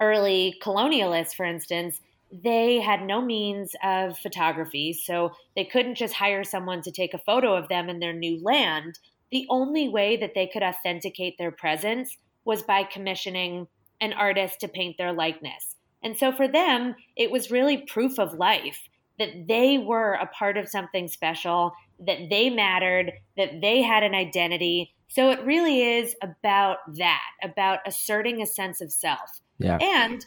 early 0.01 0.59
colonialists, 0.63 1.35
for 1.35 1.47
instance, 1.47 1.99
they 2.31 2.79
had 2.79 3.07
no 3.07 3.23
means 3.23 3.75
of 3.83 4.19
photography, 4.19 4.93
so 4.93 5.33
they 5.57 5.65
couldn't 5.65 5.97
just 5.97 6.15
hire 6.15 6.45
someone 6.45 6.83
to 6.83 6.91
take 6.91 7.15
a 7.15 7.19
photo 7.19 7.57
of 7.57 7.69
them 7.69 7.89
in 7.89 8.01
their 8.01 8.13
new 8.13 8.39
land. 8.43 8.99
The 9.31 9.47
only 9.49 9.89
way 9.89 10.17
that 10.17 10.35
they 10.35 10.47
could 10.47 10.63
authenticate 10.63 11.37
their 11.39 11.53
presence 11.53 12.17
was 12.45 12.63
by 12.63 12.85
commissioning 12.85 13.69
an 14.01 14.13
artist 14.13 14.61
to 14.61 14.69
paint 14.69 14.97
their 14.99 15.13
likeness. 15.13 15.77
And 16.03 16.17
so 16.17 16.33
for 16.33 16.49
them, 16.49 16.97
it 17.17 17.31
was 17.31 17.51
really 17.51 17.79
proof 17.79 18.19
of 18.19 18.35
life 18.35 18.89
that 19.19 19.47
they 19.47 19.77
were 19.77 20.15
a 20.15 20.27
part 20.27 20.57
of 20.57 20.69
something 20.69 21.07
special, 21.07 21.73
that 22.01 22.31
they 22.31 22.49
mattered, 22.49 23.13
that 23.37 23.61
they 23.61 23.83
had 23.83 24.03
an 24.03 24.15
identity. 24.15 24.95
So 25.09 25.31
it 25.31 25.45
really 25.45 25.83
is 25.83 26.15
about 26.23 26.79
that, 26.97 27.23
about 27.43 27.81
asserting 27.87 28.41
a 28.41 28.47
sense 28.47 28.81
of 28.81 28.91
self. 28.91 29.43
Yeah. 29.59 29.77
And 29.77 30.25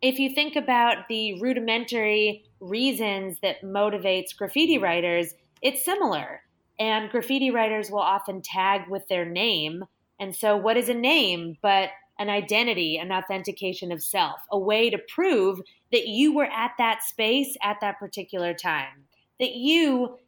if 0.00 0.20
you 0.20 0.32
think 0.32 0.54
about 0.54 1.08
the 1.08 1.40
rudimentary 1.40 2.44
reasons 2.60 3.38
that 3.42 3.62
motivates 3.62 4.36
graffiti 4.36 4.78
writers, 4.78 5.34
it's 5.60 5.84
similar. 5.84 6.42
And 6.78 7.10
graffiti 7.10 7.50
writers 7.50 7.90
will 7.90 7.98
often 7.98 8.42
tag 8.42 8.82
with 8.88 9.08
their 9.08 9.24
name. 9.24 9.84
And 10.20 10.34
so, 10.34 10.56
what 10.56 10.76
is 10.76 10.88
a 10.88 10.94
name 10.94 11.56
but 11.62 11.90
an 12.18 12.28
identity, 12.28 12.96
an 12.96 13.12
authentication 13.12 13.92
of 13.92 14.02
self, 14.02 14.40
a 14.50 14.58
way 14.58 14.90
to 14.90 14.98
prove 15.14 15.60
that 15.92 16.08
you 16.08 16.34
were 16.34 16.46
at 16.46 16.72
that 16.78 17.02
space 17.04 17.56
at 17.62 17.76
that 17.80 17.98
particular 17.98 18.52
time, 18.52 19.04
that 19.38 19.52
you 19.52 20.18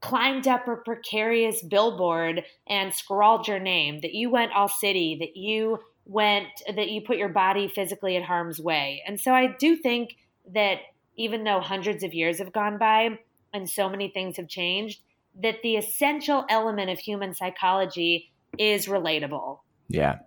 climbed 0.00 0.46
up 0.46 0.68
a 0.68 0.76
precarious 0.76 1.62
billboard 1.62 2.44
and 2.68 2.94
scrawled 2.94 3.48
your 3.48 3.58
name, 3.58 4.00
that 4.02 4.14
you 4.14 4.30
went 4.30 4.52
all 4.52 4.68
city, 4.68 5.16
that 5.18 5.36
you 5.36 5.78
went 6.04 6.46
that 6.74 6.88
you 6.88 7.02
put 7.02 7.18
your 7.18 7.28
body 7.28 7.68
physically 7.68 8.16
in 8.16 8.22
harm's 8.22 8.58
way. 8.58 9.02
And 9.06 9.20
so 9.20 9.32
I 9.32 9.54
do 9.58 9.76
think 9.76 10.16
that 10.52 10.78
even 11.16 11.44
though 11.44 11.60
hundreds 11.60 12.02
of 12.02 12.14
years 12.14 12.38
have 12.38 12.52
gone 12.52 12.78
by 12.78 13.18
and 13.52 13.68
so 13.68 13.90
many 13.90 14.08
things 14.08 14.36
have 14.38 14.48
changed, 14.48 15.00
that 15.42 15.62
the 15.62 15.76
essential 15.76 16.44
element 16.48 16.90
of 16.90 16.98
human 16.98 17.34
psychology 17.34 18.32
is 18.58 18.86
relatable. 18.86 19.60
Yeah. 19.88 20.18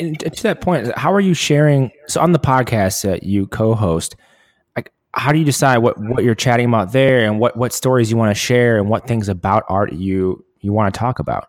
And, 0.00 0.20
to 0.20 0.42
that 0.44 0.60
point, 0.60 0.96
how 0.96 1.12
are 1.12 1.20
you 1.20 1.34
sharing? 1.34 1.90
So 2.06 2.20
on 2.20 2.30
the 2.30 2.38
podcast 2.38 3.02
that 3.02 3.24
you 3.24 3.48
co-host, 3.48 4.14
like 4.76 4.92
how 5.12 5.32
do 5.32 5.40
you 5.40 5.44
decide 5.44 5.78
what 5.78 5.98
what 5.98 6.22
you're 6.22 6.36
chatting 6.36 6.66
about 6.66 6.92
there, 6.92 7.26
and 7.26 7.40
what 7.40 7.56
what 7.56 7.72
stories 7.72 8.08
you 8.08 8.16
want 8.16 8.30
to 8.30 8.40
share, 8.40 8.78
and 8.78 8.88
what 8.88 9.08
things 9.08 9.28
about 9.28 9.64
art 9.68 9.92
you 9.92 10.44
you 10.60 10.72
want 10.72 10.94
to 10.94 10.98
talk 10.98 11.18
about? 11.18 11.48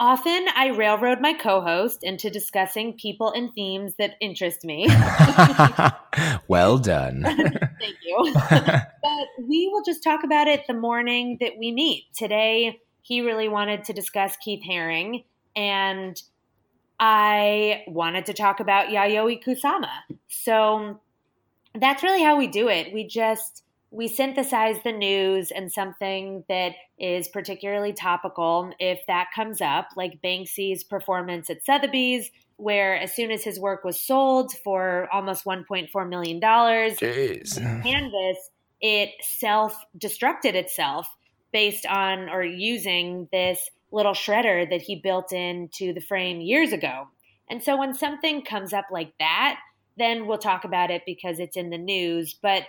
Often 0.00 0.46
I 0.56 0.68
railroad 0.68 1.20
my 1.20 1.34
co 1.34 1.60
host 1.60 2.02
into 2.02 2.30
discussing 2.30 2.94
people 2.94 3.32
and 3.32 3.52
themes 3.52 3.96
that 3.98 4.14
interest 4.18 4.64
me. 4.64 4.88
well 6.48 6.78
done. 6.78 7.22
Thank 7.22 7.96
you. 8.02 8.34
but 8.50 9.28
we 9.46 9.68
will 9.70 9.82
just 9.84 10.02
talk 10.02 10.24
about 10.24 10.48
it 10.48 10.66
the 10.66 10.72
morning 10.72 11.36
that 11.42 11.58
we 11.58 11.70
meet. 11.70 12.04
Today, 12.16 12.80
he 13.02 13.20
really 13.20 13.46
wanted 13.46 13.84
to 13.84 13.92
discuss 13.92 14.38
Keith 14.38 14.62
Haring, 14.66 15.24
and 15.54 16.20
I 16.98 17.84
wanted 17.86 18.24
to 18.26 18.32
talk 18.32 18.60
about 18.60 18.88
Yayoi 18.88 19.44
Kusama. 19.44 19.90
So 20.28 20.98
that's 21.74 22.02
really 22.02 22.22
how 22.22 22.38
we 22.38 22.46
do 22.46 22.68
it. 22.68 22.94
We 22.94 23.06
just 23.06 23.64
we 23.90 24.06
synthesize 24.06 24.76
the 24.84 24.92
news 24.92 25.50
and 25.50 25.72
something 25.72 26.44
that 26.48 26.74
is 26.98 27.28
particularly 27.28 27.92
topical 27.92 28.70
if 28.78 29.00
that 29.08 29.28
comes 29.34 29.60
up, 29.60 29.88
like 29.96 30.22
Banksy's 30.22 30.84
performance 30.84 31.50
at 31.50 31.64
Sotheby's, 31.64 32.30
where 32.56 32.96
as 32.96 33.14
soon 33.14 33.30
as 33.32 33.42
his 33.42 33.58
work 33.58 33.82
was 33.84 34.00
sold 34.00 34.52
for 34.62 35.08
almost 35.12 35.44
$1.4 35.44 36.08
million, 36.08 36.40
Jeez. 36.40 37.56
canvas, 37.82 38.50
it 38.80 39.10
self 39.22 39.76
destructed 39.98 40.54
itself 40.54 41.08
based 41.52 41.84
on 41.86 42.28
or 42.28 42.44
using 42.44 43.28
this 43.32 43.68
little 43.90 44.12
shredder 44.12 44.68
that 44.70 44.82
he 44.82 44.96
built 44.96 45.32
into 45.32 45.92
the 45.92 46.00
frame 46.00 46.40
years 46.40 46.72
ago. 46.72 47.08
And 47.48 47.60
so 47.60 47.76
when 47.76 47.94
something 47.94 48.44
comes 48.44 48.72
up 48.72 48.86
like 48.92 49.12
that, 49.18 49.58
then 49.98 50.26
we'll 50.26 50.38
talk 50.38 50.64
about 50.64 50.92
it 50.92 51.02
because 51.04 51.40
it's 51.40 51.56
in 51.56 51.70
the 51.70 51.78
news. 51.78 52.34
But 52.40 52.62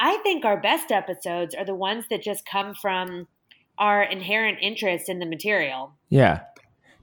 I 0.00 0.16
think 0.22 0.46
our 0.46 0.58
best 0.58 0.90
episodes 0.90 1.54
are 1.54 1.64
the 1.64 1.74
ones 1.74 2.06
that 2.08 2.22
just 2.22 2.46
come 2.46 2.74
from 2.74 3.28
our 3.76 4.02
inherent 4.02 4.58
interest 4.62 5.10
in 5.10 5.18
the 5.18 5.26
material. 5.26 5.92
Yeah. 6.08 6.40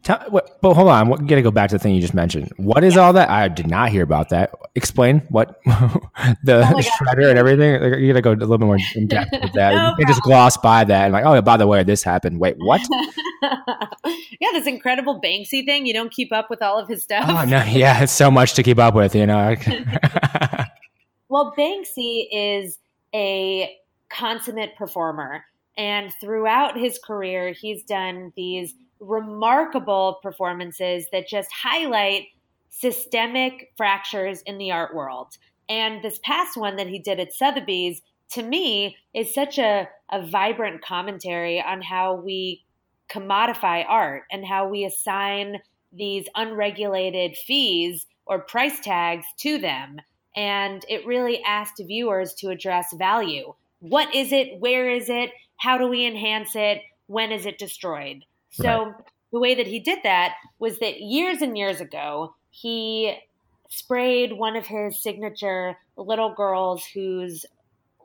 Tell, 0.01 0.19
what, 0.29 0.59
but 0.61 0.73
hold 0.73 0.89
on, 0.89 1.09
we 1.09 1.17
got 1.27 1.35
to 1.35 1.41
go 1.43 1.51
back 1.51 1.69
to 1.69 1.75
the 1.75 1.79
thing 1.79 1.93
you 1.93 2.01
just 2.01 2.15
mentioned. 2.15 2.51
What 2.57 2.83
is 2.83 2.95
yeah. 2.95 3.01
all 3.01 3.13
that? 3.13 3.29
I 3.29 3.49
did 3.49 3.67
not 3.67 3.89
hear 3.89 4.03
about 4.03 4.29
that. 4.29 4.51
Explain 4.73 5.19
what 5.29 5.59
the 5.65 6.67
oh 6.73 6.79
shredder 6.79 7.29
and 7.29 7.37
everything. 7.37 8.01
You 8.01 8.13
got 8.13 8.17
to 8.17 8.21
go 8.21 8.31
a 8.31 8.33
little 8.33 8.57
bit 8.57 8.65
more 8.65 8.77
in 8.95 9.07
depth 9.07 9.29
with 9.31 9.53
that. 9.53 9.71
no 9.75 9.89
you 9.89 9.95
can 9.97 10.07
just 10.07 10.21
gloss 10.23 10.57
by 10.57 10.83
that 10.83 11.05
and 11.05 11.13
like, 11.13 11.25
oh, 11.25 11.39
by 11.41 11.57
the 11.57 11.67
way, 11.67 11.83
this 11.83 12.01
happened. 12.01 12.39
Wait, 12.39 12.55
what? 12.57 12.81
yeah, 14.39 14.51
this 14.53 14.65
incredible 14.65 15.21
Banksy 15.21 15.65
thing. 15.65 15.85
You 15.85 15.93
don't 15.93 16.11
keep 16.11 16.31
up 16.31 16.49
with 16.49 16.63
all 16.63 16.79
of 16.79 16.87
his 16.87 17.03
stuff. 17.03 17.25
Oh 17.27 17.45
no, 17.45 17.63
yeah, 17.65 18.01
it's 18.01 18.13
so 18.13 18.31
much 18.31 18.53
to 18.53 18.63
keep 18.63 18.79
up 18.79 18.95
with. 18.95 19.13
You 19.13 19.27
know. 19.27 19.55
well, 21.29 21.53
Banksy 21.57 22.27
is 22.31 22.79
a 23.17 23.75
consummate 24.09 24.75
performer. 24.75 25.43
And 25.75 26.13
throughout 26.21 26.77
his 26.77 26.99
career, 26.99 27.51
he's 27.51 27.83
done 27.83 28.31
these 28.35 28.75
remarkable 28.99 30.19
performances 30.21 31.07
that 31.11 31.27
just 31.27 31.49
highlight 31.51 32.25
systemic 32.69 33.71
fractures 33.75 34.41
in 34.43 34.59
the 34.59 34.71
art 34.71 34.95
world. 34.95 35.35
And 35.67 36.03
this 36.03 36.19
past 36.23 36.57
one 36.57 36.75
that 36.75 36.87
he 36.87 36.99
did 36.99 37.19
at 37.19 37.33
Sotheby's, 37.33 38.01
to 38.31 38.43
me, 38.43 38.95
is 39.13 39.33
such 39.33 39.57
a, 39.57 39.89
a 40.11 40.25
vibrant 40.25 40.83
commentary 40.83 41.61
on 41.61 41.81
how 41.81 42.15
we 42.15 42.63
commodify 43.09 43.83
art 43.87 44.23
and 44.31 44.45
how 44.45 44.67
we 44.67 44.85
assign 44.85 45.59
these 45.91 46.27
unregulated 46.35 47.35
fees 47.35 48.05
or 48.25 48.39
price 48.39 48.79
tags 48.79 49.25
to 49.39 49.57
them 49.57 49.97
and 50.37 50.85
it 50.87 51.05
really 51.05 51.41
asked 51.43 51.81
viewers 51.83 52.35
to 52.35 52.49
address 52.49 52.93
value. 52.93 53.55
What 53.79 54.13
is 54.13 54.31
it? 54.31 54.59
Where 54.59 54.89
is 54.89 55.09
it? 55.09 55.31
How 55.57 55.79
do 55.79 55.87
we 55.87 56.05
enhance 56.05 56.55
it? 56.55 56.83
When 57.07 57.31
is 57.31 57.47
it 57.47 57.57
destroyed? 57.57 58.23
So 58.51 58.85
right. 58.85 58.95
the 59.33 59.39
way 59.39 59.55
that 59.55 59.65
he 59.65 59.79
did 59.79 59.99
that 60.03 60.35
was 60.59 60.77
that 60.77 61.01
years 61.01 61.41
and 61.41 61.57
years 61.57 61.81
ago, 61.81 62.35
he 62.51 63.17
sprayed 63.69 64.33
one 64.33 64.55
of 64.55 64.67
his 64.67 65.01
signature 65.01 65.75
little 65.97 66.33
girls 66.33 66.85
who's 66.85 67.43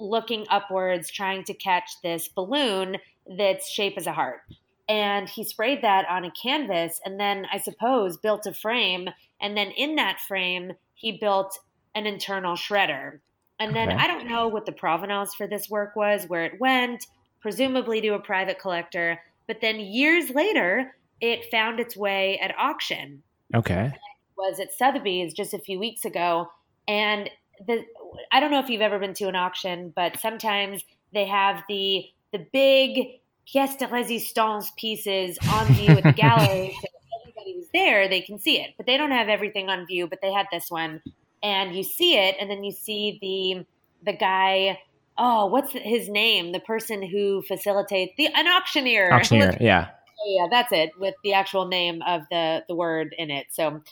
looking 0.00 0.46
upwards 0.48 1.10
trying 1.10 1.44
to 1.44 1.54
catch 1.54 1.90
this 2.02 2.28
balloon 2.28 2.96
that's 3.36 3.70
shaped 3.70 3.98
as 3.98 4.06
a 4.06 4.12
heart. 4.12 4.40
And 4.88 5.28
he 5.28 5.44
sprayed 5.44 5.82
that 5.82 6.08
on 6.08 6.24
a 6.24 6.30
canvas 6.30 6.98
and 7.04 7.20
then 7.20 7.46
I 7.52 7.58
suppose 7.58 8.16
built 8.16 8.46
a 8.46 8.54
frame 8.54 9.10
and 9.38 9.54
then 9.54 9.70
in 9.70 9.96
that 9.96 10.18
frame 10.26 10.72
he 10.94 11.18
built 11.18 11.58
an 11.94 12.06
internal 12.06 12.56
shredder. 12.56 13.20
And 13.58 13.76
then 13.76 13.90
okay. 13.90 13.98
I 13.98 14.06
don't 14.06 14.28
know 14.28 14.48
what 14.48 14.66
the 14.66 14.72
provenance 14.72 15.34
for 15.34 15.46
this 15.46 15.70
work 15.70 15.94
was, 15.94 16.24
where 16.26 16.44
it 16.44 16.60
went, 16.60 17.06
presumably 17.40 18.00
to 18.00 18.14
a 18.14 18.18
private 18.18 18.58
collector. 18.58 19.20
But 19.46 19.60
then 19.60 19.78
years 19.78 20.30
later, 20.30 20.94
it 21.20 21.50
found 21.50 21.78
its 21.78 21.96
way 21.96 22.38
at 22.40 22.56
auction. 22.58 23.22
Okay. 23.54 23.92
was 24.36 24.58
at 24.58 24.72
Sotheby's 24.72 25.34
just 25.34 25.54
a 25.54 25.58
few 25.58 25.78
weeks 25.78 26.04
ago. 26.04 26.50
And 26.88 27.30
the 27.66 27.84
I 28.30 28.40
don't 28.40 28.50
know 28.50 28.58
if 28.60 28.68
you've 28.68 28.80
ever 28.80 28.98
been 28.98 29.14
to 29.14 29.28
an 29.28 29.36
auction, 29.36 29.92
but 29.94 30.18
sometimes 30.18 30.82
they 31.12 31.26
have 31.26 31.62
the 31.68 32.06
the 32.32 32.46
big 32.52 33.20
pièce 33.46 33.78
de 33.78 33.86
résistance 33.86 34.74
pieces 34.76 35.38
on 35.48 35.66
view 35.74 35.90
at 35.90 36.02
the 36.02 36.12
gallery. 36.16 36.76
so 36.80 36.88
everybody 37.20 37.54
who's 37.54 37.68
there, 37.72 38.08
they 38.08 38.20
can 38.20 38.38
see 38.38 38.60
it. 38.60 38.74
But 38.76 38.86
they 38.86 38.96
don't 38.96 39.10
have 39.10 39.28
everything 39.28 39.68
on 39.68 39.86
view, 39.86 40.06
but 40.06 40.20
they 40.22 40.32
had 40.32 40.46
this 40.50 40.70
one 40.70 41.02
and 41.42 41.74
you 41.74 41.82
see 41.82 42.16
it, 42.16 42.36
and 42.40 42.50
then 42.50 42.64
you 42.64 42.72
see 42.72 43.18
the 43.20 43.66
the 44.10 44.16
guy. 44.16 44.78
Oh, 45.18 45.46
what's 45.46 45.72
his 45.72 46.08
name? 46.08 46.52
The 46.52 46.60
person 46.60 47.02
who 47.02 47.42
facilitates 47.42 48.14
the 48.16 48.28
an 48.34 48.48
auctioneer. 48.48 49.12
Auctioneer, 49.12 49.56
yeah. 49.60 49.90
Yeah, 50.24 50.46
that's 50.50 50.72
it 50.72 50.90
with 50.98 51.14
the 51.24 51.34
actual 51.34 51.66
name 51.66 52.00
of 52.06 52.22
the 52.30 52.64
the 52.68 52.74
word 52.74 53.14
in 53.18 53.30
it. 53.30 53.46
So 53.50 53.82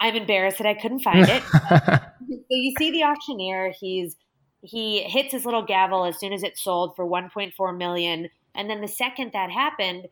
I'm 0.00 0.14
embarrassed 0.14 0.58
that 0.58 0.66
I 0.66 0.74
couldn't 0.74 1.00
find 1.00 1.28
it. 1.28 1.42
so 2.28 2.40
you 2.50 2.74
see 2.78 2.90
the 2.90 3.04
auctioneer. 3.04 3.72
He's 3.78 4.16
he 4.62 5.02
hits 5.02 5.32
his 5.32 5.44
little 5.44 5.62
gavel 5.62 6.04
as 6.04 6.18
soon 6.18 6.32
as 6.32 6.42
it 6.42 6.58
sold 6.58 6.96
for 6.96 7.06
1.4 7.06 7.76
million. 7.76 8.28
And 8.54 8.68
then 8.68 8.80
the 8.80 8.88
second 8.88 9.32
that 9.32 9.50
happened, 9.50 10.06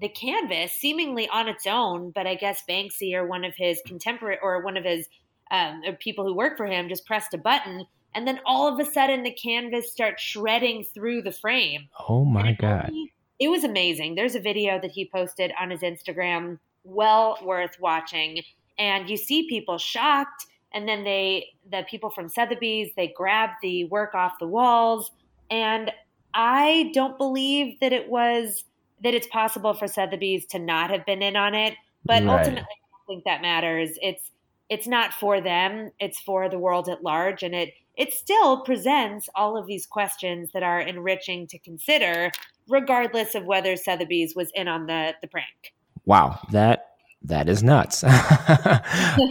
the 0.00 0.08
canvas, 0.08 0.72
seemingly 0.72 1.28
on 1.28 1.48
its 1.48 1.66
own, 1.66 2.10
but 2.10 2.26
I 2.26 2.34
guess 2.34 2.62
Banksy 2.68 3.14
or 3.14 3.26
one 3.26 3.44
of 3.44 3.54
his 3.56 3.80
contemporary 3.86 4.38
or 4.42 4.64
one 4.64 4.76
of 4.76 4.84
his 4.84 5.06
um, 5.52 5.82
people 6.00 6.24
who 6.24 6.34
work 6.34 6.56
for 6.56 6.66
him 6.66 6.88
just 6.88 7.06
pressed 7.06 7.34
a 7.34 7.38
button, 7.38 7.86
and 8.14 8.26
then 8.26 8.40
all 8.44 8.66
of 8.66 8.80
a 8.80 8.90
sudden 8.90 9.22
the 9.22 9.32
canvas 9.32 9.92
starts 9.92 10.22
shredding 10.22 10.84
through 10.92 11.22
the 11.22 11.30
frame. 11.30 11.88
Oh 12.08 12.24
my 12.24 12.52
god! 12.52 12.90
it 13.38 13.48
was 13.48 13.62
amazing. 13.62 14.16
There's 14.16 14.34
a 14.34 14.40
video 14.40 14.80
that 14.80 14.90
he 14.90 15.08
posted 15.08 15.52
on 15.60 15.70
his 15.70 15.82
Instagram, 15.82 16.58
well 16.82 17.38
worth 17.44 17.78
watching, 17.78 18.42
and 18.78 19.08
you 19.08 19.16
see 19.16 19.48
people 19.48 19.78
shocked 19.78 20.46
and 20.74 20.88
then 20.88 21.04
they 21.04 21.46
the 21.70 21.84
people 21.88 22.10
from 22.10 22.28
Sotheby's 22.28 22.90
they 22.96 23.12
grab 23.14 23.50
the 23.62 23.84
work 23.84 24.14
off 24.14 24.38
the 24.40 24.46
walls 24.46 25.10
and 25.50 25.92
I 26.34 26.90
don't 26.94 27.18
believe 27.18 27.78
that 27.80 27.92
it 27.92 28.08
was 28.08 28.64
that 29.02 29.14
it's 29.14 29.26
possible 29.26 29.74
for 29.74 29.86
Sotheby's 29.86 30.46
to 30.46 30.58
not 30.58 30.90
have 30.90 31.04
been 31.04 31.22
in 31.22 31.36
on 31.36 31.54
it, 31.54 31.74
but 32.04 32.22
right. 32.22 32.38
ultimately 32.38 32.62
I 32.62 32.86
don't 32.90 33.06
think 33.06 33.24
that 33.24 33.42
matters. 33.42 33.90
It's 34.00 34.30
it's 34.72 34.86
not 34.86 35.12
for 35.12 35.38
them, 35.38 35.90
it's 36.00 36.18
for 36.18 36.48
the 36.48 36.58
world 36.58 36.88
at 36.88 37.02
large 37.02 37.42
and 37.42 37.54
it 37.54 37.74
it 37.94 38.14
still 38.14 38.62
presents 38.62 39.28
all 39.34 39.54
of 39.58 39.66
these 39.66 39.84
questions 39.84 40.48
that 40.54 40.62
are 40.62 40.80
enriching 40.80 41.46
to 41.48 41.58
consider 41.58 42.30
regardless 42.66 43.34
of 43.34 43.44
whether 43.44 43.76
Sotheby's 43.76 44.34
was 44.34 44.50
in 44.54 44.68
on 44.68 44.86
the 44.86 45.14
the 45.20 45.28
prank. 45.28 45.74
Wow, 46.06 46.40
that 46.52 46.86
that 47.24 47.50
is 47.50 47.62
nuts. 47.62 48.02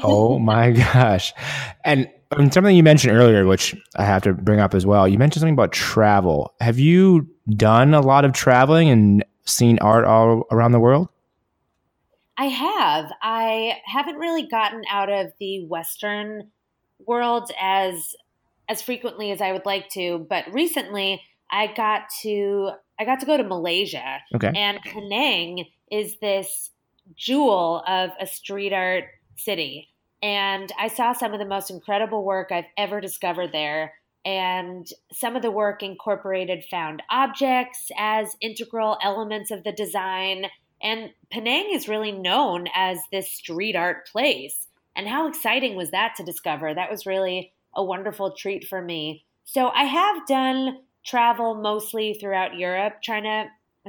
oh 0.03 0.37
my 0.39 0.71
gosh. 0.71 1.33
And 1.83 2.07
um, 2.37 2.51
something 2.51 2.75
you 2.75 2.83
mentioned 2.83 3.17
earlier, 3.17 3.47
which 3.47 3.75
I 3.95 4.05
have 4.05 4.21
to 4.23 4.33
bring 4.33 4.59
up 4.59 4.75
as 4.75 4.85
well, 4.85 5.07
you 5.07 5.17
mentioned 5.17 5.41
something 5.41 5.55
about 5.55 5.71
travel. 5.71 6.53
Have 6.61 6.77
you 6.77 7.27
done 7.49 7.95
a 7.95 7.99
lot 7.99 8.25
of 8.25 8.31
traveling 8.31 8.89
and 8.89 9.25
seen 9.45 9.79
art 9.79 10.05
all 10.05 10.45
around 10.51 10.73
the 10.73 10.79
world? 10.79 11.09
I 12.41 12.45
have. 12.45 13.11
I 13.21 13.73
haven't 13.85 14.15
really 14.15 14.47
gotten 14.47 14.81
out 14.89 15.11
of 15.11 15.27
the 15.39 15.63
Western 15.67 16.49
world 17.05 17.51
as 17.61 18.15
as 18.67 18.81
frequently 18.81 19.29
as 19.29 19.41
I 19.41 19.51
would 19.51 19.67
like 19.67 19.89
to, 19.89 20.25
but 20.27 20.45
recently 20.51 21.21
I 21.51 21.67
got 21.67 22.09
to 22.23 22.71
I 22.99 23.05
got 23.05 23.19
to 23.19 23.27
go 23.27 23.37
to 23.37 23.43
Malaysia. 23.43 24.21
Okay. 24.33 24.51
And 24.55 24.79
Penang 24.81 25.65
is 25.91 26.17
this 26.19 26.71
jewel 27.15 27.83
of 27.87 28.09
a 28.19 28.25
street 28.25 28.73
art 28.73 29.03
city. 29.35 29.89
And 30.23 30.71
I 30.79 30.87
saw 30.87 31.13
some 31.13 31.33
of 31.33 31.39
the 31.39 31.45
most 31.45 31.69
incredible 31.69 32.25
work 32.25 32.51
I've 32.51 32.65
ever 32.75 32.99
discovered 32.99 33.51
there. 33.51 33.93
And 34.25 34.87
some 35.11 35.35
of 35.35 35.43
the 35.43 35.51
work 35.51 35.83
incorporated 35.83 36.63
found 36.71 37.03
objects 37.11 37.91
as 37.95 38.35
integral 38.41 38.97
elements 39.03 39.51
of 39.51 39.63
the 39.63 39.71
design. 39.71 40.45
And 40.81 41.11
Penang 41.29 41.71
is 41.73 41.87
really 41.87 42.11
known 42.11 42.67
as 42.75 42.97
this 43.11 43.31
street 43.31 43.75
art 43.75 44.07
place. 44.07 44.67
And 44.95 45.07
how 45.07 45.27
exciting 45.27 45.75
was 45.75 45.91
that 45.91 46.15
to 46.17 46.23
discover? 46.23 46.73
That 46.73 46.91
was 46.91 47.05
really 47.05 47.53
a 47.75 47.83
wonderful 47.83 48.31
treat 48.31 48.67
for 48.67 48.81
me. 48.81 49.25
So 49.45 49.69
I 49.69 49.83
have 49.83 50.27
done 50.27 50.79
travel 51.05 51.55
mostly 51.55 52.13
throughout 52.13 52.55
Europe, 52.55 52.95
trying 53.03 53.23
to 53.23 53.45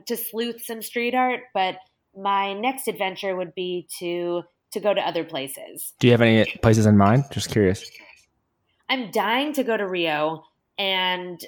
to 0.06 0.16
sleuth 0.16 0.64
some 0.64 0.80
street 0.80 1.14
art, 1.14 1.40
but 1.52 1.76
my 2.16 2.54
next 2.54 2.88
adventure 2.88 3.36
would 3.36 3.54
be 3.54 3.86
to 3.98 4.42
to 4.72 4.80
go 4.80 4.94
to 4.94 5.00
other 5.06 5.22
places. 5.22 5.92
Do 5.98 6.06
you 6.06 6.12
have 6.12 6.22
any 6.22 6.50
places 6.62 6.86
in 6.86 6.96
mind? 6.96 7.24
Just 7.30 7.50
curious. 7.50 7.90
I'm 8.88 9.10
dying 9.10 9.52
to 9.54 9.62
go 9.62 9.76
to 9.76 9.86
Rio 9.86 10.44
and 10.78 11.44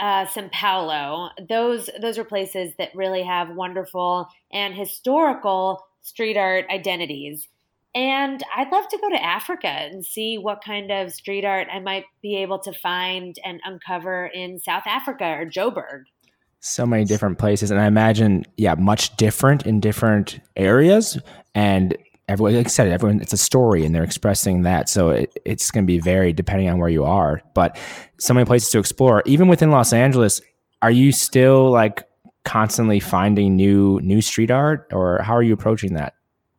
uh, 0.00 0.26
Sao 0.26 0.48
Paulo. 0.52 1.30
Those 1.48 1.90
those 2.00 2.18
are 2.18 2.24
places 2.24 2.72
that 2.78 2.94
really 2.94 3.22
have 3.22 3.54
wonderful 3.54 4.28
and 4.52 4.74
historical 4.74 5.84
street 6.02 6.36
art 6.36 6.66
identities. 6.70 7.48
And 7.94 8.42
I'd 8.56 8.72
love 8.72 8.88
to 8.88 8.98
go 8.98 9.08
to 9.08 9.24
Africa 9.24 9.68
and 9.68 10.04
see 10.04 10.36
what 10.36 10.64
kind 10.64 10.90
of 10.90 11.12
street 11.12 11.44
art 11.44 11.68
I 11.72 11.78
might 11.78 12.04
be 12.22 12.36
able 12.38 12.58
to 12.60 12.72
find 12.72 13.36
and 13.44 13.60
uncover 13.64 14.26
in 14.26 14.58
South 14.58 14.82
Africa 14.86 15.24
or 15.24 15.46
Joburg 15.46 16.04
so 16.66 16.86
many 16.86 17.04
different 17.04 17.38
places 17.38 17.70
and 17.70 17.78
i 17.78 17.84
imagine 17.84 18.42
yeah 18.56 18.74
much 18.74 19.14
different 19.18 19.66
in 19.66 19.80
different 19.80 20.40
areas 20.56 21.18
and 21.54 21.94
everyone 22.26 22.54
like 22.54 22.66
i 22.66 22.68
said 22.70 22.88
everyone 22.88 23.20
it's 23.20 23.34
a 23.34 23.38
story 23.38 23.84
and 23.84 23.94
they're 23.94 24.04
expressing 24.04 24.62
that. 24.62 24.88
So 24.88 25.10
it, 25.10 25.38
it's 25.44 25.70
going 25.70 25.84
to 25.84 25.86
be 25.86 25.98
varied 25.98 26.36
depending 26.36 26.68
on 26.68 26.78
where 26.78 26.88
you 26.88 27.04
are. 27.04 27.42
But 27.54 27.78
so 28.18 28.34
many 28.34 28.46
places 28.46 28.70
to 28.70 28.78
explore 28.78 29.22
even 29.26 29.48
within 29.48 29.70
los 29.70 29.92
angeles 29.92 30.40
are 30.82 30.90
you 30.90 31.12
still 31.12 31.70
like 31.70 32.04
constantly 32.44 33.00
finding 33.00 33.56
new 33.56 33.98
new 34.02 34.20
street 34.20 34.50
art? 34.50 34.86
Or 34.92 35.22
how 35.22 35.34
are 35.34 35.42
you 35.42 35.54
approaching 35.54 35.94
that? 35.94 36.14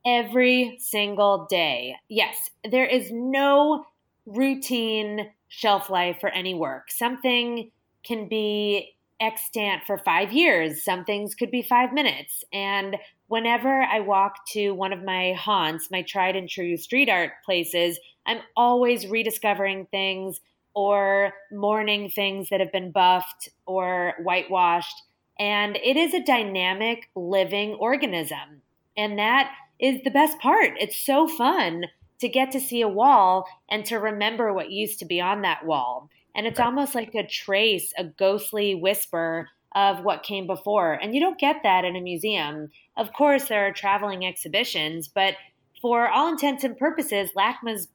Every 0.05 0.77
single 0.79 1.47
day. 1.49 1.95
Yes. 2.09 2.49
There 2.69 2.85
is 2.85 3.09
no 3.11 3.85
routine 4.25 5.29
shelf 5.47 5.89
life 5.89 6.17
for 6.19 6.29
any 6.29 6.53
work. 6.53 6.91
Something 6.91 7.71
can 8.03 8.27
be 8.27 8.94
extant 9.19 9.83
for 9.85 9.97
five 9.97 10.31
years. 10.31 10.83
Some 10.83 11.05
things 11.05 11.35
could 11.35 11.51
be 11.51 11.61
five 11.61 11.93
minutes. 11.93 12.43
And 12.51 12.97
whenever 13.27 13.81
I 13.81 13.99
walk 13.99 14.45
to 14.51 14.71
one 14.71 14.93
of 14.93 15.03
my 15.03 15.33
haunts, 15.33 15.89
my 15.89 16.01
tried 16.01 16.35
and 16.35 16.49
true 16.49 16.77
street 16.77 17.09
art 17.09 17.31
places, 17.43 17.99
I'm 18.25 18.39
always 18.55 19.07
rediscovering 19.07 19.87
things 19.91 20.41
or 20.73 21.33
mourning 21.51 22.09
things 22.09 22.49
that 22.49 22.59
have 22.59 22.71
been 22.71 22.91
buffed 22.91 23.49
or 23.65 24.15
whitewashed. 24.21 25.03
And 25.39 25.77
it 25.77 25.97
is 25.97 26.13
a 26.13 26.23
dynamic 26.23 27.09
living 27.15 27.75
organism. 27.75 28.61
And 28.97 29.17
that 29.17 29.51
is 29.79 30.01
the 30.03 30.11
best 30.11 30.39
part. 30.39 30.73
It's 30.79 30.97
so 30.97 31.27
fun 31.27 31.85
to 32.19 32.29
get 32.29 32.51
to 32.51 32.59
see 32.59 32.81
a 32.81 32.87
wall 32.87 33.45
and 33.69 33.85
to 33.85 33.97
remember 33.97 34.53
what 34.53 34.71
used 34.71 34.99
to 34.99 35.05
be 35.05 35.19
on 35.19 35.41
that 35.41 35.65
wall. 35.65 36.09
And 36.35 36.45
it's 36.45 36.59
almost 36.59 36.93
like 36.93 37.15
a 37.15 37.25
trace, 37.25 37.93
a 37.97 38.03
ghostly 38.03 38.75
whisper 38.75 39.49
of 39.73 40.03
what 40.03 40.23
came 40.23 40.47
before. 40.47 40.93
And 40.93 41.13
you 41.13 41.21
don't 41.21 41.39
get 41.39 41.57
that 41.63 41.85
in 41.85 41.95
a 41.95 42.01
museum. 42.01 42.69
Of 42.97 43.13
course, 43.13 43.45
there 43.45 43.67
are 43.67 43.71
traveling 43.71 44.25
exhibitions, 44.25 45.07
but 45.07 45.35
for 45.81 46.09
all 46.09 46.29
intents 46.29 46.63
and 46.63 46.77
purposes, 46.77 47.31
LACMA's 47.35 47.87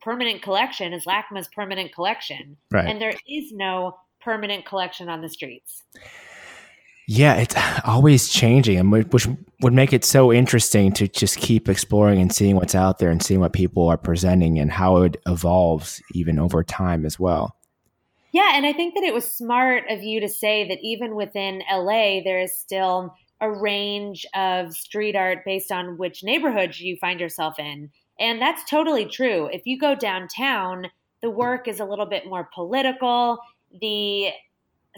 permanent 0.00 0.42
collection 0.42 0.92
is 0.92 1.04
LACMA's 1.04 1.48
permanent 1.48 1.92
collection. 1.94 2.56
Right. 2.70 2.86
And 2.86 3.00
there 3.00 3.14
is 3.28 3.52
no 3.52 3.98
permanent 4.20 4.66
collection 4.66 5.08
on 5.08 5.20
the 5.20 5.28
streets. 5.28 5.82
Yeah, 7.08 7.34
it's 7.34 7.54
always 7.84 8.28
changing, 8.28 8.78
and 8.78 8.90
which 8.90 9.28
would 9.60 9.72
make 9.72 9.92
it 9.92 10.04
so 10.04 10.32
interesting 10.32 10.92
to 10.94 11.06
just 11.06 11.36
keep 11.36 11.68
exploring 11.68 12.20
and 12.20 12.34
seeing 12.34 12.56
what's 12.56 12.74
out 12.74 12.98
there 12.98 13.10
and 13.10 13.22
seeing 13.22 13.38
what 13.38 13.52
people 13.52 13.88
are 13.88 13.96
presenting 13.96 14.58
and 14.58 14.72
how 14.72 15.02
it 15.02 15.16
evolves 15.24 16.02
even 16.14 16.40
over 16.40 16.64
time 16.64 17.06
as 17.06 17.18
well. 17.20 17.55
Yeah, 18.36 18.50
and 18.52 18.66
I 18.66 18.74
think 18.74 18.92
that 18.92 19.02
it 19.02 19.14
was 19.14 19.32
smart 19.32 19.84
of 19.88 20.02
you 20.02 20.20
to 20.20 20.28
say 20.28 20.68
that 20.68 20.80
even 20.82 21.14
within 21.14 21.62
LA, 21.72 22.20
there 22.22 22.38
is 22.38 22.54
still 22.54 23.14
a 23.40 23.50
range 23.50 24.26
of 24.34 24.74
street 24.74 25.16
art 25.16 25.38
based 25.46 25.72
on 25.72 25.96
which 25.96 26.22
neighborhood 26.22 26.76
you 26.76 26.98
find 26.98 27.18
yourself 27.18 27.58
in. 27.58 27.88
And 28.20 28.38
that's 28.38 28.68
totally 28.68 29.06
true. 29.06 29.48
If 29.50 29.62
you 29.64 29.78
go 29.78 29.94
downtown, 29.94 30.88
the 31.22 31.30
work 31.30 31.66
is 31.66 31.80
a 31.80 31.86
little 31.86 32.04
bit 32.04 32.26
more 32.26 32.50
political, 32.54 33.38
the 33.80 34.32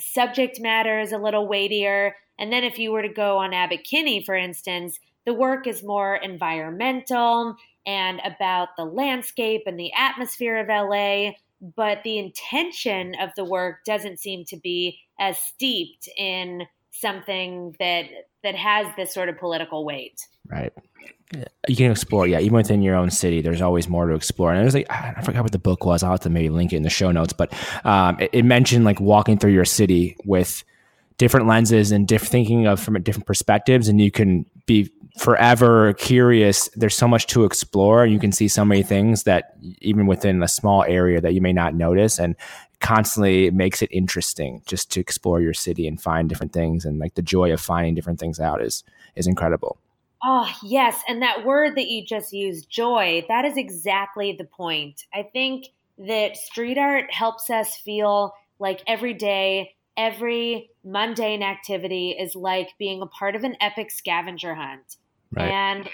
subject 0.00 0.58
matter 0.60 0.98
is 0.98 1.12
a 1.12 1.18
little 1.18 1.46
weightier. 1.46 2.16
And 2.40 2.52
then 2.52 2.64
if 2.64 2.76
you 2.76 2.90
were 2.90 3.02
to 3.02 3.08
go 3.08 3.38
on 3.38 3.54
Abbot 3.54 3.84
Kinney, 3.84 4.24
for 4.24 4.34
instance, 4.34 4.98
the 5.26 5.32
work 5.32 5.68
is 5.68 5.84
more 5.84 6.16
environmental 6.16 7.54
and 7.86 8.20
about 8.24 8.70
the 8.76 8.84
landscape 8.84 9.62
and 9.66 9.78
the 9.78 9.92
atmosphere 9.96 10.56
of 10.56 10.66
LA 10.66 11.34
but 11.60 12.02
the 12.04 12.18
intention 12.18 13.14
of 13.20 13.30
the 13.36 13.44
work 13.44 13.78
doesn't 13.84 14.18
seem 14.18 14.44
to 14.46 14.56
be 14.56 14.98
as 15.18 15.38
steeped 15.38 16.08
in 16.16 16.62
something 16.90 17.74
that 17.78 18.06
that 18.42 18.54
has 18.54 18.86
this 18.96 19.12
sort 19.12 19.28
of 19.28 19.38
political 19.38 19.84
weight. 19.84 20.20
Right. 20.50 20.72
You 21.68 21.76
can 21.76 21.90
explore, 21.90 22.26
yeah. 22.26 22.40
Even 22.40 22.54
within 22.54 22.82
your 22.82 22.94
own 22.94 23.10
city, 23.10 23.42
there's 23.42 23.60
always 23.60 23.88
more 23.88 24.06
to 24.06 24.14
explore. 24.14 24.52
And 24.52 24.62
there's 24.62 24.74
like, 24.74 24.90
I 24.90 25.20
forgot 25.20 25.42
what 25.42 25.52
the 25.52 25.58
book 25.58 25.84
was. 25.84 26.02
I'll 26.02 26.12
have 26.12 26.20
to 26.20 26.30
maybe 26.30 26.48
link 26.48 26.72
it 26.72 26.76
in 26.76 26.82
the 26.82 26.90
show 26.90 27.10
notes. 27.10 27.34
But 27.34 27.52
um, 27.84 28.18
it, 28.18 28.30
it, 28.32 28.44
mentioned 28.44 28.84
like 28.86 28.98
walking 28.98 29.38
through 29.38 29.52
your 29.52 29.66
city 29.66 30.16
with 30.24 30.64
different 31.18 31.46
lenses 31.46 31.92
and 31.92 32.08
different 32.08 32.30
thinking 32.30 32.66
of 32.66 32.80
from 32.80 33.00
different 33.02 33.26
perspectives, 33.26 33.88
and 33.88 34.00
you 34.00 34.10
can 34.10 34.46
be 34.68 34.88
forever 35.18 35.94
curious. 35.94 36.68
There's 36.76 36.96
so 36.96 37.08
much 37.08 37.26
to 37.28 37.44
explore. 37.44 38.06
You 38.06 38.20
can 38.20 38.30
see 38.30 38.46
so 38.46 38.64
many 38.64 38.84
things 38.84 39.24
that 39.24 39.56
even 39.80 40.06
within 40.06 40.40
a 40.42 40.48
small 40.48 40.84
area 40.84 41.20
that 41.20 41.34
you 41.34 41.40
may 41.40 41.52
not 41.52 41.74
notice 41.74 42.20
and 42.20 42.36
constantly 42.80 43.50
makes 43.50 43.82
it 43.82 43.90
interesting 43.90 44.62
just 44.66 44.92
to 44.92 45.00
explore 45.00 45.40
your 45.40 45.54
city 45.54 45.88
and 45.88 46.00
find 46.00 46.28
different 46.28 46.52
things 46.52 46.84
and 46.84 47.00
like 47.00 47.14
the 47.14 47.22
joy 47.22 47.52
of 47.52 47.60
finding 47.60 47.96
different 47.96 48.20
things 48.20 48.38
out 48.38 48.62
is 48.62 48.84
is 49.16 49.26
incredible. 49.26 49.80
Oh, 50.22 50.48
yes, 50.64 51.00
and 51.08 51.22
that 51.22 51.44
word 51.44 51.76
that 51.76 51.88
you 51.88 52.04
just 52.04 52.32
used, 52.32 52.68
joy, 52.68 53.24
that 53.28 53.44
is 53.44 53.56
exactly 53.56 54.32
the 54.32 54.44
point. 54.44 55.04
I 55.14 55.22
think 55.22 55.66
that 55.96 56.36
street 56.36 56.76
art 56.76 57.12
helps 57.12 57.50
us 57.50 57.76
feel 57.76 58.34
like 58.58 58.82
every 58.86 59.14
day, 59.14 59.76
every 59.96 60.70
mundane 60.88 61.42
activity 61.42 62.16
is 62.18 62.34
like 62.34 62.70
being 62.78 63.02
a 63.02 63.06
part 63.06 63.36
of 63.36 63.44
an 63.44 63.56
epic 63.60 63.90
scavenger 63.90 64.54
hunt. 64.54 64.96
Right. 65.30 65.50
And 65.50 65.88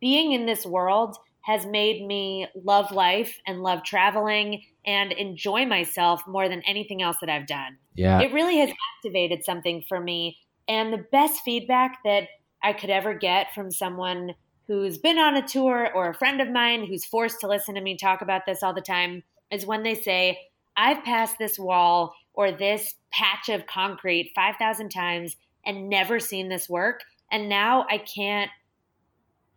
being 0.00 0.32
in 0.32 0.46
this 0.46 0.64
world 0.64 1.16
has 1.42 1.66
made 1.66 2.06
me 2.06 2.46
love 2.54 2.90
life 2.90 3.38
and 3.46 3.62
love 3.62 3.82
traveling 3.84 4.62
and 4.86 5.12
enjoy 5.12 5.66
myself 5.66 6.22
more 6.26 6.48
than 6.48 6.62
anything 6.62 7.02
else 7.02 7.16
that 7.20 7.30
I've 7.30 7.46
done. 7.46 7.76
Yeah. 7.94 8.20
It 8.20 8.32
really 8.32 8.58
has 8.58 8.70
activated 8.96 9.44
something 9.44 9.84
for 9.88 10.00
me. 10.00 10.38
And 10.68 10.92
the 10.92 11.04
best 11.12 11.40
feedback 11.44 11.98
that 12.04 12.28
I 12.62 12.72
could 12.72 12.90
ever 12.90 13.14
get 13.14 13.54
from 13.54 13.70
someone 13.70 14.34
who's 14.66 14.98
been 14.98 15.18
on 15.18 15.36
a 15.36 15.46
tour 15.46 15.90
or 15.94 16.10
a 16.10 16.14
friend 16.14 16.40
of 16.40 16.50
mine 16.50 16.86
who's 16.86 17.04
forced 17.04 17.40
to 17.40 17.48
listen 17.48 17.74
to 17.74 17.80
me 17.80 17.96
talk 17.96 18.22
about 18.22 18.42
this 18.46 18.62
all 18.62 18.72
the 18.72 18.80
time 18.80 19.22
is 19.50 19.66
when 19.66 19.82
they 19.82 19.94
say, 19.94 20.38
I've 20.76 21.02
passed 21.04 21.36
this 21.38 21.58
wall 21.58 22.14
or 22.34 22.52
this 22.52 22.94
patch 23.12 23.48
of 23.48 23.66
concrete 23.66 24.32
5,000 24.34 24.90
times 24.90 25.36
and 25.64 25.88
never 25.88 26.20
seen 26.20 26.48
this 26.48 26.68
work. 26.68 27.02
And 27.30 27.48
now 27.48 27.86
I 27.88 27.98
can't 27.98 28.50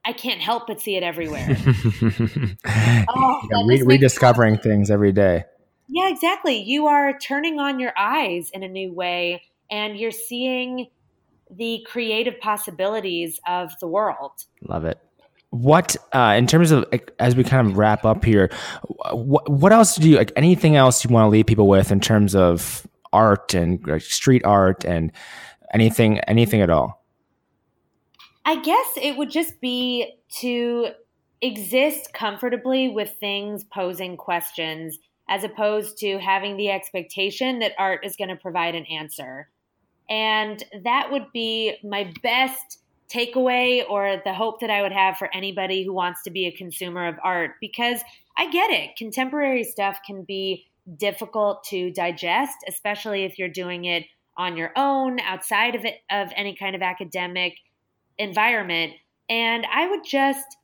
I 0.05 0.11
can't 0.11 0.41
help 0.41 0.67
but 0.67 0.81
see 0.81 0.97
it 0.97 1.03
everywhere. 1.03 1.47
oh, 2.67 3.41
yeah, 3.49 3.63
re- 3.65 3.83
rediscovering 3.83 4.57
things 4.57 4.91
every 4.91 5.13
day. 5.13 5.45
Yeah, 5.87 6.09
exactly. 6.09 6.57
You 6.57 6.87
are 6.87 7.17
turning 7.17 7.59
on 7.59 7.79
your 7.79 7.93
eyes 7.97 8.49
in 8.49 8.63
a 8.63 8.67
new 8.67 8.91
way 8.91 9.43
and 9.69 9.97
you're 9.97 10.11
seeing 10.11 10.87
the 11.49 11.85
creative 11.89 12.39
possibilities 12.39 13.39
of 13.47 13.71
the 13.79 13.87
world. 13.87 14.31
Love 14.67 14.85
it. 14.85 14.99
What, 15.51 15.95
uh, 16.11 16.33
in 16.37 16.47
terms 16.47 16.71
of 16.71 16.85
as 17.19 17.35
we 17.35 17.43
kind 17.43 17.67
of 17.67 17.77
wrap 17.77 18.05
up 18.05 18.25
here, 18.25 18.49
what, 19.11 19.47
what 19.49 19.71
else 19.71 19.95
do 19.95 20.09
you 20.09 20.17
like? 20.17 20.31
Anything 20.35 20.75
else 20.75 21.03
you 21.03 21.11
want 21.11 21.25
to 21.25 21.29
leave 21.29 21.45
people 21.45 21.67
with 21.67 21.91
in 21.91 21.99
terms 21.99 22.35
of 22.35 22.87
art 23.13 23.53
and 23.53 23.85
like, 23.87 24.01
street 24.01 24.43
art 24.43 24.83
and 24.83 25.11
anything, 25.73 26.19
anything 26.21 26.61
at 26.61 26.69
all? 26.69 27.05
I 28.45 28.61
guess 28.61 28.87
it 29.01 29.17
would 29.17 29.31
just 29.31 29.61
be 29.61 30.15
to 30.39 30.89
exist 31.41 32.13
comfortably 32.13 32.89
with 32.89 33.15
things 33.19 33.63
posing 33.63 34.17
questions 34.17 34.97
as 35.29 35.43
opposed 35.43 35.97
to 35.99 36.17
having 36.19 36.57
the 36.57 36.69
expectation 36.69 37.59
that 37.59 37.73
art 37.77 38.05
is 38.05 38.15
going 38.15 38.29
to 38.29 38.35
provide 38.35 38.75
an 38.75 38.85
answer. 38.85 39.49
And 40.09 40.63
that 40.83 41.11
would 41.11 41.27
be 41.33 41.77
my 41.83 42.11
best 42.21 42.79
takeaway 43.13 43.83
or 43.89 44.21
the 44.25 44.33
hope 44.33 44.59
that 44.59 44.69
I 44.69 44.81
would 44.81 44.91
have 44.91 45.17
for 45.17 45.29
anybody 45.33 45.85
who 45.85 45.93
wants 45.93 46.23
to 46.23 46.31
be 46.31 46.47
a 46.47 46.51
consumer 46.51 47.07
of 47.07 47.15
art 47.23 47.51
because 47.61 48.01
I 48.37 48.49
get 48.51 48.71
it. 48.71 48.95
Contemporary 48.97 49.63
stuff 49.63 49.99
can 50.05 50.23
be 50.23 50.65
difficult 50.97 51.63
to 51.65 51.91
digest, 51.91 52.57
especially 52.67 53.23
if 53.23 53.37
you're 53.37 53.49
doing 53.49 53.85
it 53.85 54.03
on 54.37 54.57
your 54.57 54.71
own 54.75 55.19
outside 55.19 55.75
of 55.75 55.85
it 55.85 55.99
of 56.09 56.29
any 56.35 56.55
kind 56.55 56.75
of 56.75 56.81
academic 56.81 57.53
environment. 58.17 58.93
And 59.29 59.65
I 59.71 59.89
would 59.89 60.03
just 60.03 60.57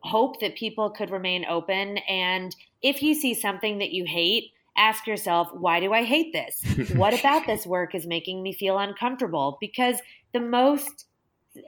hope 0.00 0.40
that 0.40 0.56
people 0.56 0.90
could 0.90 1.10
remain 1.10 1.44
open. 1.46 1.98
And 2.08 2.54
if 2.82 3.02
you 3.02 3.14
see 3.14 3.34
something 3.34 3.78
that 3.78 3.90
you 3.90 4.04
hate, 4.04 4.50
ask 4.76 5.06
yourself, 5.06 5.48
why 5.52 5.80
do 5.80 5.92
I 5.92 6.04
hate 6.04 6.32
this? 6.32 6.90
what 6.96 7.18
about 7.18 7.46
this 7.46 7.66
work 7.66 7.94
is 7.94 8.06
making 8.06 8.42
me 8.42 8.52
feel 8.52 8.78
uncomfortable? 8.78 9.56
Because 9.60 10.00
the 10.32 10.40
most 10.40 11.06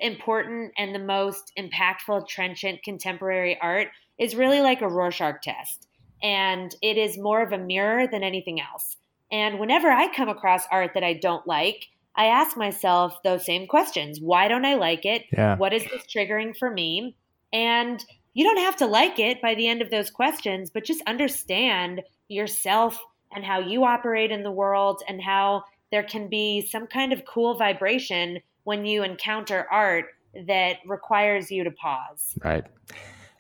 important 0.01 0.73
and 0.77 0.95
the 0.95 0.99
most 0.99 1.53
impactful, 1.59 2.29
trenchant 2.29 2.83
contemporary 2.83 3.59
art 3.61 3.89
is 4.19 4.35
really 4.35 4.61
like 4.61 4.83
a 4.83 4.89
Rorschach 4.89 5.43
test. 5.43 5.87
And 6.23 6.75
it 6.83 6.97
is 6.97 7.19
more 7.19 7.43
of 7.43 7.53
a 7.53 7.59
mirror 7.59 8.07
than 8.07 8.23
anything 8.23 8.61
else. 8.61 8.97
And 9.31 9.59
whenever 9.59 9.89
I 9.89 10.15
come 10.15 10.29
across 10.29 10.65
art 10.71 10.93
that 10.95 11.05
I 11.05 11.15
don't 11.15 11.47
like, 11.47 11.87
I 12.15 12.27
ask 12.27 12.57
myself 12.57 13.23
those 13.23 13.45
same 13.45 13.67
questions. 13.67 14.21
Why 14.21 14.49
don't 14.49 14.65
I 14.65 14.77
like 14.77 15.05
it? 15.05 15.25
Yeah. 15.33 15.57
What 15.57 15.73
is 15.73 15.85
this 15.85 16.05
triggering 16.07 16.57
for 16.57 16.71
me? 16.71 17.15
And 17.53 18.03
you 18.35 18.45
don't 18.45 18.65
have 18.65 18.77
to 18.77 18.87
like 18.87 19.19
it 19.19 19.43
by 19.43 19.55
the 19.55 19.69
end 19.69 19.83
of 19.83 19.91
those 19.91 20.11
questions, 20.11 20.71
but 20.71 20.85
just 20.85 21.03
understand 21.07 22.03
yourself 22.29 22.99
and 23.35 23.45
how 23.45 23.61
you 23.61 23.85
operate 23.85 24.31
in 24.31 24.43
the 24.43 24.51
world 24.51 25.03
and 25.09 25.23
how 25.23 25.65
there 25.91 26.03
can 26.03 26.29
be 26.29 26.67
some 26.67 26.87
kind 26.87 27.13
of 27.13 27.25
cool 27.25 27.57
vibration 27.57 28.41
when 28.65 28.85
you 28.85 29.03
encounter 29.03 29.67
art 29.71 30.07
that 30.47 30.77
requires 30.87 31.51
you 31.51 31.65
to 31.65 31.71
pause. 31.71 32.35
Right. 32.43 32.65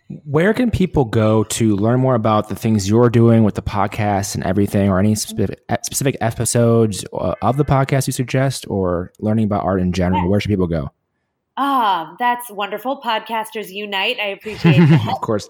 Where 0.08 0.54
can 0.54 0.70
people 0.70 1.04
go 1.04 1.42
to 1.44 1.74
learn 1.74 1.98
more 1.98 2.14
about 2.14 2.48
the 2.48 2.54
things 2.54 2.88
you're 2.88 3.10
doing 3.10 3.42
with 3.42 3.56
the 3.56 3.62
podcast 3.62 4.36
and 4.36 4.44
everything, 4.44 4.88
or 4.88 5.00
any 5.00 5.14
specific, 5.16 5.60
specific 5.82 6.16
episodes 6.20 7.04
uh, 7.12 7.34
of 7.42 7.56
the 7.56 7.64
podcast 7.64 8.06
you 8.06 8.12
suggest, 8.12 8.66
or 8.68 9.12
learning 9.18 9.46
about 9.46 9.64
art 9.64 9.80
in 9.80 9.92
general? 9.92 10.28
Where 10.30 10.38
should 10.38 10.50
people 10.50 10.68
go? 10.68 10.90
Ah, 11.56 12.14
that's 12.18 12.50
wonderful. 12.50 13.00
Podcasters 13.00 13.70
Unite. 13.70 14.18
I 14.20 14.26
appreciate 14.28 14.78
that. 14.88 15.08
of 15.10 15.20
course. 15.20 15.48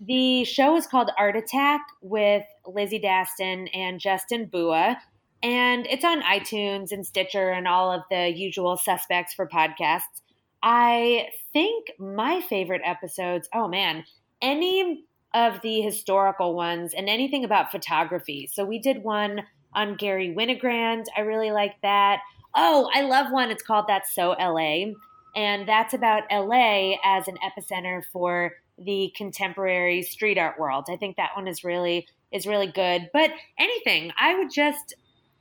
The 0.00 0.44
show 0.44 0.76
is 0.76 0.86
called 0.86 1.10
Art 1.18 1.36
Attack 1.36 1.80
with 2.00 2.44
Lizzie 2.66 3.00
Daston 3.00 3.68
and 3.74 4.00
Justin 4.00 4.46
Bua. 4.46 4.96
And 5.42 5.86
it's 5.86 6.04
on 6.04 6.22
iTunes 6.22 6.92
and 6.92 7.06
Stitcher 7.06 7.50
and 7.50 7.66
all 7.66 7.92
of 7.92 8.02
the 8.10 8.28
usual 8.28 8.76
suspects 8.76 9.34
for 9.34 9.46
podcasts. 9.46 10.20
I 10.62 11.28
think 11.52 11.88
my 11.98 12.40
favorite 12.40 12.82
episodes, 12.84 13.48
oh 13.54 13.68
man, 13.68 14.04
any 14.42 15.04
of 15.34 15.60
the 15.62 15.80
historical 15.80 16.54
ones 16.54 16.92
and 16.94 17.08
anything 17.08 17.44
about 17.44 17.70
photography. 17.70 18.48
So 18.52 18.64
we 18.64 18.78
did 18.78 19.02
one 19.02 19.42
on 19.72 19.96
Garry 19.96 20.34
Winogrand. 20.36 21.04
I 21.16 21.20
really 21.20 21.52
like 21.52 21.74
that. 21.82 22.20
Oh, 22.56 22.90
I 22.92 23.02
love 23.02 23.30
one. 23.30 23.50
It's 23.50 23.62
called 23.62 23.86
That's 23.86 24.12
So 24.14 24.30
LA. 24.30 24.92
And 25.36 25.68
that's 25.68 25.94
about 25.94 26.24
LA 26.32 26.96
as 27.04 27.28
an 27.28 27.36
epicenter 27.36 28.02
for 28.12 28.54
the 28.76 29.12
contemporary 29.16 30.02
street 30.02 30.38
art 30.38 30.58
world. 30.58 30.86
I 30.90 30.96
think 30.96 31.16
that 31.16 31.36
one 31.36 31.46
is 31.46 31.62
really 31.62 32.08
is 32.32 32.46
really 32.46 32.66
good. 32.66 33.10
But 33.12 33.30
anything, 33.58 34.12
I 34.18 34.36
would 34.36 34.50
just 34.52 34.94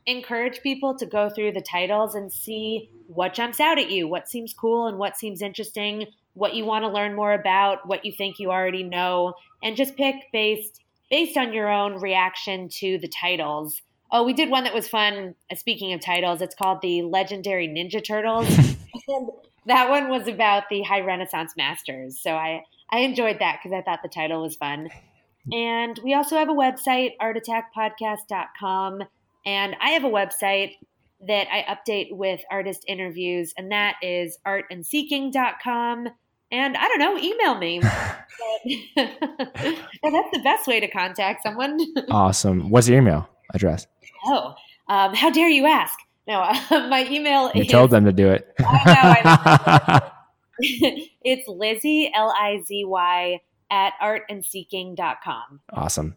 encourage 0.10 0.62
people 0.62 0.96
to 0.96 1.06
go 1.06 1.30
through 1.30 1.52
the 1.52 1.62
titles 1.62 2.16
and 2.16 2.32
see 2.32 2.90
what 3.08 3.34
jumps 3.34 3.60
out 3.60 3.78
at 3.80 3.90
you, 3.90 4.08
what 4.08 4.30
seems 4.30 4.54
cool 4.54 4.88
and 4.88 4.98
what 4.98 5.18
seems 5.18 5.42
interesting, 5.42 6.08
what 6.34 6.56
you 6.56 6.66
want 6.66 6.84
to 6.84 6.90
learn 6.90 7.16
more 7.16 7.34
about, 7.34 7.88
what 7.88 8.06
you 8.06 8.12
think 8.12 8.40
you 8.40 8.52
already 8.52 8.84
know, 8.84 9.34
and 9.62 9.76
just 9.76 9.96
pick 9.96 10.16
based 10.32 10.82
based 11.10 11.38
on 11.38 11.54
your 11.54 11.70
own 11.70 12.00
reaction 12.00 12.70
to 12.70 12.98
the 13.00 13.08
titles. 13.08 13.82
Oh, 14.12 14.24
we 14.24 14.34
did 14.34 14.50
one 14.50 14.64
that 14.64 14.74
was 14.74 14.88
fun. 14.88 15.36
Uh, 15.52 15.56
speaking 15.56 15.94
of 15.94 16.02
titles, 16.02 16.42
it's 16.42 16.56
called 16.56 16.82
the 16.82 17.02
Legendary 17.04 17.68
Ninja 17.68 18.04
Turtles. 18.04 18.48
that 19.66 19.90
one 19.90 20.10
was 20.10 20.28
about 20.28 20.70
the 20.70 20.84
High 20.84 21.02
Renaissance 21.02 21.54
Masters. 21.58 22.20
So 22.20 22.36
I 22.36 22.64
I 22.92 23.00
enjoyed 23.00 23.40
that 23.40 23.60
because 23.62 23.76
I 23.76 23.82
thought 23.82 24.02
the 24.02 24.10
title 24.10 24.42
was 24.42 24.56
fun. 24.56 24.90
And 25.52 26.00
we 26.04 26.14
also 26.14 26.36
have 26.38 26.50
a 26.50 26.54
website, 26.54 27.14
artattackpodcast.com. 27.22 29.04
And 29.46 29.76
I 29.82 29.92
have 29.92 30.04
a 30.04 30.10
website 30.10 30.74
that 31.28 31.48
I 31.52 31.66
update 31.76 32.08
with 32.12 32.42
artist 32.50 32.84
interviews, 32.88 33.54
and 33.58 33.72
that 33.72 33.96
is 34.02 34.38
artandseeking.com. 34.48 36.08
And 36.52 36.78
I 36.78 36.88
don't 36.88 37.00
know, 37.00 37.18
email 37.18 37.58
me. 37.58 37.82
and 38.66 38.80
that's 38.96 40.32
the 40.32 40.42
best 40.44 40.68
way 40.68 40.80
to 40.80 40.88
contact 40.88 41.44
someone. 41.44 41.80
awesome. 42.10 42.70
What's 42.70 42.88
your 42.88 42.98
email 42.98 43.30
address? 43.54 43.86
Oh, 44.26 44.56
um, 44.88 45.14
how 45.14 45.30
dare 45.30 45.50
you 45.50 45.66
ask? 45.66 45.98
No, 46.28 46.42
uh, 46.42 46.88
my 46.90 47.08
email 47.10 47.52
you 47.54 47.64
is. 47.64 47.68
told 47.68 47.92
them 47.92 48.06
to 48.06 48.14
do 48.14 48.30
it. 48.30 48.54
I 48.60 50.02
know. 50.02 50.10
it's 51.24 51.48
Lizzie, 51.48 52.12
L 52.14 52.34
I 52.40 52.62
Z 52.66 52.86
Y, 52.86 53.40
at 53.72 53.94
artandseeking.com. 54.02 55.62
Awesome. 55.74 56.16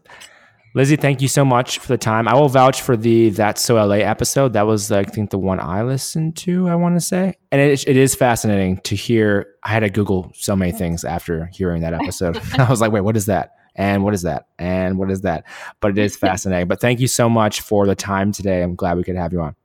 Lizzie, 0.75 0.95
thank 0.95 1.21
you 1.21 1.27
so 1.27 1.45
much 1.45 1.77
for 1.77 1.87
the 1.87 1.99
time. 1.99 2.27
I 2.27 2.33
will 2.33 2.49
vouch 2.49 2.81
for 2.81 2.97
the 2.97 3.29
That's 3.29 3.61
So 3.61 3.75
LA 3.75 3.97
episode. 3.97 4.53
That 4.53 4.65
was, 4.65 4.91
I 4.91 5.03
think, 5.03 5.29
the 5.29 5.37
one 5.37 5.59
I 5.59 5.83
listened 5.83 6.35
to, 6.37 6.67
I 6.67 6.73
want 6.73 6.95
to 6.95 7.01
say. 7.01 7.35
And 7.51 7.61
it, 7.61 7.87
it 7.87 7.95
is 7.95 8.15
fascinating 8.15 8.77
to 8.77 8.95
hear. 8.95 9.53
I 9.61 9.69
had 9.69 9.81
to 9.81 9.89
Google 9.91 10.31
so 10.33 10.55
many 10.55 10.71
things 10.71 11.03
after 11.03 11.45
hearing 11.53 11.83
that 11.83 11.93
episode. 11.93 12.41
I 12.57 12.67
was 12.69 12.81
like, 12.81 12.91
wait, 12.91 13.01
what 13.01 13.15
is 13.15 13.27
that? 13.27 13.51
And 13.75 14.03
what 14.03 14.15
is 14.15 14.23
that? 14.23 14.47
And 14.57 14.97
what 14.97 15.11
is 15.11 15.21
that? 15.21 15.45
But 15.79 15.91
it 15.91 15.99
is 15.99 16.15
fascinating. 16.15 16.67
but 16.67 16.81
thank 16.81 16.99
you 16.99 17.07
so 17.07 17.29
much 17.29 17.61
for 17.61 17.85
the 17.85 17.95
time 17.95 18.31
today. 18.31 18.63
I'm 18.63 18.75
glad 18.75 18.97
we 18.97 19.03
could 19.03 19.15
have 19.15 19.31
you 19.31 19.41
on. 19.41 19.55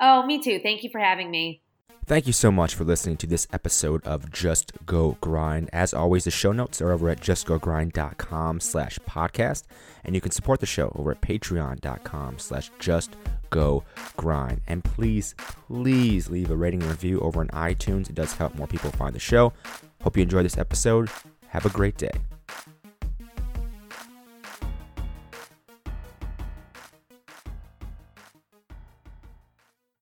Oh, 0.00 0.24
me 0.24 0.42
too. 0.42 0.58
Thank 0.62 0.84
you 0.84 0.90
for 0.90 0.98
having 0.98 1.30
me. 1.30 1.60
Thank 2.10 2.26
you 2.26 2.32
so 2.32 2.50
much 2.50 2.74
for 2.74 2.82
listening 2.82 3.18
to 3.18 3.26
this 3.28 3.46
episode 3.52 4.04
of 4.04 4.32
Just 4.32 4.72
Go 4.84 5.16
Grind. 5.20 5.70
As 5.72 5.94
always, 5.94 6.24
the 6.24 6.32
show 6.32 6.50
notes 6.50 6.82
are 6.82 6.90
over 6.90 7.08
at 7.08 7.20
justgogrind.com 7.20 8.58
slash 8.58 8.98
podcast, 9.08 9.62
and 10.02 10.16
you 10.16 10.20
can 10.20 10.32
support 10.32 10.58
the 10.58 10.66
show 10.66 10.90
over 10.96 11.12
at 11.12 11.20
patreon.com 11.20 12.40
slash 12.40 12.72
justgogrind. 12.80 14.58
And 14.66 14.82
please, 14.82 15.36
please 15.68 16.28
leave 16.28 16.50
a 16.50 16.56
rating 16.56 16.82
and 16.82 16.90
review 16.90 17.20
over 17.20 17.42
on 17.42 17.48
iTunes. 17.50 18.10
It 18.10 18.16
does 18.16 18.32
help 18.32 18.56
more 18.56 18.66
people 18.66 18.90
find 18.90 19.14
the 19.14 19.20
show. 19.20 19.52
Hope 20.02 20.16
you 20.16 20.24
enjoyed 20.24 20.46
this 20.46 20.58
episode. 20.58 21.08
Have 21.46 21.64
a 21.64 21.70
great 21.70 21.96
day. 21.96 22.10